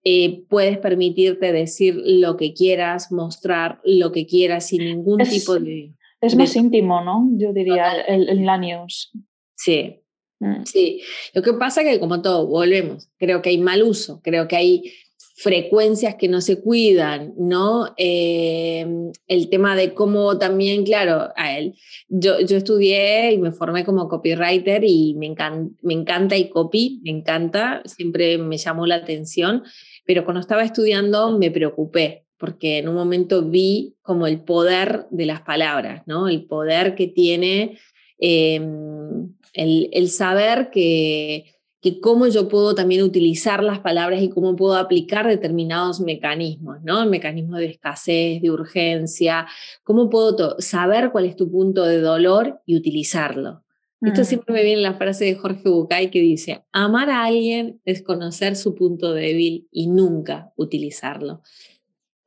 Eh, 0.04 0.44
puedes 0.50 0.80
permitirte 0.80 1.52
decir 1.52 1.96
lo 1.96 2.36
que 2.36 2.54
quieras, 2.54 3.12
mostrar 3.12 3.80
lo 3.84 4.12
que 4.12 4.26
quieras 4.26 4.68
sin 4.68 4.86
ningún 4.86 5.20
tipo 5.20 5.60
de... 5.60 5.94
Es 6.22 6.36
más 6.36 6.56
íntimo, 6.56 7.04
¿no? 7.04 7.30
Yo 7.34 7.54
diría, 7.54 7.94
el, 8.08 8.46
la 8.46 8.58
news. 8.58 9.12
Sí, 9.56 10.02
mm. 10.40 10.64
sí. 10.66 11.02
Lo 11.34 11.42
que 11.42 11.54
pasa 11.54 11.82
es 11.82 11.90
que 11.90 12.00
como 12.00 12.22
todo, 12.22 12.48
volvemos, 12.48 13.10
creo 13.18 13.42
que 13.42 13.50
hay 13.50 13.58
mal 13.60 13.84
uso, 13.84 14.22
creo 14.24 14.48
que 14.48 14.56
hay 14.56 14.94
frecuencias 15.41 16.15
que 16.15 16.27
no 16.27 16.39
se 16.39 16.62
cuidan, 16.62 17.34
¿no? 17.36 17.95
Eh, 17.97 18.86
el 19.27 19.49
tema 19.49 19.75
de 19.75 19.95
cómo 19.95 20.38
también, 20.38 20.86
claro, 20.86 21.30
a 21.36 21.58
él, 21.58 21.73
yo, 22.10 22.39
yo 22.41 22.58
estudié 22.58 23.32
y 23.32 23.39
me 23.39 23.51
formé 23.51 23.84
como 23.84 24.08
copywriter 24.08 24.84
y 24.86 25.15
me, 25.15 25.25
encanta, 25.25 25.73
me 25.82 25.95
encanta 25.95 26.36
el 26.36 26.47
copy, 26.49 27.01
me 27.04 27.10
encanta, 27.10 27.81
siempre 27.85 28.37
me 28.37 28.58
llamó 28.58 28.85
la 28.85 28.98
atención, 28.98 29.63
pero 30.06 30.25
cuando 30.25 30.42
estaba 30.42 30.63
estudiando 30.63 31.35
me 31.35 31.50
preocupé 31.50 32.27
porque 32.37 32.77
en 32.77 32.89
un 32.89 32.96
momento 32.96 33.44
vi 33.44 33.96
como 34.04 34.27
el 34.27 34.42
poder 34.42 35.08
de 35.10 35.25
las 35.25 35.42
palabras, 35.42 36.04
¿no? 36.06 36.27
El 36.27 36.46
poder 36.46 36.94
que 36.94 37.08
tiene 37.08 37.79
em, 38.19 39.33
el, 39.54 39.89
el 39.92 40.10
saber 40.10 40.69
que 40.71 41.46
que 41.82 42.00
cómo 42.00 42.27
yo 42.27 42.48
puedo 42.48 42.75
también 42.75 43.02
utilizar 43.02 43.63
las 43.63 43.79
palabras 43.79 44.21
y 44.21 44.29
cómo 44.29 44.56
puedo 44.56 44.75
aplicar 44.75 45.27
determinados 45.27 46.00
mecanismos, 46.00 46.77
¿no? 46.84 47.06
Mecanismos 47.08 47.60
de 47.60 47.65
escasez, 47.65 48.42
de 48.42 48.52
urgencia, 48.52 49.48
cómo 49.84 50.10
puedo 50.10 50.60
saber 50.60 51.12
cuál 51.12 51.25
es 51.25 51.36
tu 51.36 51.50
punto 51.52 51.84
de 51.84 52.00
dolor 52.00 52.62
y 52.65 52.75
utilizarlo. 52.75 53.63
Esto 54.04 54.23
siempre 54.23 54.56
me 54.56 54.63
viene 54.63 54.82
la 54.82 54.96
frase 54.96 55.25
de 55.25 55.36
Jorge 55.36 55.69
Bucay 55.69 56.10
que 56.10 56.19
dice, 56.21 56.63
amar 56.71 57.12
a 57.12 57.23
alguien 57.23 57.82
es 57.86 58.02
conocer 58.02 58.56
su 58.56 58.73
punto 58.73 59.13
débil 59.13 59.67
y 59.71 59.88
nunca 59.88 60.52
utilizarlo. 60.56 61.44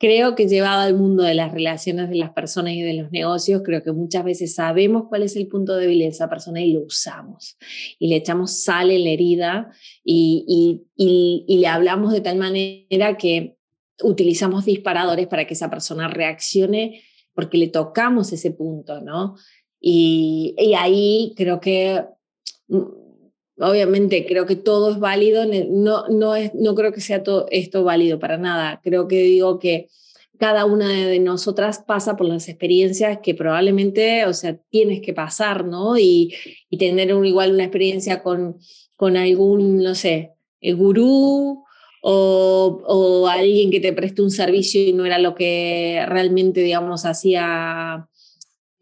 Creo 0.05 0.35
que 0.35 0.47
llevado 0.47 0.83
al 0.83 0.99
mundo 0.99 1.23
de 1.23 1.33
las 1.33 1.51
relaciones 1.51 2.11
de 2.11 2.17
las 2.17 2.31
personas 2.33 2.75
y 2.75 2.83
de 2.83 2.93
los 2.93 3.11
negocios, 3.11 3.63
creo 3.65 3.83
que 3.83 3.91
muchas 3.91 4.23
veces 4.23 4.55
sabemos 4.55 5.05
cuál 5.09 5.23
es 5.23 5.35
el 5.35 5.49
punto 5.49 5.77
débil 5.79 6.01
de 6.01 6.09
esa 6.09 6.29
persona 6.29 6.61
y 6.61 6.75
lo 6.75 6.83
usamos. 6.83 7.57
Y 7.99 8.09
le 8.09 8.17
echamos 8.17 8.63
sal 8.63 8.91
en 8.91 9.03
la 9.03 9.09
herida 9.09 9.73
y, 10.05 10.85
y, 10.95 11.47
y, 11.49 11.57
le 11.57 11.67
hablamos 11.69 12.13
de 12.13 12.21
tal 12.21 12.37
manera 12.37 13.17
que 13.17 13.57
utilizamos 14.03 14.67
disparadores 14.67 15.27
para 15.27 15.47
que 15.47 15.55
esa 15.55 15.71
persona 15.71 16.07
reaccione 16.07 17.01
porque 17.33 17.57
le 17.57 17.69
tocamos 17.69 18.31
ese 18.31 18.51
punto, 18.51 19.01
¿no? 19.01 19.37
Y, 19.81 20.55
y 20.59 20.75
ahí 20.75 21.33
creo 21.35 21.61
que 21.61 22.05
mm, 22.69 23.04
obviamente 23.59 24.27
creo 24.27 24.47
que 24.47 24.57
todo 24.57 24.93
es 24.93 24.99
válido, 24.99 25.45
no, 25.47 26.09
no, 26.09 26.35
es, 26.35 26.55
no 26.55 26.75
creo 26.75 26.93
que 26.93 27.01
sea 27.01 27.23
todo 27.23 27.47
esto 27.51 27.85
válido 27.85 28.19
para 28.19 28.37
nada, 28.37 28.81
creo 28.83 29.09
que 29.09 29.23
digo 29.23 29.59
que 29.59 29.89
cada 30.39 30.65
una 30.65 30.89
de 30.89 31.21
nosotras 31.21 31.83
pasa 31.87 32.17
por 32.17 32.27
las 32.27 32.49
experiencias 32.49 33.19
que 33.23 33.35
probablemente, 33.35 34.27
o 34.27 34.35
sea, 34.35 34.57
tienes 34.71 35.01
que 35.01 35.15
pasar, 35.15 35.65
¿no? 35.65 35.97
Y, 35.97 36.35
y 36.69 36.79
tener 36.79 37.15
un, 37.15 37.25
igual 37.25 37.53
una 37.53 37.65
experiencia 37.65 38.23
con, 38.23 38.59
con 38.97 39.17
algún, 39.17 39.79
no 39.79 39.95
sé, 39.95 40.33
el 40.61 40.73
eh, 40.73 40.75
gurú 40.75 41.65
o, 42.03 42.83
o 42.87 43.29
alguien 43.29 43.71
que 43.71 43.81
te 43.81 43.93
preste 43.93 44.23
un 44.23 44.31
servicio 44.31 44.83
y 44.83 44.93
no 44.93 45.07
era 45.07 45.19
lo 45.19 45.35
que 45.35 46.05
realmente, 46.09 46.61
digamos, 46.61 47.05
hacía 47.05 48.09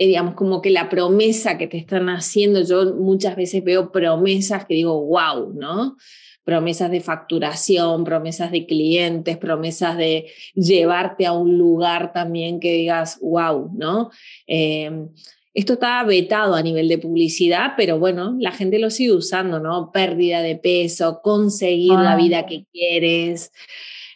eh, 0.03 0.07
digamos, 0.09 0.35
como 0.35 0.61
que 0.61 0.71
la 0.71 0.89
promesa 0.89 1.59
que 1.59 1.69
te 1.69 1.77
están 1.77 2.09
haciendo, 2.09 2.61
yo 2.63 2.97
muchas 2.97 3.37
veces 3.37 3.63
veo 3.63 3.93
promesas 3.93 4.65
que 4.65 4.75
digo, 4.75 5.01
wow, 5.01 5.53
¿no? 5.55 5.97
Promesas 6.43 6.91
de 6.91 7.01
facturación, 7.01 8.03
promesas 8.03 8.51
de 8.51 8.67
clientes, 8.67 9.37
promesas 9.37 9.97
de 9.97 10.27
llevarte 10.55 11.25
a 11.25 11.33
un 11.33 11.57
lugar 11.57 12.13
también 12.13 12.59
que 12.59 12.73
digas, 12.73 13.21
wow, 13.23 13.71
¿no? 13.77 14.11
Em, 14.49 15.09
esto 15.55 15.75
está 15.75 16.03
vetado 16.03 16.57
a 16.57 16.63
nivel 16.63 16.89
de 16.89 16.99
publicidad, 16.99 17.75
pero 17.77 18.01
bueno, 18.01 18.35
la 18.41 18.51
gente 18.51 18.81
lo 18.81 18.91
sigue 18.91 19.13
usando, 19.13 19.61
¿no? 19.61 19.93
Pérdida 19.93 20.43
de 20.43 20.57
peso, 20.57 21.21
conseguir 21.23 21.93
la 21.93 22.17
vida 22.17 22.45
que 22.45 22.65
quieres 22.73 23.53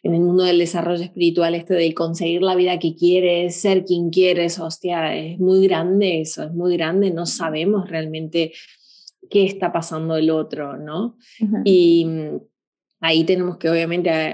en 0.07 0.15
el 0.15 0.21
mundo 0.21 0.45
del 0.45 0.59
desarrollo 0.59 1.03
espiritual, 1.03 1.57
esto 1.57 1.75
de 1.75 1.93
conseguir 1.93 2.41
la 2.41 2.55
vida 2.55 2.79
que 2.79 2.95
quieres, 2.95 3.57
ser 3.61 3.85
quien 3.85 4.11
quieres, 4.11 4.61
hostia, 4.61 5.17
es 5.17 5.41
muy 5.41 5.67
grande 5.67 6.21
eso, 6.21 6.45
es 6.45 6.53
muy 6.53 6.77
grande, 6.77 7.11
no 7.11 7.27
sabemos 7.27 7.91
realmente 7.91 8.53
qué 9.29 9.45
está 9.45 9.73
pasando 9.73 10.17
el 10.17 10.31
otro, 10.31 10.77
¿no? 10.77 11.17
Y 11.65 12.05
mm, 12.05 12.41
ahí 13.01 13.25
tenemos 13.25 13.57
que 13.57 13.69
obviamente 13.69 14.33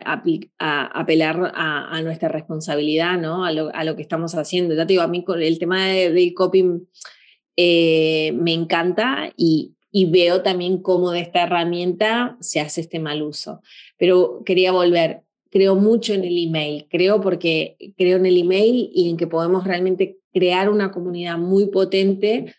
apelar 0.59 1.53
a, 1.55 2.03
nuestra 2.03 2.29
responsabilidad, 2.29 3.19
¿no? 3.19 3.47
A 3.47 3.51
lo, 3.51 3.75
a 3.75 3.83
lo, 3.85 3.97
que 3.97 4.03
estamos 4.03 4.35
haciendo. 4.35 4.75
Ya 4.75 4.87
te 4.87 4.93
digo, 4.93 5.03
a 5.03 5.09
mí 5.09 5.25
con 5.25 5.41
el 5.41 5.59
tema 5.59 5.87
del 5.87 6.35
copy 6.35 6.83
eh, 7.57 8.33
me 8.35 8.53
encanta 8.53 9.33
y, 9.39 9.75
y 9.91 10.11
veo 10.11 10.43
también 10.43 10.83
cómo 10.83 11.13
de 11.13 11.21
esta 11.21 11.45
herramienta 11.45 12.37
se 12.41 12.61
hace 12.61 12.83
este 12.83 12.99
mal 12.99 13.23
uso. 13.23 13.63
Pero 13.97 14.43
quería 14.45 14.71
volver, 14.71 15.23
creo 15.53 15.77
mucho 15.77 16.15
en 16.15 16.25
el 16.25 16.37
email, 16.37 16.87
creo 16.91 17.21
porque 17.21 17.77
creo 17.97 18.17
en 18.17 18.27
el 18.27 18.39
email 18.39 18.91
y 18.93 19.11
en 19.11 19.19
que 19.19 19.27
podemos 19.27 19.65
realmente 19.65 20.19
crear 20.33 20.71
una 20.71 20.91
comunidad 20.91 21.37
muy 21.37 21.67
potente 21.67 22.55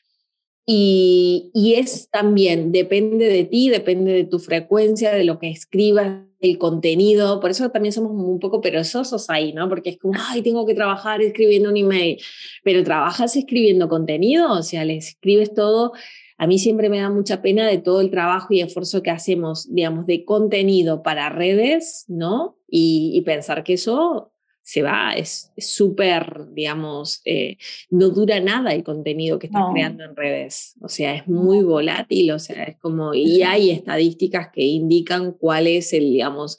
y, 0.66 1.52
y, 1.54 1.74
es 1.74 2.10
también, 2.10 2.72
depende 2.72 3.26
de 3.26 3.44
ti, 3.44 3.68
depende 3.68 4.14
de 4.14 4.24
tu 4.24 4.40
frecuencia, 4.40 5.12
de 5.12 5.26
lo 5.26 5.38
que 5.38 5.50
escribas, 5.50 6.22
el 6.40 6.58
contenido, 6.58 7.40
por 7.40 7.52
eso 7.52 7.70
también 7.70 7.94
somos 7.94 8.12
un 8.12 8.40
poco 8.40 8.62
perezosos 8.62 9.30
ahí, 9.30 9.54
¿no? 9.54 9.68
Porque 9.68 9.92
es 9.92 9.98
como, 9.98 10.14
ay, 10.30 10.42
tengo 10.42 10.66
que 10.66 10.74
trabajar 10.74 11.22
escribiendo 11.22 11.70
un 11.70 11.78
email, 11.78 12.18
pero 12.64 12.84
trabajas 12.84 13.36
escribiendo 13.36 13.90
contenido, 13.90 14.52
o 14.52 14.62
sea, 14.62 14.86
le 14.86 14.98
escribes 14.98 15.54
todo 15.54 15.94
a 16.38 16.48
mí 16.48 16.60
siempre 16.60 16.90
me 16.90 17.00
da 17.00 17.10
mucha 17.10 17.42
pena 17.42 17.68
de 17.68 17.78
todo 17.78 18.02
el 18.02 18.10
trabajo 18.10 18.54
y 18.54 18.62
esfuerzo 18.62 19.02
que 19.02 19.12
hacemos, 19.12 19.74
digamos, 19.74 20.06
de 20.06 20.26
contenido 20.26 21.04
para 21.04 21.30
redes, 21.30 22.06
¿no? 22.08 22.58
Y, 22.76 23.22
pensar 23.22 23.64
que 23.64 23.74
eso 23.74 24.34
se 24.64 24.82
va, 24.82 25.14
es 25.14 25.52
súper, 25.58 26.48
digamos, 26.54 27.22
eh, 27.24 27.58
no 27.92 28.10
dura 28.10 28.40
nada 28.40 28.74
el 28.74 28.84
contenido 28.84 29.38
que 29.38 29.46
estás 29.46 29.66
creando 29.72 30.04
en 30.04 30.16
redes. 30.16 30.74
O 30.82 30.90
sea, 30.90 31.14
es 31.14 31.28
muy 31.28 31.62
volátil, 31.62 32.32
o 32.32 32.40
sea, 32.40 32.64
es 32.64 32.78
como, 32.78 33.14
y 33.14 33.44
hay 33.44 33.70
estadísticas 33.70 34.48
que 34.52 34.64
indican 34.64 35.34
cuál 35.34 35.68
es 35.68 35.94
el, 35.94 36.10
digamos, 36.10 36.58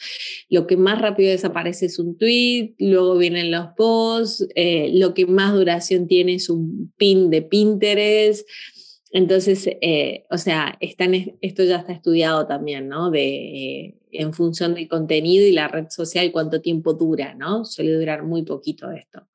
lo 0.48 0.68
que 0.68 0.76
más 0.76 1.00
rápido 1.02 1.30
desaparece 1.30 1.86
es 1.86 1.98
un 1.98 2.16
tweet, 2.16 2.74
luego 2.78 3.18
vienen 3.18 3.50
los 3.50 3.70
posts, 3.76 4.46
eh, 4.54 4.92
lo 4.94 5.14
que 5.14 5.26
más 5.26 5.52
duración 5.52 6.06
tiene 6.06 6.34
es 6.34 6.48
un 6.48 6.92
pin 6.96 7.28
de 7.28 7.42
Pinterest. 7.42 8.48
Entonces, 9.10 9.66
eh, 9.80 10.26
o 10.30 10.38
sea, 10.38 10.76
están, 10.78 11.14
esto 11.40 11.64
ya 11.64 11.76
está 11.78 11.92
estudiado 11.92 12.46
también, 12.46 12.88
¿no? 12.88 13.10
De, 13.10 13.96
en 14.14 14.32
función 14.32 14.74
del 14.74 14.88
contenido 14.88 15.46
y 15.46 15.52
la 15.52 15.68
red 15.68 15.86
social, 15.90 16.32
cuánto 16.32 16.60
tiempo 16.60 16.94
dura, 16.94 17.34
¿no? 17.34 17.64
Suele 17.64 17.94
durar 17.94 18.24
muy 18.24 18.42
poquito 18.42 18.90
esto. 18.90 19.26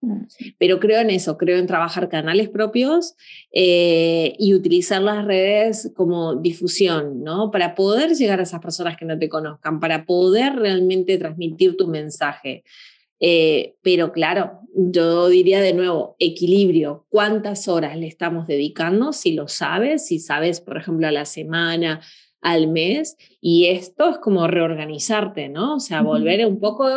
Mm, 0.00 0.26
Pero 0.58 0.78
creo 0.78 1.00
en 1.00 1.10
eso, 1.10 1.36
creo 1.36 1.58
en 1.58 1.66
trabajar 1.66 2.08
canales 2.08 2.48
propios 2.48 3.16
eh, 3.50 4.34
y 4.38 4.54
utilizar 4.54 5.02
las 5.02 5.24
redes 5.24 5.90
como 5.96 6.36
difusión, 6.36 7.24
¿no? 7.24 7.50
Para 7.50 7.74
poder 7.74 8.14
llegar 8.14 8.38
a 8.38 8.44
esas 8.44 8.60
personas 8.60 8.96
que 8.96 9.04
no 9.04 9.18
te 9.18 9.28
conozcan, 9.28 9.80
para 9.80 10.04
poder 10.04 10.54
realmente 10.54 11.18
transmitir 11.18 11.76
tu 11.76 11.88
mensaje. 11.88 12.62
Eh, 13.20 13.74
pero 13.82 14.12
claro, 14.12 14.60
yo 14.72 15.28
diría 15.28 15.60
de 15.60 15.72
nuevo, 15.72 16.14
equilibrio, 16.20 17.06
cuántas 17.08 17.66
horas 17.66 17.96
le 17.96 18.06
estamos 18.06 18.46
dedicando, 18.46 19.12
si 19.12 19.32
lo 19.32 19.48
sabes, 19.48 20.06
si 20.06 20.20
sabes, 20.20 20.60
por 20.60 20.76
ejemplo, 20.76 21.08
a 21.08 21.12
la 21.12 21.24
semana, 21.24 22.00
al 22.40 22.68
mes, 22.68 23.16
y 23.40 23.66
esto 23.66 24.10
es 24.10 24.18
como 24.18 24.46
reorganizarte, 24.46 25.48
¿no? 25.48 25.76
O 25.76 25.80
sea, 25.80 26.02
volver 26.02 26.46
un 26.46 26.60
poco, 26.60 26.88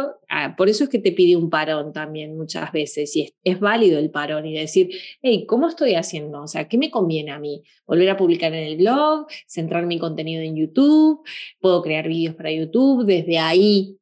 por 0.57 0.69
eso 0.69 0.83
es 0.83 0.89
que 0.89 0.99
te 0.99 1.11
pide 1.11 1.35
un 1.35 1.49
parón 1.49 1.93
también 1.93 2.37
muchas 2.37 2.71
veces, 2.71 3.15
y 3.15 3.23
es, 3.23 3.33
es, 3.43 3.59
válido 3.59 3.99
el 3.99 4.11
parón 4.11 4.45
y 4.45 4.53
decir, 4.53 4.89
hey, 5.21 5.45
¿cómo 5.47 5.67
estoy 5.67 5.95
haciendo? 5.95 6.43
O 6.43 6.47
sea, 6.47 6.67
¿qué 6.67 6.77
me 6.77 6.91
conviene 6.91 7.31
a 7.31 7.39
mí? 7.39 7.63
Volver 7.87 8.09
a 8.09 8.17
publicar 8.17 8.53
en 8.53 8.67
el 8.67 8.77
blog, 8.77 9.27
centrar 9.47 9.85
mi 9.85 9.97
contenido 9.99 10.41
en 10.43 10.55
YouTube, 10.55 11.21
puedo 11.59 11.81
crear 11.81 12.07
vídeos 12.07 12.35
para 12.35 12.51
YouTube, 12.51 13.05
desde 13.05 13.39
ahí 13.39 13.97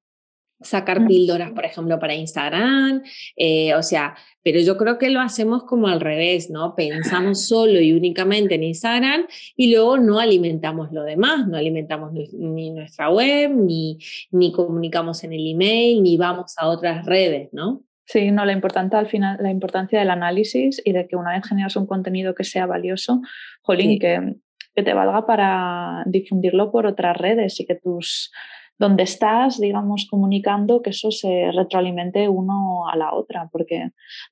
sacar 0.61 1.05
píldoras, 1.07 1.51
por 1.51 1.65
ejemplo, 1.65 1.99
para 1.99 2.13
Instagram, 2.13 3.01
eh, 3.35 3.73
o 3.75 3.83
sea, 3.83 4.15
pero 4.43 4.59
yo 4.59 4.77
creo 4.77 4.97
que 4.97 5.09
lo 5.09 5.21
hacemos 5.21 5.63
como 5.63 5.87
al 5.87 6.01
revés, 6.01 6.49
¿no? 6.49 6.75
Pensamos 6.75 7.45
solo 7.47 7.79
y 7.79 7.93
únicamente 7.93 8.55
en 8.55 8.63
Instagram 8.63 9.25
y 9.55 9.71
luego 9.71 9.97
no 9.97 10.19
alimentamos 10.19 10.91
lo 10.91 11.03
demás, 11.03 11.47
no 11.47 11.57
alimentamos 11.57 12.11
ni 12.13 12.71
nuestra 12.71 13.09
web, 13.09 13.51
ni, 13.51 13.97
ni 14.31 14.51
comunicamos 14.51 15.23
en 15.23 15.33
el 15.33 15.47
email, 15.47 16.03
ni 16.03 16.17
vamos 16.17 16.55
a 16.57 16.67
otras 16.67 17.05
redes, 17.05 17.49
¿no? 17.51 17.83
Sí, 18.05 18.31
no, 18.31 18.43
la, 18.43 18.53
importante, 18.53 18.95
al 18.95 19.07
final, 19.07 19.37
la 19.39 19.51
importancia 19.51 19.99
del 19.99 20.09
análisis 20.09 20.81
y 20.83 20.93
de 20.93 21.07
que 21.07 21.15
una 21.15 21.33
vez 21.33 21.47
generas 21.47 21.75
un 21.75 21.85
contenido 21.85 22.33
que 22.33 22.43
sea 22.43 22.65
valioso, 22.65 23.21
jolín, 23.61 23.99
que, 23.99 24.33
que 24.73 24.81
te 24.81 24.95
valga 24.95 25.27
para 25.27 26.03
difundirlo 26.07 26.71
por 26.71 26.87
otras 26.87 27.15
redes 27.15 27.59
y 27.59 27.67
que 27.67 27.75
tus 27.75 28.31
donde 28.79 29.03
estás, 29.03 29.59
digamos, 29.59 30.07
comunicando, 30.09 30.81
que 30.81 30.91
eso 30.91 31.11
se 31.11 31.51
retroalimente 31.51 32.29
uno 32.29 32.87
a 32.87 32.95
la 32.95 33.13
otra. 33.13 33.49
Porque, 33.51 33.77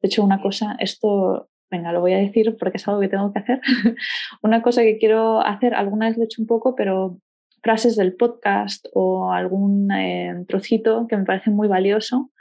de 0.02 0.08
hecho, 0.08 0.24
una 0.24 0.42
cosa, 0.42 0.78
esto, 0.80 1.50
venga, 1.70 1.92
lo 1.92 2.00
voy 2.00 2.14
a 2.14 2.18
decir 2.18 2.56
porque 2.58 2.78
es 2.78 2.88
algo 2.88 3.02
que 3.02 3.10
tengo 3.10 3.34
que 3.34 3.40
hacer. 3.40 3.62
una 4.42 4.62
cosa 4.62 4.84
que 4.84 4.98
quiero 4.98 5.42
hacer, 5.42 5.76
alguna 5.76 6.08
vez 6.08 6.18
lo 6.18 6.24
he 6.24 6.26
hecho 6.26 6.42
un 6.42 6.48
poco, 6.48 6.76
pero 6.76 7.18
frases 7.62 7.98
del 7.98 8.16
podcast 8.16 8.88
o 8.94 9.34
algún 9.34 9.92
eh, 9.92 10.46
trocito 10.48 11.08
que 11.08 11.18
me 11.18 11.26
parece 11.26 11.50
muy 11.50 11.68
valioso, 11.68 12.32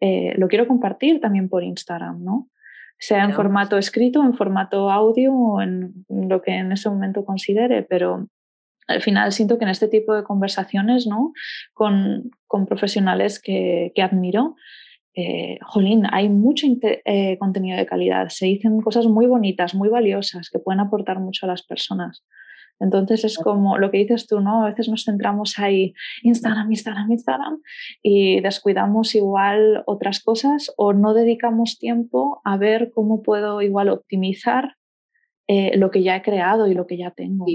eh, 0.00 0.34
lo 0.36 0.48
quiero 0.48 0.68
compartir 0.68 1.20
también 1.20 1.48
por 1.48 1.64
Instagram, 1.64 2.22
¿no? 2.22 2.50
Sea 2.98 3.24
en 3.24 3.32
formato 3.32 3.78
escrito, 3.78 4.22
en 4.22 4.34
formato 4.34 4.90
audio 4.90 5.34
o 5.34 5.62
en 5.62 6.04
lo 6.08 6.42
que 6.42 6.52
en 6.52 6.72
ese 6.72 6.90
momento 6.90 7.24
considere, 7.24 7.82
pero 7.82 8.28
al 8.86 9.02
final 9.02 9.32
siento 9.32 9.58
que 9.58 9.64
en 9.64 9.70
este 9.70 9.88
tipo 9.88 10.14
de 10.14 10.24
conversaciones, 10.24 11.06
¿no? 11.06 11.32
Con, 11.72 12.30
con 12.46 12.66
profesionales 12.66 13.40
que, 13.40 13.92
que 13.94 14.02
admiro, 14.02 14.56
eh, 15.18 15.58
jolín, 15.62 16.04
hay 16.12 16.28
mucho 16.28 16.66
eh, 16.82 17.38
contenido 17.38 17.78
de 17.78 17.86
calidad, 17.86 18.28
se 18.28 18.46
dicen 18.46 18.82
cosas 18.82 19.06
muy 19.06 19.26
bonitas, 19.26 19.74
muy 19.74 19.88
valiosas, 19.88 20.50
que 20.50 20.58
pueden 20.58 20.80
aportar 20.80 21.20
mucho 21.20 21.46
a 21.46 21.48
las 21.48 21.62
personas. 21.62 22.22
Entonces 22.78 23.24
es 23.24 23.38
como 23.38 23.78
lo 23.78 23.90
que 23.90 23.96
dices 23.96 24.26
tú, 24.26 24.40
¿no? 24.40 24.62
A 24.62 24.68
veces 24.68 24.90
nos 24.90 25.04
centramos 25.04 25.58
ahí, 25.58 25.94
Instagram, 26.22 26.70
Instagram, 26.70 27.10
Instagram, 27.10 27.62
y 28.02 28.40
descuidamos 28.42 29.14
igual 29.14 29.82
otras 29.86 30.22
cosas 30.22 30.70
o 30.76 30.92
no 30.92 31.14
dedicamos 31.14 31.78
tiempo 31.78 32.42
a 32.44 32.58
ver 32.58 32.90
cómo 32.94 33.22
puedo 33.22 33.62
igual 33.62 33.88
optimizar 33.88 34.76
eh, 35.48 35.78
lo 35.78 35.90
que 35.90 36.02
ya 36.02 36.16
he 36.16 36.22
creado 36.22 36.66
y 36.66 36.74
lo 36.74 36.86
que 36.86 36.98
ya 36.98 37.12
tengo. 37.12 37.46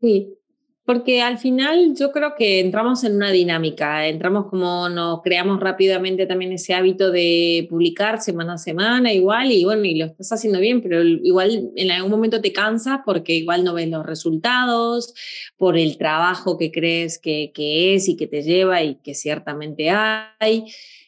sí. 0.00 0.38
Porque 0.84 1.22
al 1.22 1.38
final 1.38 1.94
yo 1.96 2.10
creo 2.10 2.34
que 2.36 2.58
entramos 2.58 3.04
en 3.04 3.14
una 3.14 3.30
dinámica, 3.30 4.08
entramos 4.08 4.46
como 4.46 4.88
nos 4.88 5.22
creamos 5.22 5.60
rápidamente 5.60 6.26
también 6.26 6.50
ese 6.50 6.74
hábito 6.74 7.12
de 7.12 7.68
publicar 7.70 8.20
semana 8.20 8.54
a 8.54 8.58
semana 8.58 9.12
igual 9.12 9.52
y 9.52 9.64
bueno, 9.64 9.84
y 9.84 9.94
lo 9.94 10.06
estás 10.06 10.32
haciendo 10.32 10.58
bien, 10.58 10.82
pero 10.82 11.04
igual 11.04 11.70
en 11.76 11.92
algún 11.92 12.10
momento 12.10 12.40
te 12.40 12.52
cansas 12.52 12.98
porque 13.06 13.32
igual 13.32 13.62
no 13.62 13.74
ves 13.74 13.88
los 13.88 14.04
resultados, 14.04 15.14
por 15.56 15.78
el 15.78 15.98
trabajo 15.98 16.58
que 16.58 16.72
crees 16.72 17.20
que, 17.20 17.52
que 17.54 17.94
es 17.94 18.08
y 18.08 18.16
que 18.16 18.26
te 18.26 18.42
lleva 18.42 18.82
y 18.82 18.96
que 18.96 19.14
ciertamente 19.14 19.90
hay. 19.90 20.64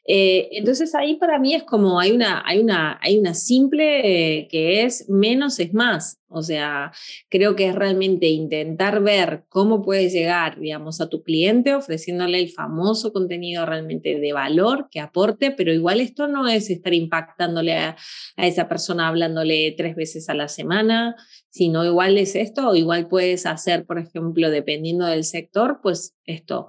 Eh, 0.06 0.48
entonces 0.52 0.94
ahí 0.94 1.16
para 1.16 1.38
mí 1.38 1.54
es 1.54 1.62
como 1.62 1.98
hay 1.98 2.12
una, 2.12 2.42
hay 2.46 2.58
una, 2.58 2.98
hay 3.02 3.18
una 3.18 3.32
simple 3.32 4.40
eh, 4.40 4.48
que 4.48 4.82
es 4.82 5.08
menos 5.08 5.58
es 5.60 5.72
más. 5.72 6.18
O 6.28 6.42
sea, 6.42 6.90
creo 7.30 7.54
que 7.54 7.68
es 7.68 7.74
realmente 7.76 8.26
intentar 8.26 9.00
ver 9.00 9.44
cómo 9.48 9.82
puedes 9.82 10.12
llegar, 10.12 10.58
digamos, 10.58 11.00
a 11.00 11.08
tu 11.08 11.22
cliente 11.22 11.74
ofreciéndole 11.74 12.40
el 12.40 12.50
famoso 12.50 13.12
contenido 13.12 13.64
realmente 13.64 14.18
de 14.18 14.32
valor 14.32 14.88
que 14.90 14.98
aporte, 14.98 15.52
pero 15.52 15.72
igual 15.72 16.00
esto 16.00 16.26
no 16.26 16.48
es 16.48 16.70
estar 16.70 16.92
impactándole 16.92 17.76
a, 17.76 17.96
a 18.36 18.46
esa 18.46 18.68
persona 18.68 19.06
hablándole 19.06 19.74
tres 19.76 19.94
veces 19.94 20.28
a 20.28 20.34
la 20.34 20.48
semana, 20.48 21.14
sino 21.50 21.84
igual 21.84 22.18
es 22.18 22.34
esto, 22.34 22.70
o 22.70 22.74
igual 22.74 23.06
puedes 23.06 23.46
hacer, 23.46 23.86
por 23.86 24.00
ejemplo, 24.00 24.50
dependiendo 24.50 25.06
del 25.06 25.22
sector, 25.22 25.78
pues 25.82 26.16
esto, 26.24 26.66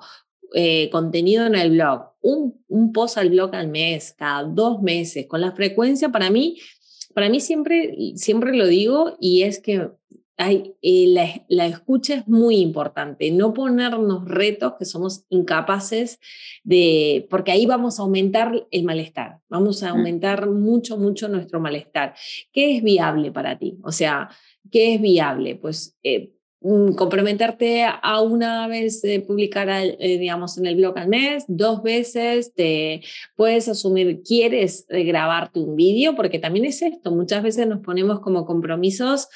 eh, 0.57 0.89
contenido 0.89 1.45
en 1.45 1.55
el 1.55 1.71
blog, 1.71 2.13
un, 2.21 2.63
un, 2.69 2.93
post 2.93 3.17
al 3.17 3.29
blog 3.29 3.53
al 3.53 3.67
mes, 3.67 4.15
cada 4.17 4.43
dos 4.45 4.81
meses, 4.81 5.27
con 5.27 5.41
la 5.41 5.51
frecuencia 5.51 6.09
para 6.09 6.29
mí, 6.29 6.57
para 7.13 7.29
mí 7.29 7.41
siempre, 7.41 8.13
siempre 8.15 8.55
lo 8.55 8.65
digo 8.65 9.17
y 9.19 9.41
es 9.41 9.59
que 9.59 9.89
hay, 10.37 10.75
eh, 10.81 11.07
la, 11.09 11.45
la, 11.47 11.65
escucha 11.65 12.15
es 12.15 12.27
muy 12.27 12.57
importante, 12.57 13.31
no 13.31 13.53
ponernos 13.53 14.25
retos 14.25 14.73
que 14.79 14.85
somos 14.85 15.25
incapaces 15.29 16.19
de, 16.63 17.27
porque 17.29 17.51
ahí 17.51 17.65
vamos 17.65 17.99
a 17.99 18.03
aumentar 18.03 18.65
el 18.71 18.83
malestar, 18.83 19.39
vamos 19.49 19.83
a 19.83 19.89
aumentar 19.89 20.49
mucho, 20.49 20.97
mucho 20.97 21.27
nuestro 21.27 21.59
malestar. 21.59 22.15
¿Qué 22.51 22.77
es 22.77 22.83
viable 22.83 23.31
para 23.31 23.57
ti? 23.57 23.77
O 23.83 23.91
sea, 23.91 24.29
¿qué 24.71 24.95
es 24.95 25.01
viable? 25.01 25.55
Pues 25.55 25.97
eh, 26.03 26.34
comprometerte 26.95 27.85
a 27.85 28.21
una 28.21 28.67
vez 28.67 29.03
publicar, 29.27 29.69
eh, 29.69 30.17
digamos, 30.17 30.57
en 30.57 30.65
el 30.65 30.75
blog 30.75 30.97
al 30.97 31.07
mes, 31.07 31.45
dos 31.47 31.83
veces, 31.83 32.53
te 32.53 33.01
puedes 33.35 33.67
asumir, 33.67 34.23
quieres 34.23 34.85
eh, 34.89 35.03
grabarte 35.03 35.59
un 35.59 35.75
vídeo, 35.75 36.15
porque 36.15 36.39
también 36.39 36.65
es 36.65 36.81
esto, 36.81 37.11
muchas 37.11 37.43
veces 37.43 37.67
nos 37.67 37.81
ponemos 37.81 38.19
como 38.19 38.45
compromisos 38.45 39.27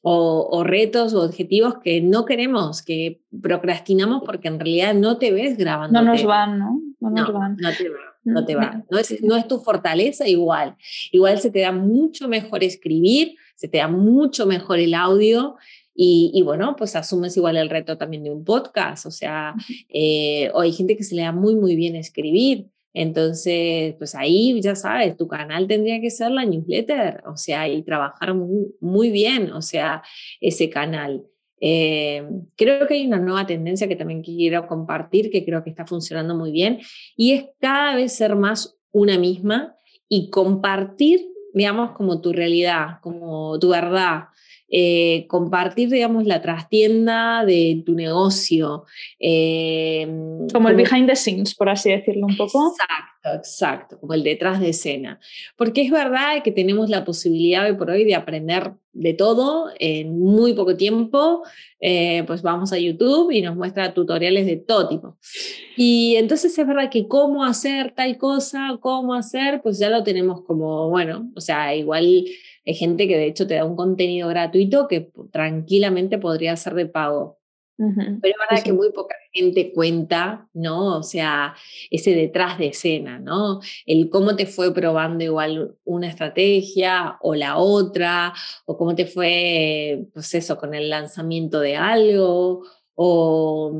o, 0.00 0.62
retos 0.64 1.12
o 1.12 1.22
objetivos 1.22 1.78
que 1.82 2.00
no 2.00 2.24
queremos, 2.24 2.82
que 2.82 3.20
procrastinamos 3.42 4.22
porque 4.24 4.48
en 4.48 4.58
realidad 4.58 4.94
no 4.94 5.18
te 5.18 5.32
ves 5.32 5.58
grabando. 5.58 6.00
No 6.00 6.12
nos 6.12 6.24
van, 6.24 6.58
¿no? 6.58 6.80
No, 7.00 7.10
nos 7.10 7.32
van. 7.32 7.56
no 7.58 7.70
te 7.76 7.88
va. 7.88 7.96
No 8.24 8.44
te 8.44 8.54
va. 8.54 8.84
No 8.90 8.98
es, 8.98 9.22
no 9.22 9.36
es 9.36 9.48
tu 9.48 9.58
fortaleza 9.58 10.26
igual. 10.26 10.76
Igual 11.12 11.38
se 11.40 11.50
te 11.50 11.60
da 11.60 11.72
mucho 11.72 12.28
mejor 12.28 12.62
escribir, 12.62 13.36
se 13.54 13.68
te 13.68 13.78
da 13.78 13.88
mucho 13.88 14.46
mejor 14.46 14.78
el 14.78 14.94
audio 14.94 15.56
y, 16.00 16.42
bueno, 16.42 16.76
pues 16.76 16.94
asumes 16.94 17.36
igual 17.36 17.56
el 17.56 17.68
reto 17.68 17.98
también 17.98 18.22
de 18.22 18.30
un 18.30 18.44
podcast, 18.44 19.04
o 19.04 19.10
sea, 19.10 19.56
eh, 19.88 20.48
o 20.54 20.60
hay 20.60 20.72
gente 20.72 20.96
que 20.96 21.02
se 21.02 21.16
le 21.16 21.22
da 21.22 21.32
muy, 21.32 21.56
muy 21.56 21.74
bien 21.74 21.96
escribir. 21.96 22.68
Entonces, 22.94 23.96
pues 23.98 24.14
ahí 24.14 24.60
ya 24.60 24.76
sabes, 24.76 25.16
tu 25.16 25.26
canal 25.26 25.66
tendría 25.66 26.00
que 26.00 26.10
ser 26.10 26.30
la 26.30 26.44
newsletter, 26.44 27.24
o 27.26 27.36
sea, 27.36 27.68
y 27.68 27.82
trabajar 27.82 28.32
muy, 28.34 28.68
muy 28.80 29.10
bien, 29.10 29.50
o 29.50 29.60
sea, 29.60 30.04
ese 30.40 30.70
canal. 30.70 31.24
Eh, 31.60 32.22
creo 32.54 32.86
que 32.86 32.94
hay 32.94 33.06
una 33.08 33.18
nueva 33.18 33.44
tendencia 33.44 33.88
que 33.88 33.96
también 33.96 34.22
quiero 34.22 34.68
compartir, 34.68 35.32
que 35.32 35.44
creo 35.44 35.64
que 35.64 35.70
está 35.70 35.84
funcionando 35.84 36.36
muy 36.36 36.52
bien, 36.52 36.78
y 37.16 37.32
es 37.32 37.46
cada 37.58 37.96
vez 37.96 38.12
ser 38.12 38.36
más 38.36 38.78
una 38.92 39.18
misma 39.18 39.74
y 40.08 40.30
compartir, 40.30 41.26
digamos, 41.54 41.90
como 41.90 42.20
tu 42.20 42.32
realidad, 42.32 43.00
como 43.02 43.58
tu 43.58 43.70
verdad, 43.70 44.28
eh, 44.70 45.26
compartir, 45.28 45.88
digamos, 45.88 46.26
la 46.26 46.42
trastienda 46.42 47.44
de 47.44 47.82
tu 47.86 47.94
negocio. 47.94 48.84
Eh, 49.18 50.06
como, 50.52 50.68
el 50.68 50.76
behind 50.76 51.08
the 51.08 51.16
scenes, 51.16 51.54
por 51.54 51.68
así 51.70 51.90
decirlo 51.90 52.26
un 52.26 52.36
poco. 52.36 52.72
Exacto, 52.72 53.38
exacto, 53.38 54.00
como 54.00 54.14
el 54.14 54.22
detrás 54.22 54.60
de 54.60 54.70
escena. 54.70 55.20
Porque 55.56 55.82
es 55.82 55.90
verdad 55.90 56.42
que 56.42 56.52
tenemos 56.52 56.90
la 56.90 57.04
posibilidad 57.04 57.64
hoy 57.64 57.76
por 57.76 57.90
hoy 57.90 58.04
de 58.04 58.14
aprender 58.14 58.72
de 58.98 59.14
todo 59.14 59.70
en 59.78 60.18
muy 60.18 60.54
poco 60.54 60.76
tiempo. 60.76 61.42
Eh, 61.80 62.24
pues 62.26 62.42
vamos 62.42 62.72
a 62.72 62.78
YouTube 62.78 63.30
y 63.30 63.40
nos 63.40 63.54
muestra 63.56 63.94
tutoriales 63.94 64.46
de 64.46 64.56
todo 64.56 64.88
tipo. 64.88 65.16
Y 65.76 66.16
entonces 66.16 66.58
es 66.58 66.66
verdad 66.66 66.90
que 66.90 67.06
cómo 67.06 67.44
hacer 67.44 67.94
tal 67.94 68.18
cosa, 68.18 68.76
cómo 68.80 69.14
hacer, 69.14 69.62
pues 69.62 69.78
ya 69.78 69.88
lo 69.88 70.02
tenemos 70.02 70.42
como, 70.42 70.90
bueno, 70.90 71.30
o 71.36 71.40
sea, 71.40 71.74
igual 71.76 72.04
hay 72.66 72.74
gente 72.74 73.06
que 73.06 73.16
de 73.16 73.26
hecho 73.26 73.46
te 73.46 73.54
da 73.54 73.64
un 73.64 73.76
contenido 73.76 74.28
gratuito 74.28 74.88
que 74.88 75.10
tranquilamente 75.30 76.18
podría 76.18 76.56
ser 76.56 76.74
de 76.74 76.86
pago. 76.86 77.37
Pero 77.78 78.18
es 78.22 78.50
verdad 78.50 78.64
que 78.64 78.72
muy 78.72 78.90
poca 78.90 79.14
gente 79.32 79.72
cuenta, 79.72 80.48
¿no? 80.52 80.98
O 80.98 81.02
sea, 81.04 81.54
ese 81.92 82.12
detrás 82.12 82.58
de 82.58 82.68
escena, 82.68 83.20
¿no? 83.20 83.60
El 83.86 84.10
cómo 84.10 84.34
te 84.34 84.46
fue 84.46 84.74
probando 84.74 85.22
igual 85.22 85.76
una 85.84 86.08
estrategia 86.08 87.18
o 87.20 87.36
la 87.36 87.56
otra, 87.56 88.34
o 88.66 88.76
cómo 88.76 88.96
te 88.96 89.06
fue, 89.06 90.06
pues 90.12 90.34
eso, 90.34 90.58
con 90.58 90.74
el 90.74 90.90
lanzamiento 90.90 91.60
de 91.60 91.76
algo, 91.76 92.64
O, 93.00 93.70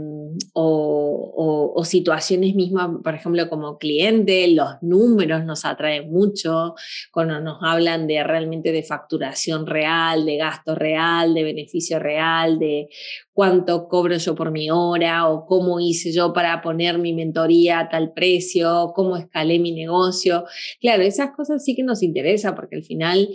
o, 0.54 1.84
situaciones 1.84 2.54
mismas, 2.54 2.88
por 3.02 3.14
ejemplo, 3.14 3.48
como 3.48 3.78
cliente, 3.78 4.46
los 4.48 4.80
números 4.82 5.44
nos 5.44 5.64
atraen 5.64 6.10
mucho, 6.10 6.74
cuando 7.10 7.40
nos 7.40 7.58
hablan 7.62 8.06
de 8.06 8.22
realmente 8.22 8.72
de 8.72 8.82
facturación 8.82 9.66
real, 9.66 10.24
de 10.24 10.36
gasto 10.36 10.74
real, 10.74 11.34
de 11.34 11.42
beneficio 11.42 11.98
real, 11.98 12.58
de 12.58 12.88
cuánto 13.32 13.88
cobro 13.88 14.16
yo 14.16 14.34
por 14.34 14.50
mi 14.50 14.70
hora 14.70 15.28
o 15.28 15.46
cómo 15.46 15.80
hice 15.80 16.12
yo 16.12 16.32
para 16.32 16.60
poner 16.60 16.98
mi 16.98 17.12
mentoría 17.12 17.80
a 17.80 17.88
tal 17.88 18.12
precio, 18.12 18.92
cómo 18.94 19.16
escalé 19.16 19.58
mi 19.58 19.72
negocio. 19.72 20.44
Claro, 20.80 21.02
esas 21.02 21.30
cosas 21.30 21.64
sí 21.64 21.74
que 21.74 21.82
nos 21.82 22.02
interesa 22.02 22.54
porque 22.54 22.76
al 22.76 22.84
final 22.84 23.28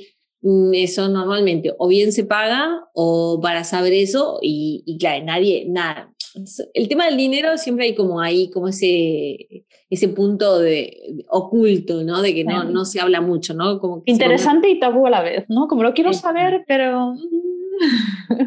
eso 0.73 1.07
normalmente 1.07 1.73
o 1.77 1.87
bien 1.87 2.11
se 2.11 2.25
paga 2.25 2.87
o 2.93 3.39
para 3.41 3.63
saber 3.63 3.93
eso 3.93 4.39
y, 4.41 4.83
y 4.85 4.97
claro, 4.97 5.23
nadie, 5.25 5.65
nada. 5.69 6.13
El 6.73 6.87
tema 6.87 7.05
del 7.05 7.15
dinero 7.15 7.57
siempre 7.57 7.85
hay 7.85 7.95
como 7.95 8.19
ahí, 8.19 8.49
como 8.49 8.67
ese, 8.67 9.65
ese 9.89 10.07
punto 10.09 10.59
de, 10.59 11.23
oculto, 11.29 12.03
¿no? 12.03 12.21
De 12.21 12.33
que 12.33 12.43
no, 12.43 12.63
no 12.63 12.85
se 12.85 12.99
habla 12.99 13.21
mucho, 13.21 13.53
¿no? 13.53 13.79
Como 13.79 14.01
Interesante 14.05 14.69
y 14.69 14.79
tabú 14.79 15.05
a 15.05 15.11
la 15.11 15.21
vez, 15.21 15.45
¿no? 15.47 15.67
Como 15.67 15.83
lo 15.83 15.93
quiero 15.93 16.11
saber, 16.11 16.65
pero 16.67 17.13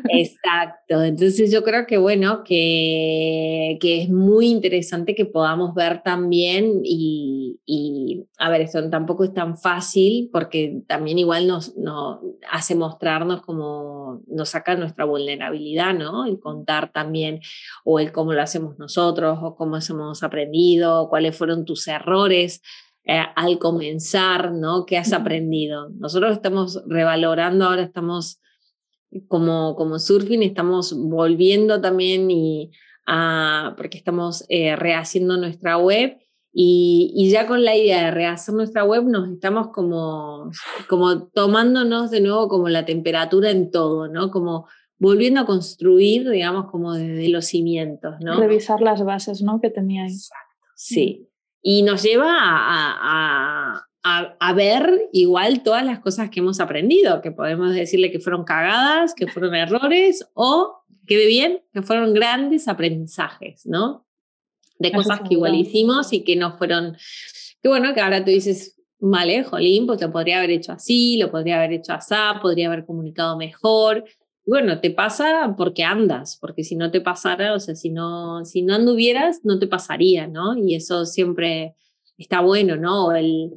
Exacto, 0.08 1.02
entonces 1.02 1.50
yo 1.52 1.62
creo 1.62 1.86
que 1.86 1.98
bueno, 1.98 2.42
que, 2.44 3.78
que 3.80 4.02
es 4.02 4.08
muy 4.08 4.46
interesante 4.48 5.14
que 5.14 5.26
podamos 5.26 5.74
ver 5.74 6.02
también 6.02 6.80
y, 6.84 7.60
y, 7.66 8.26
a 8.38 8.48
ver, 8.50 8.62
esto 8.62 8.88
tampoco 8.90 9.24
es 9.24 9.34
tan 9.34 9.56
fácil 9.56 10.28
porque 10.32 10.82
también 10.86 11.18
igual 11.18 11.46
nos, 11.46 11.76
nos 11.76 12.20
hace 12.50 12.74
mostrarnos 12.74 13.42
como 13.42 14.22
nos 14.26 14.50
saca 14.50 14.76
nuestra 14.76 15.04
vulnerabilidad, 15.04 15.94
¿no? 15.94 16.26
El 16.26 16.38
contar 16.40 16.92
también 16.92 17.40
o 17.84 17.98
el 18.00 18.12
cómo 18.12 18.32
lo 18.32 18.42
hacemos 18.42 18.78
nosotros 18.78 19.38
o 19.42 19.56
cómo 19.56 19.76
hemos 19.76 20.22
aprendido, 20.22 21.08
cuáles 21.08 21.36
fueron 21.36 21.64
tus 21.64 21.86
errores. 21.88 22.62
Eh, 23.08 23.22
al 23.36 23.60
comenzar, 23.60 24.50
¿no? 24.50 24.84
¿Qué 24.84 24.98
has 24.98 25.12
aprendido? 25.12 25.90
Nosotros 25.90 26.32
estamos 26.32 26.82
revalorando, 26.88 27.66
ahora 27.66 27.82
estamos 27.82 28.40
como, 29.28 29.76
como 29.76 29.98
surfing 29.98 30.42
estamos 30.42 30.94
volviendo 30.96 31.80
también 31.80 32.30
y 32.30 32.70
porque 33.76 33.98
estamos 33.98 34.44
eh, 34.48 34.74
rehaciendo 34.74 35.36
nuestra 35.36 35.78
web 35.78 36.18
y, 36.58 37.12
y, 37.14 37.30
ya 37.30 37.46
con 37.46 37.64
la 37.64 37.76
idea 37.76 38.06
de 38.06 38.10
rehacer 38.12 38.54
nuestra 38.54 38.82
web 38.82 39.04
nos 39.04 39.28
estamos 39.28 39.68
como, 39.68 40.50
como 40.88 41.28
tomándonos 41.28 42.10
de 42.10 42.22
nuevo 42.22 42.48
como 42.48 42.70
la 42.70 42.86
temperatura 42.86 43.50
en 43.50 43.70
todo, 43.70 44.08
¿no? 44.08 44.30
Como 44.30 44.66
volviendo 44.98 45.42
a 45.42 45.44
construir, 45.46 46.28
digamos, 46.30 46.70
como 46.70 46.94
desde 46.94 47.28
los 47.28 47.44
cimientos, 47.44 48.14
¿no? 48.20 48.40
Revisar 48.40 48.80
las 48.80 49.04
bases, 49.04 49.42
¿no? 49.42 49.60
Que 49.60 49.68
tenía 49.68 50.06
Sí. 50.74 51.28
Y 51.60 51.82
nos 51.82 52.02
lleva 52.02 52.30
a, 52.30 53.74
a, 53.74 53.85
ver 54.54 55.08
igual 55.12 55.62
todas 55.62 55.84
las 55.84 56.00
cosas 56.00 56.30
que 56.30 56.40
hemos 56.40 56.60
aprendido, 56.60 57.20
que 57.20 57.32
podemos 57.32 57.74
decirle 57.74 58.10
que 58.10 58.20
fueron 58.20 58.44
cagadas, 58.44 59.14
que 59.14 59.26
fueron 59.26 59.54
errores 59.54 60.28
o, 60.34 60.82
quede 61.06 61.26
bien, 61.26 61.62
que 61.72 61.82
fueron 61.82 62.14
grandes 62.14 62.68
aprendizajes, 62.68 63.66
¿no? 63.66 64.06
De 64.78 64.92
cosas 64.92 65.20
que 65.20 65.34
igual 65.34 65.54
hicimos 65.54 66.12
y 66.12 66.22
que 66.22 66.36
no 66.36 66.56
fueron, 66.58 66.96
que 67.62 67.68
bueno, 67.68 67.94
que 67.94 68.00
ahora 68.00 68.24
tú 68.24 68.30
dices, 68.30 68.76
¿vale? 68.98 69.42
Jolín, 69.44 69.86
pues 69.86 70.00
lo 70.00 70.12
podría 70.12 70.38
haber 70.38 70.50
hecho 70.50 70.72
así, 70.72 71.18
lo 71.18 71.30
podría 71.30 71.56
haber 71.56 71.72
hecho 71.72 71.92
así, 71.92 72.14
podría 72.42 72.66
haber 72.66 72.84
comunicado 72.84 73.36
mejor. 73.36 74.04
Bueno, 74.44 74.80
te 74.80 74.90
pasa 74.90 75.54
porque 75.56 75.82
andas, 75.82 76.36
porque 76.40 76.62
si 76.62 76.76
no 76.76 76.90
te 76.90 77.00
pasara, 77.00 77.54
o 77.54 77.60
sea, 77.60 77.74
si 77.74 77.90
no, 77.90 78.44
si 78.44 78.62
no 78.62 78.74
anduvieras, 78.74 79.40
no 79.44 79.58
te 79.58 79.66
pasaría, 79.66 80.26
¿no? 80.26 80.56
Y 80.56 80.74
eso 80.74 81.06
siempre 81.06 81.74
está 82.18 82.40
bueno, 82.40 82.76
¿no? 82.76 83.12
El 83.12 83.54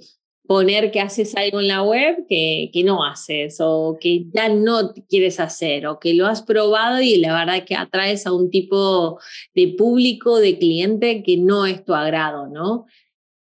poner 0.49 0.89
que 0.89 0.99
haces 0.99 1.37
algo 1.37 1.59
en 1.59 1.67
la 1.67 1.83
web 1.83 2.25
que, 2.27 2.71
que 2.73 2.83
no 2.83 3.03
haces 3.03 3.57
o 3.59 3.99
que 4.01 4.25
ya 4.33 4.49
no 4.49 4.95
quieres 5.07 5.39
hacer 5.39 5.85
o 5.85 5.99
que 5.99 6.15
lo 6.15 6.25
has 6.25 6.41
probado 6.41 6.99
y 7.01 7.17
la 7.17 7.35
verdad 7.35 7.63
que 7.65 7.75
atraes 7.75 8.25
a 8.25 8.33
un 8.33 8.49
tipo 8.49 9.19
de 9.53 9.75
público, 9.77 10.39
de 10.39 10.57
cliente 10.57 11.21
que 11.21 11.37
no 11.37 11.67
es 11.67 11.85
tu 11.85 11.93
agrado, 11.93 12.47
¿no? 12.47 12.87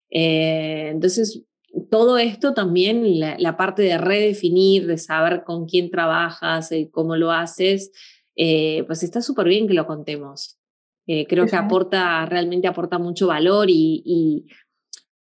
Eh, 0.09 0.89
entonces, 0.93 1.43
todo 1.91 2.17
esto 2.17 2.55
también, 2.55 3.19
la, 3.19 3.55
parte 3.55 3.83
de 3.83 3.99
redefinir, 3.99 4.87
de 4.87 4.97
saber 4.97 5.43
con 5.43 5.67
quién 5.67 5.91
trabajas 5.91 6.71
y 6.71 6.89
cómo 6.89 7.17
lo 7.17 7.31
haces, 7.31 7.91
eh, 8.35 8.83
pues 8.87 9.03
está 9.03 9.21
súper 9.21 9.47
bien 9.47 9.67
que 9.67 9.75
lo 9.75 9.85
contemos. 9.85 10.57
Eh, 11.05 11.27
creo 11.27 11.45
que 11.45 11.55
aporta, 11.55 12.25
realmente 12.25 12.67
aporta 12.67 12.97
mucho 12.97 13.27
valor 13.27 13.69
y, 13.69 14.01
y, 14.03 14.45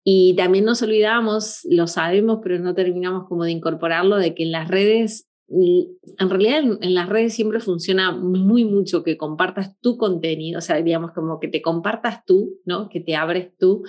y, 0.04 0.34
también 0.34 0.64
nos 0.64 0.82
olvidamos, 0.82 1.60
lo 1.68 1.86
sabemos, 1.86 2.40
pero 2.42 2.58
no 2.58 2.74
terminamos 2.74 3.28
como 3.28 3.44
de 3.44 3.52
incorporarlo, 3.52 4.16
de 4.16 4.34
que 4.34 4.44
en 4.44 4.52
las 4.52 4.68
redes, 4.68 5.28
en 5.48 6.30
realidad 6.30 6.62
en, 6.80 6.94
las 6.94 7.08
redes 7.08 7.34
siempre 7.34 7.60
funciona 7.60 8.12
muy 8.12 8.64
mucho 8.64 9.02
que 9.02 9.16
compartas 9.16 9.78
tu 9.80 9.96
contenido, 9.96 10.58
o 10.58 10.62
sea, 10.62 10.80
digamos 10.82 11.12
como 11.12 11.40
que 11.40 11.48
te 11.48 11.62
compartas 11.62 12.24
tú, 12.24 12.60
¿no? 12.64 12.88
Que 12.88 13.00
te 13.00 13.16
abres 13.16 13.56
tú, 13.58 13.82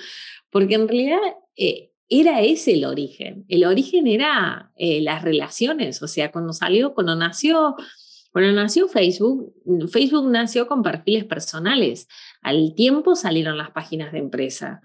porque 0.50 0.76
en 0.76 0.88
realidad... 0.88 1.20
Eh, 1.56 1.88
era 2.14 2.42
ese 2.42 2.74
el 2.74 2.84
origen. 2.84 3.46
El 3.48 3.64
origen 3.64 4.06
era 4.06 4.74
eh, 4.76 5.00
las 5.00 5.24
relaciones, 5.24 6.04
o 6.04 6.10
sea, 6.10 6.30
cuando 6.30 6.52
salió, 6.52 6.94
cuando 6.94 7.16
nació, 7.16 7.78
cuando 8.34 8.52
nació 8.52 8.90
Facebook, 8.90 9.54
Facebook 9.90 10.30
nació 10.30 10.68
con 10.68 10.84
perfiles 10.84 11.24
personales. 11.24 12.10
Al 12.42 12.76
tiempo 12.76 13.16
salieron 13.16 13.58
las 13.58 13.72
páginas 13.72 14.12
de 14.12 14.20
empresa. 14.20 14.82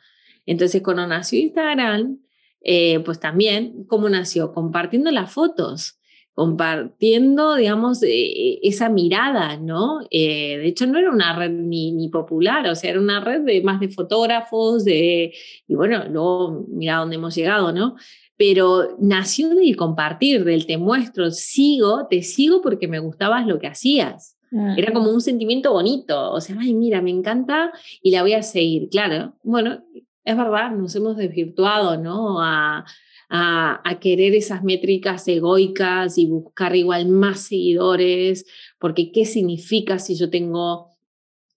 Entonces, 0.46 0.82
cuando 0.82 1.06
nació 1.06 1.40
Instagram, 1.40 2.18
eh, 2.62 3.00
pues 3.00 3.20
también, 3.20 3.84
¿cómo 3.86 4.08
nació? 4.08 4.52
Compartiendo 4.52 5.10
las 5.10 5.32
fotos 5.32 5.98
compartiendo, 6.36 7.54
digamos, 7.54 8.02
eh, 8.02 8.58
esa 8.62 8.90
mirada, 8.90 9.56
¿no? 9.56 10.00
Eh, 10.10 10.58
de 10.58 10.66
hecho, 10.68 10.86
no 10.86 10.98
era 10.98 11.10
una 11.10 11.34
red 11.34 11.50
ni, 11.50 11.92
ni, 11.92 12.10
popular, 12.10 12.68
o 12.68 12.74
sea, 12.74 12.90
era 12.90 13.00
una 13.00 13.20
red 13.20 13.40
de 13.40 13.62
más 13.62 13.80
de 13.80 13.88
fotógrafos, 13.88 14.84
de, 14.84 15.32
y 15.66 15.74
bueno, 15.74 16.04
luego 16.10 16.66
mira 16.68 16.98
dónde 16.98 17.16
hemos 17.16 17.34
llegado, 17.34 17.72
¿no? 17.72 17.96
Pero 18.36 18.98
nació 19.00 19.48
del 19.48 19.76
compartir, 19.76 20.44
del 20.44 20.66
te 20.66 20.76
muestro, 20.76 21.30
sigo, 21.30 22.06
te 22.06 22.20
sigo 22.22 22.60
porque 22.60 22.86
me 22.86 22.98
gustabas 22.98 23.46
lo 23.46 23.58
que 23.58 23.68
hacías. 23.68 24.34
Era 24.76 24.92
como 24.92 25.10
un 25.10 25.20
sentimiento 25.20 25.72
bonito, 25.72 26.32
o 26.32 26.40
sea, 26.40 26.56
ay, 26.58 26.72
mira, 26.72 27.02
me 27.02 27.10
encanta 27.10 27.72
y 28.00 28.10
la 28.10 28.22
voy 28.22 28.34
a 28.34 28.42
seguir. 28.42 28.88
Claro, 28.90 29.34
bueno, 29.42 29.82
es 30.26 30.36
verdad, 30.36 30.72
nos 30.72 30.94
hemos 30.96 31.16
desvirtuado, 31.16 31.96
¿no? 31.96 32.42
A, 32.42 32.84
a, 33.28 33.98
querer 34.00 34.34
esas 34.34 34.62
métricas 34.62 35.26
egoicas 35.26 36.18
y 36.18 36.26
buscar 36.26 36.76
igual 36.76 37.08
más 37.08 37.40
seguidores, 37.40 38.44
porque 38.78 39.10
¿qué 39.10 39.24
significa 39.24 39.98
si 39.98 40.16
yo 40.16 40.28
tengo 40.28 40.90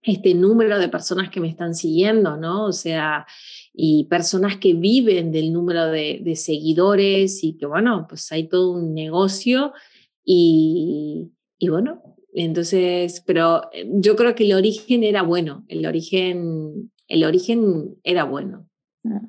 este 0.01 0.33
número 0.33 0.79
de 0.79 0.87
personas 0.87 1.29
que 1.29 1.39
me 1.39 1.49
están 1.49 1.75
siguiendo, 1.75 2.37
¿no? 2.37 2.65
O 2.65 2.71
sea, 2.71 3.25
y 3.73 4.05
personas 4.05 4.57
que 4.57 4.73
viven 4.73 5.31
del 5.31 5.51
número 5.51 5.87
de, 5.87 6.35
seguidores 6.35 7.43
y 7.43 7.57
que, 7.57 7.65
bueno, 7.65 8.05
pues 8.07 8.31
hay 8.31 8.47
todo 8.47 8.71
un 8.71 8.93
negocio 8.93 9.73
y, 10.23 11.31
y, 11.57 11.69
bueno, 11.69 12.17
entonces, 12.33 13.23
pero 13.25 13.63
eh, 13.73 13.89
yo 13.95 14.15
creo 14.15 14.35
que 14.35 14.45
el 14.45 14.53
origen 14.53 15.03
era 15.03 15.23
bueno, 15.23 15.65
el 15.67 15.85
origen, 15.85 16.91
el 17.09 17.25
origen 17.25 17.95
era 18.03 18.23
bueno. 18.23 18.67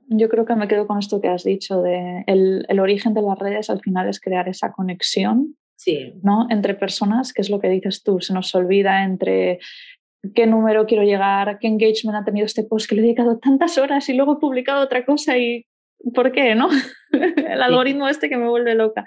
Yo 0.09 0.29
creo 0.29 0.45
que 0.45 0.57
me 0.57 0.69
quedo 0.69 0.87
con 0.87 0.99
esto 0.99 1.21
que 1.21 1.29
has 1.29 1.45
dicho 1.45 1.81
de 1.81 2.25
el, 2.27 2.67
el 2.69 2.81
origen 2.81 3.15
de 3.15 3.23
las 3.23 3.39
redes 3.39 3.71
al 3.71 3.81
final 3.81 4.09
es 4.09 4.21
crear 4.21 4.49
esa 4.49 4.73
conexión 4.73 5.57
sí. 5.77 6.13
¿no? 6.23 6.47
entre 6.51 6.75
personas, 6.75 7.33
que 7.33 7.41
es 7.43 7.51
lo 7.51 7.61
que 7.61 7.69
dices 7.69 8.03
tú, 8.03 8.21
se 8.21 8.35
nos 8.35 8.55
olvida 8.55 9.05
entre 9.05 9.59
qué 10.35 10.47
número 10.47 10.87
quiero 10.87 11.05
llegar, 11.05 11.59
qué 11.59 11.69
engagement 11.69 12.17
ha 12.17 12.25
tenido 12.25 12.45
este 12.45 12.65
post, 12.65 12.89
que 12.89 12.95
le 12.95 13.01
he 13.01 13.05
dedicado 13.05 13.39
tantas 13.39 13.79
horas 13.79 14.09
y 14.09 14.15
luego 14.15 14.35
he 14.35 14.41
publicado 14.41 14.83
otra 14.83 15.07
cosa 15.07 15.39
y 15.39 15.67
¿por 16.15 16.33
qué? 16.33 16.55
¿no? 16.55 16.69
el 17.13 17.63
algoritmo 17.63 18.09
este 18.09 18.29
que 18.29 18.37
me 18.37 18.49
vuelve 18.49 18.75
loca. 18.75 19.05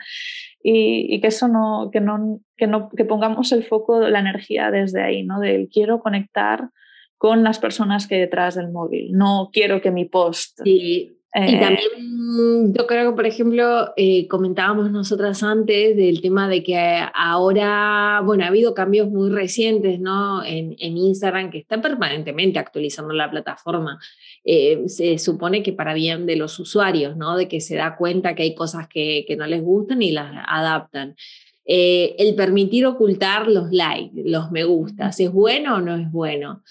Y, 0.64 1.14
y, 1.14 1.20
que 1.20 1.28
eso 1.28 1.50
no, 1.50 1.90
que 1.92 2.00
no, 2.00 2.40
que 2.56 2.68
no, 2.68 2.90
que 2.90 3.04
pongamos 3.04 3.52
el 3.52 3.66
foco, 3.66 4.00
la 4.08 4.20
energía 4.20 4.72
desde 4.72 5.04
ahí, 5.04 5.24
¿no? 5.24 5.42
Del 5.42 5.68
quiero 5.68 6.00
conectar 6.00 6.70
con 7.24 7.42
las 7.42 7.58
personas 7.58 8.06
que 8.06 8.16
hay 8.16 8.20
detrás 8.22 8.56
del 8.56 8.70
móvil. 8.70 9.14
No 9.14 9.50
quiero 9.54 9.80
que 9.80 9.92
mi 9.92 10.04
post... 10.04 10.60
Sí. 10.62 10.72
y 10.72 11.18
eh, 11.34 11.58
también 11.58 12.74
yo 12.74 12.86
creo 12.86 13.12
que, 13.12 13.16
por 13.16 13.26
ejemplo, 13.26 13.94
eh, 13.96 14.28
comentábamos 14.28 14.92
nosotras 14.92 15.42
antes 15.42 15.96
del 15.96 16.20
tema 16.20 16.50
de 16.50 16.64
que 16.64 16.78
ahora, 17.16 18.22
bueno, 18.26 18.44
ha 18.44 18.48
habido 18.48 18.74
cambios 18.74 19.10
muy 19.10 19.30
recientes, 19.30 20.02
¿no? 20.02 20.44
En, 20.44 20.76
en 20.80 20.98
Instagram, 20.98 21.50
que 21.50 21.60
está 21.60 21.82
permanentemente 21.82 22.60
actualizando 22.60 23.14
la 23.14 23.32
plataforma. 23.32 24.00
Eh, 24.44 24.84
se 24.88 25.18
supone 25.18 25.64
que 25.64 25.72
para 25.72 25.94
bien 25.94 26.26
de 26.26 26.36
los 26.36 26.60
usuarios, 26.60 27.16
¿no? 27.16 27.38
De 27.38 27.48
que 27.48 27.62
se 27.62 27.78
da 27.78 27.96
cuenta 27.96 28.36
que 28.36 28.44
hay 28.44 28.54
cosas 28.54 28.90
que, 28.90 29.24
que 29.26 29.38
no 29.38 29.48
les 29.48 29.62
gustan 29.62 30.02
y 30.02 30.12
las 30.12 30.30
adaptan. 30.46 31.16
el 31.66 32.36
permitir 32.36 32.86
ocultar 32.86 33.48
los 33.48 33.72
likes, 33.72 34.24
los 34.26 34.52
me 34.52 34.66
gustas, 34.66 35.18
¿es 35.22 35.32
bueno 35.32 35.78
o 35.78 35.80
no 35.80 35.96
es 35.96 36.12
bueno? 36.12 36.62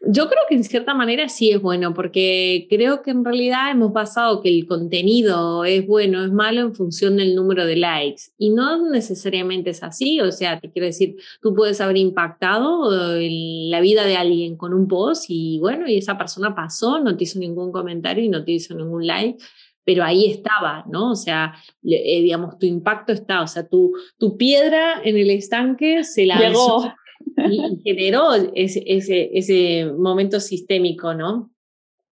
Yo 0.00 0.28
creo 0.28 0.42
que 0.48 0.54
en 0.54 0.64
cierta 0.64 0.94
manera 0.94 1.28
sí 1.28 1.50
es 1.50 1.60
bueno, 1.60 1.94
porque 1.94 2.66
creo 2.68 3.02
que 3.02 3.10
en 3.10 3.24
realidad 3.24 3.70
hemos 3.70 3.92
pasado 3.92 4.40
que 4.42 4.48
el 4.48 4.66
contenido 4.66 5.64
es 5.64 5.86
bueno, 5.86 6.24
es 6.24 6.30
malo 6.30 6.60
en 6.60 6.74
función 6.74 7.16
del 7.16 7.34
número 7.34 7.64
de 7.64 7.76
likes. 7.76 8.24
Y 8.38 8.50
no 8.50 8.90
necesariamente 8.90 9.70
es 9.70 9.82
así. 9.82 10.20
O 10.20 10.30
sea, 10.32 10.60
te 10.60 10.70
quiero 10.70 10.86
decir, 10.86 11.16
tú 11.40 11.54
puedes 11.54 11.80
haber 11.80 11.96
impactado 11.96 12.90
la 12.90 13.80
vida 13.80 14.04
de 14.04 14.16
alguien 14.16 14.56
con 14.56 14.74
un 14.74 14.86
post 14.86 15.24
y 15.28 15.58
bueno, 15.60 15.88
y 15.88 15.96
esa 15.96 16.18
persona 16.18 16.54
pasó, 16.54 17.00
no 17.00 17.16
te 17.16 17.24
hizo 17.24 17.38
ningún 17.38 17.72
comentario 17.72 18.22
y 18.22 18.28
no 18.28 18.44
te 18.44 18.52
hizo 18.52 18.74
ningún 18.74 19.06
like 19.06 19.38
pero 19.86 20.02
ahí 20.02 20.26
estaba, 20.26 20.84
¿no? 20.90 21.12
O 21.12 21.14
sea, 21.14 21.54
eh, 21.84 22.20
digamos, 22.20 22.58
tu 22.58 22.66
impacto 22.66 23.12
está, 23.12 23.40
o 23.40 23.46
sea, 23.46 23.68
tu, 23.68 23.92
tu 24.18 24.36
piedra 24.36 25.00
en 25.04 25.16
el 25.16 25.30
estanque 25.30 26.02
se 26.02 26.26
la 26.26 26.40
Llegó 26.40 26.92
y 27.36 27.80
generó 27.84 28.34
ese, 28.54 28.82
ese, 28.86 29.30
ese 29.34 29.86
momento 29.86 30.40
sistémico, 30.40 31.14
¿no? 31.14 31.52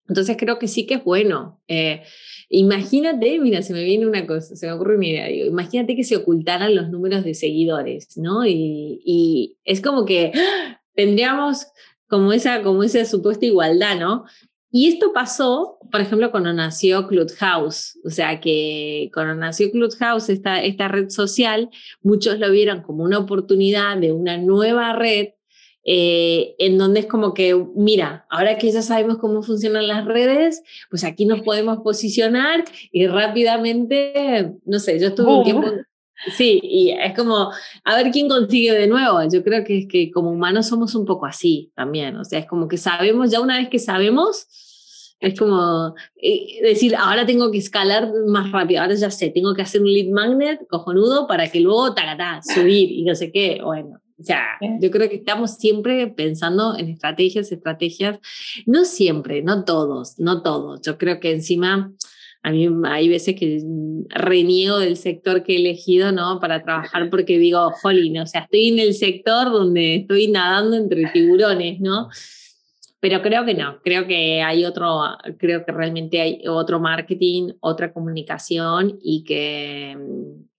Entonces 0.08 0.36
creo 0.38 0.58
que 0.58 0.68
sí 0.68 0.86
que 0.86 0.94
es 0.94 1.04
bueno. 1.04 1.62
Eh, 1.66 2.02
imagínate, 2.48 3.38
mira, 3.40 3.62
se 3.62 3.72
me 3.72 3.84
viene 3.84 4.06
una 4.06 4.26
cosa, 4.26 4.54
se 4.54 4.66
me 4.66 4.72
ocurre 4.72 4.96
una 4.96 5.06
idea, 5.06 5.30
imagínate 5.30 5.96
que 5.96 6.04
se 6.04 6.16
ocultaran 6.16 6.74
los 6.74 6.90
números 6.90 7.24
de 7.24 7.34
seguidores, 7.34 8.16
¿no? 8.16 8.46
Y, 8.46 9.00
y 9.04 9.56
es 9.64 9.80
como 9.80 10.04
que 10.04 10.32
¡ah! 10.34 10.82
tendríamos 10.94 11.66
como 12.06 12.32
esa, 12.32 12.62
como 12.62 12.82
esa 12.82 13.04
supuesta 13.06 13.46
igualdad, 13.46 13.98
¿no? 13.98 14.24
Y 14.76 14.88
esto 14.88 15.12
pasó, 15.12 15.78
por 15.92 16.00
ejemplo, 16.00 16.32
cuando 16.32 16.52
nació 16.52 17.06
Clubhouse. 17.06 17.96
O 18.04 18.10
sea, 18.10 18.40
que 18.40 19.08
cuando 19.14 19.36
nació 19.36 19.70
Clubhouse, 19.70 20.28
esta, 20.30 20.64
esta 20.64 20.88
red 20.88 21.10
social, 21.10 21.70
muchos 22.02 22.40
lo 22.40 22.50
vieron 22.50 22.82
como 22.82 23.04
una 23.04 23.20
oportunidad 23.20 23.96
de 23.98 24.10
una 24.10 24.36
nueva 24.36 24.92
red 24.92 25.28
eh, 25.84 26.56
en 26.58 26.76
donde 26.76 26.98
es 26.98 27.06
como 27.06 27.34
que, 27.34 27.54
mira, 27.76 28.26
ahora 28.28 28.58
que 28.58 28.72
ya 28.72 28.82
sabemos 28.82 29.18
cómo 29.18 29.44
funcionan 29.44 29.86
las 29.86 30.06
redes, 30.06 30.64
pues 30.90 31.04
aquí 31.04 31.24
nos 31.24 31.42
podemos 31.42 31.78
posicionar 31.84 32.64
y 32.90 33.06
rápidamente, 33.06 34.54
no 34.64 34.80
sé, 34.80 34.98
yo 34.98 35.06
estuve 35.06 35.32
un 35.32 35.44
tiempo... 35.44 35.68
Sí, 36.32 36.60
y 36.62 36.90
es 36.90 37.14
como, 37.14 37.50
a 37.84 37.96
ver 37.96 38.10
quién 38.10 38.28
consigue 38.28 38.72
de 38.72 38.86
nuevo. 38.86 39.20
Yo 39.30 39.42
creo 39.42 39.64
que 39.64 39.78
es 39.78 39.86
que 39.88 40.10
como 40.10 40.30
humanos 40.30 40.66
somos 40.66 40.94
un 40.94 41.04
poco 41.04 41.26
así 41.26 41.70
también. 41.74 42.16
O 42.16 42.24
sea, 42.24 42.38
es 42.38 42.46
como 42.46 42.68
que 42.68 42.76
sabemos, 42.76 43.30
ya 43.30 43.40
una 43.40 43.58
vez 43.58 43.68
que 43.68 43.78
sabemos, 43.78 44.46
es 45.20 45.38
como 45.38 45.94
eh, 46.16 46.60
decir, 46.62 46.94
ahora 46.96 47.24
tengo 47.24 47.50
que 47.50 47.58
escalar 47.58 48.10
más 48.26 48.50
rápido, 48.52 48.82
ahora 48.82 48.94
ya 48.94 49.10
sé, 49.10 49.30
tengo 49.30 49.54
que 49.54 49.62
hacer 49.62 49.80
un 49.80 49.92
lead 49.92 50.10
magnet 50.10 50.66
cojonudo 50.68 51.26
para 51.26 51.48
que 51.50 51.60
luego, 51.60 51.94
tagatá, 51.94 52.40
subir 52.42 52.90
y 52.90 53.04
no 53.04 53.14
sé 53.14 53.32
qué. 53.32 53.60
Bueno, 53.62 54.00
o 54.18 54.22
sea, 54.22 54.42
yo 54.80 54.90
creo 54.90 55.08
que 55.08 55.16
estamos 55.16 55.56
siempre 55.56 56.06
pensando 56.08 56.76
en 56.76 56.88
estrategias, 56.88 57.50
estrategias, 57.50 58.18
no 58.66 58.84
siempre, 58.84 59.42
no 59.42 59.64
todos, 59.64 60.18
no 60.18 60.42
todos. 60.42 60.80
Yo 60.82 60.98
creo 60.98 61.20
que 61.20 61.32
encima 61.32 61.92
a 62.44 62.50
mí 62.50 62.68
hay 62.84 63.08
veces 63.08 63.34
que 63.36 63.62
reniego 64.10 64.78
del 64.78 64.98
sector 64.98 65.42
que 65.42 65.54
he 65.54 65.56
elegido, 65.56 66.12
¿no? 66.12 66.38
Para 66.40 66.62
trabajar 66.62 67.08
porque 67.08 67.38
digo, 67.38 67.70
jolín, 67.80 68.18
o 68.18 68.26
sea, 68.26 68.42
estoy 68.42 68.68
en 68.68 68.80
el 68.80 68.92
sector 68.92 69.50
donde 69.50 69.96
estoy 69.96 70.28
nadando 70.28 70.76
entre 70.76 71.06
tiburones, 71.10 71.80
¿no? 71.80 72.10
Pero 73.00 73.22
creo 73.22 73.46
que 73.46 73.54
no, 73.54 73.80
creo 73.82 74.06
que 74.06 74.42
hay 74.42 74.66
otro, 74.66 75.00
creo 75.38 75.64
que 75.64 75.72
realmente 75.72 76.20
hay 76.20 76.42
otro 76.46 76.80
marketing, 76.80 77.54
otra 77.60 77.94
comunicación 77.94 78.98
y 79.02 79.24
que, 79.24 79.96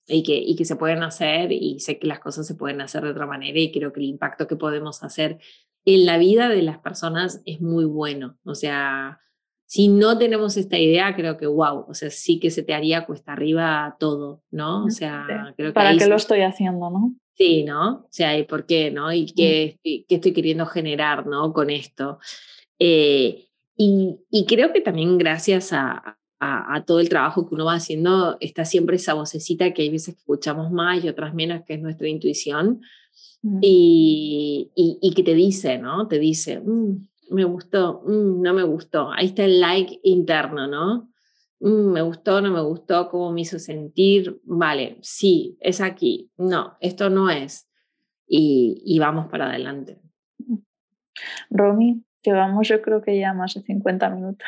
y 0.08 0.24
que, 0.24 0.38
y 0.38 0.56
que 0.56 0.66
se 0.66 0.78
pueden 0.78 1.04
hacer 1.04 1.52
y 1.52 1.80
sé 1.82 2.00
que 2.00 2.08
las 2.08 2.20
cosas 2.20 2.48
se 2.48 2.56
pueden 2.56 2.82
hacer 2.82 3.04
de 3.04 3.12
otra 3.12 3.28
manera 3.28 3.60
y 3.60 3.72
creo 3.72 3.94
que 3.94 4.00
el 4.00 4.08
impacto 4.08 4.48
que 4.48 4.56
podemos 4.56 5.04
hacer 5.04 5.38
en 5.86 6.08
la 6.08 6.18
vida 6.18 6.50
de 6.50 6.64
las 6.64 6.80
personas 6.80 7.44
es 7.46 7.62
muy 7.62 7.86
bueno. 7.86 8.40
O 8.44 8.56
sea, 8.56 9.20
si 9.66 9.88
no 9.88 10.18
tenemos 10.18 10.57
esta 10.57 10.78
idea, 10.78 11.16
creo 11.16 11.38
que 11.38 11.47
wow, 11.47 11.86
o 11.88 11.93
sea, 11.93 12.09
sí 12.09 12.39
que 12.39 12.51
se 12.51 12.63
te 12.63 12.74
haría 12.74 13.05
cuesta 13.05 13.34
arriba 13.34 13.95
todo, 13.99 14.43
¿no? 14.51 14.86
O 14.86 14.89
sea, 14.89 15.26
creo 15.57 15.70
que 15.70 15.74
¿Para 15.74 15.97
qué 15.97 16.07
lo 16.07 16.16
estoy 16.16 16.41
haciendo, 16.41 16.89
no? 16.89 17.16
Sí, 17.34 17.63
¿no? 17.63 17.95
O 17.95 18.07
sea, 18.11 18.38
¿y 18.38 18.43
por 18.43 18.66
qué, 18.66 18.91
no? 18.91 19.11
¿Y 19.11 19.26
qué, 19.26 19.80
qué 19.84 20.05
estoy 20.07 20.34
queriendo 20.34 20.66
generar, 20.66 21.28
no? 21.28 21.51
Con 21.51 21.70
esto. 21.70 22.20
Eh, 22.80 23.47
y, 23.76 24.18
y, 24.30 24.45
creo 24.45 24.72
que 24.72 24.80
también 24.80 25.18
gracias 25.18 25.74
a, 25.74 26.18
a, 26.39 26.84
todo 26.86 26.99
el 26.99 27.09
trabajo 27.09 27.47
que 27.47 27.55
uno 27.55 27.66
va 27.66 27.74
haciendo, 27.74 28.38
está 28.39 28.66
siempre 28.66 28.97
esa 28.97 29.13
vocecita 29.13 29.74
que 29.74 29.82
hay 29.82 29.89
veces 29.89 30.16
que 30.16 30.20
escuchamos 30.20 30.72
más 30.72 31.03
y 31.03 31.09
otras 31.09 31.34
menos, 31.34 31.63
que 31.66 31.74
es 31.74 31.82
nuestra 31.82 32.07
intuición, 32.07 32.82
y, 33.61 34.72
y, 34.76 34.97
y, 35.01 35.13
que 35.13 35.22
te 35.22 35.36
dice, 35.36 35.78
¿no? 35.78 36.07
Te 36.07 36.18
dice, 36.18 36.59
mm, 36.59 37.07
me 37.30 37.44
gustó, 37.44 38.02
mm, 38.06 38.42
no 38.42 38.54
me 38.54 38.64
gustó. 38.64 39.12
Ahí 39.12 39.28
está 39.28 39.46
el 39.46 39.60
like 39.60 40.00
interno, 40.04 40.68
¿no? 40.68 41.10
Mm, 41.60 41.92
me 41.92 42.02
gustó, 42.02 42.42
no 42.42 42.52
me 42.52 42.62
gustó, 42.62 43.10
cómo 43.10 43.32
me 43.32 43.42
hizo 43.42 43.60
sentir. 43.60 44.40
Vale, 44.44 44.98
sí, 45.02 45.58
es 45.60 45.82
aquí. 45.82 46.32
No, 46.38 46.78
esto 46.80 47.10
no 47.10 47.30
es. 47.30 47.70
Y, 48.28 48.82
y 48.86 49.00
vamos 49.00 49.28
para 49.28 49.50
adelante. 49.50 50.00
Romy, 51.50 52.04
llevamos 52.24 52.68
yo 52.68 52.82
creo 52.82 53.02
que 53.02 53.18
ya 53.18 53.34
más 53.34 53.54
de 53.54 53.62
50 53.62 54.10
minutos. 54.10 54.48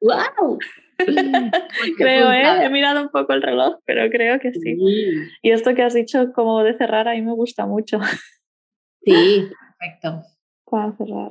¡Wow! 0.00 0.58
creo, 1.96 2.32
¿eh? 2.32 2.64
He 2.64 2.70
mirado 2.70 3.02
un 3.02 3.08
poco 3.08 3.32
el 3.32 3.42
reloj, 3.42 3.76
pero 3.84 4.10
creo 4.10 4.38
que 4.40 4.52
sí. 4.52 4.76
Y 5.42 5.50
esto 5.50 5.74
que 5.74 5.82
has 5.82 5.94
dicho 5.94 6.32
como 6.32 6.62
de 6.62 6.76
cerrar, 6.76 7.08
a 7.08 7.14
mí 7.14 7.22
me 7.22 7.32
gusta 7.32 7.66
mucho. 7.66 8.00
Sí, 9.02 9.48
perfecto. 9.78 10.22
Para 10.70 10.92
cerrar. 10.96 11.30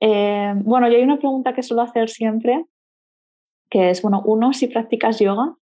Eh, 0.00 0.52
bueno, 0.56 0.88
yo 0.88 0.96
hay 0.96 1.02
una 1.02 1.18
pregunta 1.18 1.54
que 1.54 1.62
suelo 1.62 1.82
hacer 1.82 2.08
siempre, 2.08 2.64
que 3.70 3.90
es, 3.90 4.02
bueno, 4.02 4.22
uno, 4.24 4.52
si 4.52 4.66
practicas 4.66 5.18
yoga. 5.18 5.56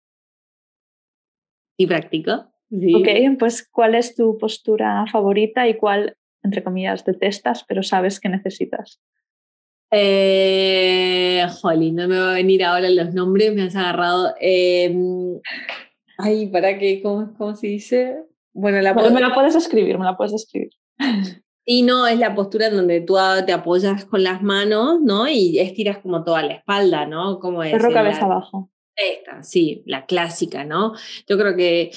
¿Y 1.76 1.86
practico? 1.86 2.52
Sí. 2.70 2.94
Ok, 2.94 3.38
pues 3.38 3.68
¿cuál 3.68 3.94
es 3.94 4.14
tu 4.14 4.38
postura 4.38 5.04
favorita 5.10 5.68
y 5.68 5.76
cuál, 5.76 6.16
entre 6.42 6.62
comillas, 6.62 7.04
detestas, 7.04 7.64
pero 7.64 7.82
sabes 7.82 8.18
que 8.18 8.28
necesitas? 8.28 9.00
Eh, 9.94 11.46
jolín, 11.60 11.96
no 11.96 12.08
me 12.08 12.18
va 12.18 12.30
a 12.30 12.34
venir 12.34 12.64
ahora 12.64 12.88
los 12.88 13.12
nombres, 13.12 13.54
me 13.54 13.64
has 13.64 13.76
agarrado. 13.76 14.34
Em, 14.40 15.38
ay, 16.16 16.46
¿para 16.46 16.78
qué? 16.78 17.02
¿Cómo, 17.02 17.34
¿Cómo, 17.36 17.54
se 17.54 17.66
dice? 17.66 18.24
Bueno, 18.54 18.80
la 18.80 18.94
me 18.94 19.20
la 19.20 19.34
puedes 19.34 19.54
escribir, 19.54 19.98
me 19.98 20.06
la 20.06 20.16
puedes 20.16 20.32
escribir. 20.32 20.70
Y 21.64 21.82
no 21.82 22.06
es 22.06 22.18
la 22.18 22.34
postura 22.34 22.66
en 22.66 22.76
donde 22.76 23.00
tú 23.00 23.16
te 23.46 23.52
apoyas 23.52 24.04
con 24.04 24.24
las 24.24 24.42
manos, 24.42 25.00
¿no? 25.00 25.28
Y 25.28 25.58
estiras 25.58 25.98
como 25.98 26.24
toda 26.24 26.42
la 26.42 26.54
espalda, 26.54 27.06
¿no? 27.06 27.38
Como 27.38 27.62
es. 27.62 27.72
Perro 27.72 27.92
cabeza 27.92 28.24
abajo. 28.24 28.70
Esta, 28.96 29.42
sí, 29.42 29.82
la 29.86 30.04
clásica, 30.06 30.64
¿no? 30.64 30.92
Yo 31.26 31.38
creo 31.38 31.56
que 31.56 31.92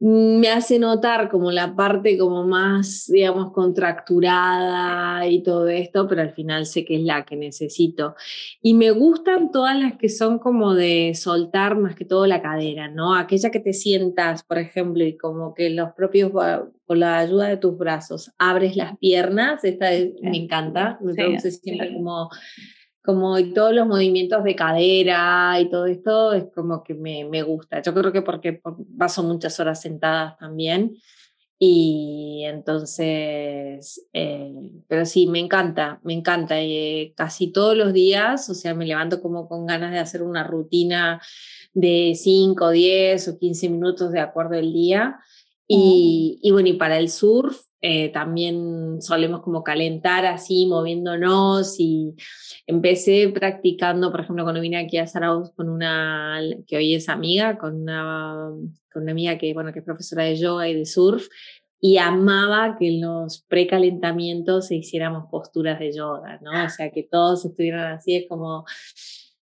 me 0.00 0.48
hace 0.48 0.78
notar 0.78 1.28
como 1.28 1.52
la 1.52 1.76
parte 1.76 2.16
como 2.16 2.46
más, 2.46 3.04
digamos, 3.06 3.52
contracturada 3.52 5.26
y 5.26 5.42
todo 5.42 5.68
esto, 5.68 6.08
pero 6.08 6.22
al 6.22 6.32
final 6.32 6.64
sé 6.64 6.86
que 6.86 6.96
es 6.96 7.02
la 7.02 7.26
que 7.26 7.36
necesito. 7.36 8.14
Y 8.62 8.72
me 8.72 8.92
gustan 8.92 9.50
todas 9.50 9.78
las 9.78 9.98
que 9.98 10.08
son 10.08 10.38
como 10.38 10.74
de 10.74 11.12
soltar 11.14 11.76
más 11.76 11.94
que 11.94 12.06
todo 12.06 12.26
la 12.26 12.40
cadera, 12.40 12.88
¿no? 12.88 13.14
Aquella 13.14 13.50
que 13.50 13.60
te 13.60 13.74
sientas, 13.74 14.42
por 14.42 14.56
ejemplo, 14.56 15.04
y 15.04 15.18
como 15.18 15.52
que 15.52 15.68
los 15.68 15.92
propios, 15.92 16.32
con 16.32 16.98
la 16.98 17.18
ayuda 17.18 17.48
de 17.48 17.58
tus 17.58 17.76
brazos, 17.76 18.32
abres 18.38 18.76
las 18.76 18.96
piernas, 18.96 19.62
esta 19.64 19.90
me 20.22 20.38
encanta, 20.38 20.98
me 21.02 21.12
produce 21.12 21.50
siempre 21.50 21.92
como 21.92 22.30
como 23.02 23.36
todos 23.54 23.74
los 23.74 23.86
movimientos 23.86 24.44
de 24.44 24.54
cadera 24.54 25.58
y 25.60 25.70
todo 25.70 25.86
esto 25.86 26.32
es 26.32 26.44
como 26.54 26.82
que 26.82 26.94
me, 26.94 27.24
me 27.24 27.42
gusta. 27.42 27.80
Yo 27.82 27.94
creo 27.94 28.12
que 28.12 28.22
porque 28.22 28.60
paso 28.98 29.22
muchas 29.22 29.58
horas 29.60 29.80
sentadas 29.80 30.36
también 30.38 30.96
y 31.62 32.42
entonces, 32.46 34.08
eh, 34.14 34.54
pero 34.88 35.04
sí, 35.04 35.26
me 35.26 35.40
encanta, 35.40 36.00
me 36.02 36.14
encanta. 36.14 36.58
Eh, 36.58 37.12
casi 37.14 37.52
todos 37.52 37.76
los 37.76 37.92
días, 37.92 38.48
o 38.48 38.54
sea, 38.54 38.74
me 38.74 38.86
levanto 38.86 39.20
como 39.20 39.46
con 39.46 39.66
ganas 39.66 39.92
de 39.92 39.98
hacer 39.98 40.22
una 40.22 40.42
rutina 40.42 41.20
de 41.74 42.14
5, 42.16 42.70
10 42.70 43.28
o 43.28 43.38
15 43.38 43.68
minutos 43.68 44.10
de 44.10 44.20
acuerdo 44.20 44.56
al 44.56 44.72
día. 44.72 45.20
Y, 45.68 46.38
y 46.42 46.50
bueno, 46.50 46.70
y 46.70 46.72
para 46.78 46.96
el 46.96 47.10
surf 47.10 47.60
eh, 47.82 48.10
también 48.12 49.00
solemos 49.00 49.40
como 49.40 49.64
calentar 49.64 50.26
así, 50.26 50.66
moviéndonos 50.66 51.76
y 51.78 52.14
empecé 52.66 53.30
practicando, 53.30 54.10
por 54.10 54.20
ejemplo, 54.20 54.44
cuando 54.44 54.60
vine 54.60 54.76
aquí 54.76 54.98
a 54.98 55.06
Zaragoza 55.06 55.52
con 55.56 55.70
una, 55.70 56.40
que 56.66 56.76
hoy 56.76 56.94
es 56.94 57.08
amiga, 57.08 57.56
con 57.56 57.82
una, 57.82 58.50
con 58.92 59.02
una 59.04 59.12
amiga 59.12 59.38
que, 59.38 59.54
bueno, 59.54 59.72
que 59.72 59.78
es 59.78 59.84
profesora 59.84 60.24
de 60.24 60.36
yoga 60.36 60.68
y 60.68 60.74
de 60.74 60.84
surf, 60.84 61.28
y 61.80 61.96
amaba 61.96 62.76
que 62.78 62.88
en 62.88 63.00
los 63.00 63.42
precalentamientos 63.48 64.66
se 64.66 64.76
hiciéramos 64.76 65.30
posturas 65.30 65.78
de 65.78 65.92
yoga, 65.92 66.38
¿no? 66.42 66.66
O 66.66 66.68
sea, 66.68 66.90
que 66.90 67.02
todos 67.02 67.46
estuvieran 67.46 67.94
así, 67.94 68.16
es 68.16 68.28
como 68.28 68.66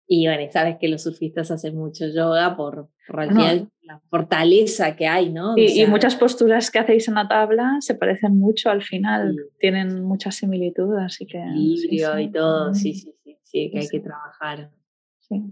y 0.07 0.25
bueno, 0.25 0.49
sabes 0.51 0.77
que 0.79 0.87
los 0.87 1.03
surfistas 1.03 1.51
hacen 1.51 1.75
mucho 1.75 2.05
yoga 2.07 2.55
por, 2.55 2.89
por 3.07 3.33
la 3.33 3.99
fortaleza 4.09 4.95
que 4.95 5.05
hay, 5.05 5.29
¿no? 5.29 5.53
Y, 5.57 5.85
muchas 5.85 6.15
posturas 6.15 6.71
que 6.71 6.79
hacéis 6.79 7.09
en 7.09 7.15
la 7.15 7.27
tabla 7.27 7.77
se 7.81 7.93
parecen 7.93 8.37
mucho 8.37 8.69
al 8.69 8.81
final, 8.83 9.35
tienen 9.59 10.03
mucha 10.03 10.31
similitud, 10.31 10.95
así 10.97 11.25
que... 11.25 11.39
Equilibrio 11.39 12.19
y 12.19 12.31
todo, 12.31 12.73
sí, 12.73 12.93
sí, 12.93 13.13
sí, 13.23 13.37
sí, 13.43 13.69
que 13.69 13.79
hay 13.79 13.87
que 13.89 13.99
trabajar. 13.99 14.71
Sí. 15.19 15.43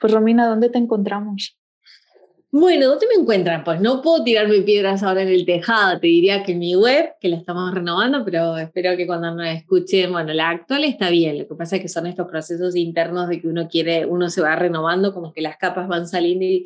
Pues 0.00 0.12
Romina, 0.12 0.48
¿dónde 0.48 0.68
te 0.68 0.78
encontramos? 0.78 1.56
Bueno, 2.58 2.88
¿dónde 2.88 3.06
me 3.14 3.20
encuentran? 3.20 3.64
Pues 3.64 3.82
no 3.82 4.00
puedo 4.00 4.24
tirarme 4.24 4.62
piedras 4.62 5.02
ahora 5.02 5.20
en 5.20 5.28
el 5.28 5.44
tejado. 5.44 6.00
Te 6.00 6.06
diría 6.06 6.42
que 6.42 6.54
mi 6.54 6.74
web, 6.74 7.10
que 7.20 7.28
la 7.28 7.36
estamos 7.36 7.74
renovando, 7.74 8.24
pero 8.24 8.56
espero 8.56 8.96
que 8.96 9.06
cuando 9.06 9.30
nos 9.34 9.46
escuchen, 9.48 10.10
bueno, 10.10 10.32
la 10.32 10.48
actual 10.48 10.84
está 10.84 11.10
bien. 11.10 11.36
Lo 11.36 11.46
que 11.46 11.54
pasa 11.54 11.76
es 11.76 11.82
que 11.82 11.88
son 11.90 12.06
estos 12.06 12.26
procesos 12.26 12.74
internos 12.74 13.28
de 13.28 13.42
que 13.42 13.48
uno 13.48 13.68
quiere, 13.68 14.06
uno 14.06 14.30
se 14.30 14.40
va 14.40 14.56
renovando, 14.56 15.12
como 15.12 15.34
que 15.34 15.42
las 15.42 15.58
capas 15.58 15.86
van 15.86 16.08
saliendo 16.08 16.46
y, 16.46 16.64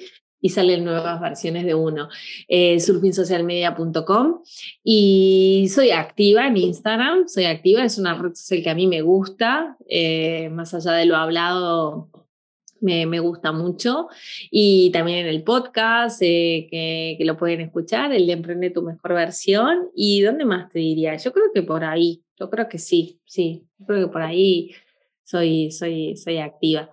salen 0.49 0.85
nuevas 0.85 1.21
versiones 1.21 1.65
de 1.65 1.75
uno. 1.75 2.09
Eh, 2.47 2.79
surfingsocialmedia.com 2.79 4.43
y 4.85 5.67
soy 5.75 5.91
activa 5.91 6.47
en 6.47 6.57
Instagram, 6.57 7.27
soy 7.27 7.47
activa, 7.47 7.83
es 7.85 7.99
una 7.99 8.15
red 8.15 8.35
social 8.35 8.63
que 8.63 8.71
a 8.71 8.77
mí 8.77 8.87
me 8.87 9.03
gusta, 9.03 9.77
eh, 9.89 10.51
más 10.51 10.73
allá 10.73 10.93
de 10.93 11.07
lo 11.07 11.17
hablado 11.17 12.11
me, 12.81 13.07
me, 13.07 13.21
gusta 13.21 13.53
mucho. 13.53 14.09
Y 14.51 14.91
también 14.93 15.19
en 15.19 15.27
el 15.27 15.43
podcast, 15.43 16.21
eh, 16.23 16.67
que, 16.71 17.17
que, 17.19 17.25
lo 17.25 17.37
pueden 17.37 17.61
escuchar, 17.61 18.13
el 18.13 18.27
de 18.27 18.33
Emprende 18.33 18.71
tu 18.71 18.83
mejor 18.83 19.15
versión. 19.15 19.91
¿Y 19.95 20.23
dónde 20.23 20.45
más 20.45 20.71
te 20.71 20.79
diría? 20.79 21.17
Yo 21.17 21.33
creo 21.33 21.47
que 21.55 21.63
por 21.63 21.85
ahí, 21.85 22.23
yo 22.39 22.51
creo 22.51 22.69
que 22.69 22.79
sí, 22.79 23.21
sí, 23.25 23.67
yo 23.79 23.87
creo 23.87 24.07
que 24.07 24.13
por 24.13 24.23
ahí 24.23 24.73
soy, 25.25 25.71
soy, 25.71 26.17
soy 26.17 26.39
activa. 26.39 26.91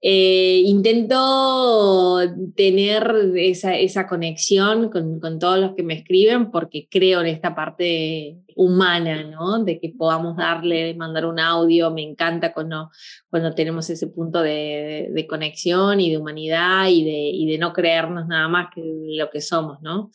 Eh, 0.00 0.62
intento 0.64 2.20
tener 2.54 3.32
esa, 3.34 4.06
conexión 4.06 4.90
con, 4.90 5.38
todos 5.40 5.58
los 5.58 5.74
que 5.74 5.82
me 5.82 5.94
escriben 5.94 6.52
porque 6.52 6.86
creo 6.88 7.20
en 7.20 7.26
esta 7.26 7.56
parte 7.56 8.38
humana, 8.54 9.24
¿no? 9.24 9.64
De 9.64 9.80
que 9.80 9.88
podamos 9.90 10.36
darle, 10.36 10.94
mandar 10.94 11.26
un 11.26 11.40
audio, 11.40 11.90
me 11.90 12.02
encanta 12.02 12.52
cuando, 12.52 12.90
cuando 13.28 13.54
tenemos 13.54 13.90
ese 13.90 14.06
punto 14.06 14.40
de, 14.40 15.10
de 15.12 15.26
conexión 15.26 16.00
y 16.00 16.10
de 16.10 16.18
humanidad 16.18 16.86
y 16.88 17.02
de, 17.02 17.30
y 17.34 17.50
de, 17.50 17.58
no 17.58 17.72
creernos 17.72 18.28
nada 18.28 18.46
más 18.46 18.68
que 18.72 18.82
lo 18.84 19.30
que 19.30 19.40
somos, 19.40 19.82
¿no? 19.82 20.10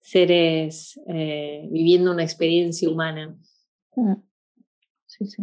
Seres 0.00 1.00
eh, 1.06 1.68
viviendo 1.70 2.10
una 2.10 2.24
experiencia 2.24 2.90
humana. 2.90 3.36
Mm. 3.94 4.14
Sí, 5.06 5.26
sí. 5.26 5.42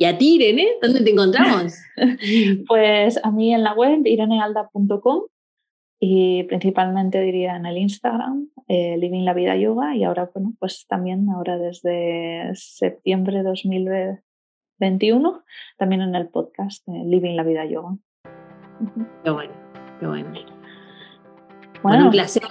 ¿Y 0.00 0.04
a 0.04 0.16
ti, 0.16 0.36
Irene? 0.36 0.76
¿Dónde 0.80 1.00
te 1.00 1.10
encontramos? 1.10 1.74
pues 2.68 3.18
a 3.24 3.32
mí 3.32 3.52
en 3.52 3.64
la 3.64 3.74
web, 3.74 4.02
irenealda.com 4.04 5.22
y 5.98 6.44
principalmente 6.44 7.20
diría 7.20 7.56
en 7.56 7.66
el 7.66 7.78
Instagram, 7.78 8.48
eh, 8.68 8.96
Living 8.96 9.24
la 9.24 9.34
Vida 9.34 9.56
Yoga 9.56 9.96
y 9.96 10.04
ahora, 10.04 10.30
bueno, 10.32 10.54
pues 10.60 10.86
también 10.86 11.28
ahora 11.30 11.58
desde 11.58 12.52
septiembre 12.54 13.38
de 13.38 13.42
2021, 13.42 15.42
también 15.76 16.02
en 16.02 16.14
el 16.14 16.28
podcast 16.28 16.86
Living 16.86 17.34
la 17.34 17.42
Vida 17.42 17.64
Yoga. 17.64 17.96
Qué 19.24 19.30
bueno, 19.30 19.52
qué 19.98 20.06
bueno. 20.06 20.32
Bueno, 21.82 22.04
un 22.04 22.10
placer, 22.12 22.44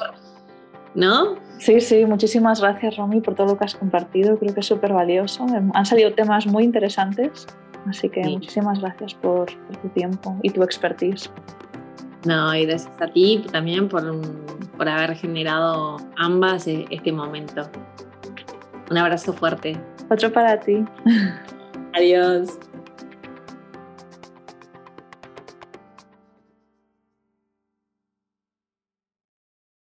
¿no? 0.98 1.36
Sí, 1.60 1.80
sí, 1.80 2.06
muchísimas 2.06 2.60
gracias 2.60 2.98
Romy 2.98 3.22
por 3.22 3.36
todo 3.36 3.48
lo 3.48 3.58
que 3.58 3.64
has 3.64 3.76
compartido, 3.76 4.38
creo 4.38 4.54
que 4.54 4.60
es 4.60 4.66
súper 4.66 4.91
valioso. 4.91 5.45
Han 5.74 5.86
salido 5.86 6.14
temas 6.14 6.45
muy 6.45 6.66
interesantes 6.66 7.48
Así 7.89 8.10
que 8.10 8.22
muchísimas 8.22 8.80
gracias 8.80 9.14
por, 9.14 9.45
tu 9.82 9.89
tiempo 9.89 10.36
y 10.43 10.50
tu 10.50 10.64
expertise. 10.64 11.30
No, 12.26 12.54
y 12.54 12.66
gracias 12.66 12.91
a 13.00 13.08
ti 13.08 13.45
también 13.52 13.88
por, 13.88 14.04
por 14.76 14.89
haber 14.89 15.16
generado 15.16 15.98
ambas 16.18 16.68
e, 16.68 16.86
este 16.89 17.12
momento. 17.12 17.70
Un 18.89 18.98
abrazo 18.98 19.34
fuerte. 19.34 19.80
Otro 20.10 20.32
para 20.32 20.60
ti. 20.60 20.84
Adiós. 21.93 22.60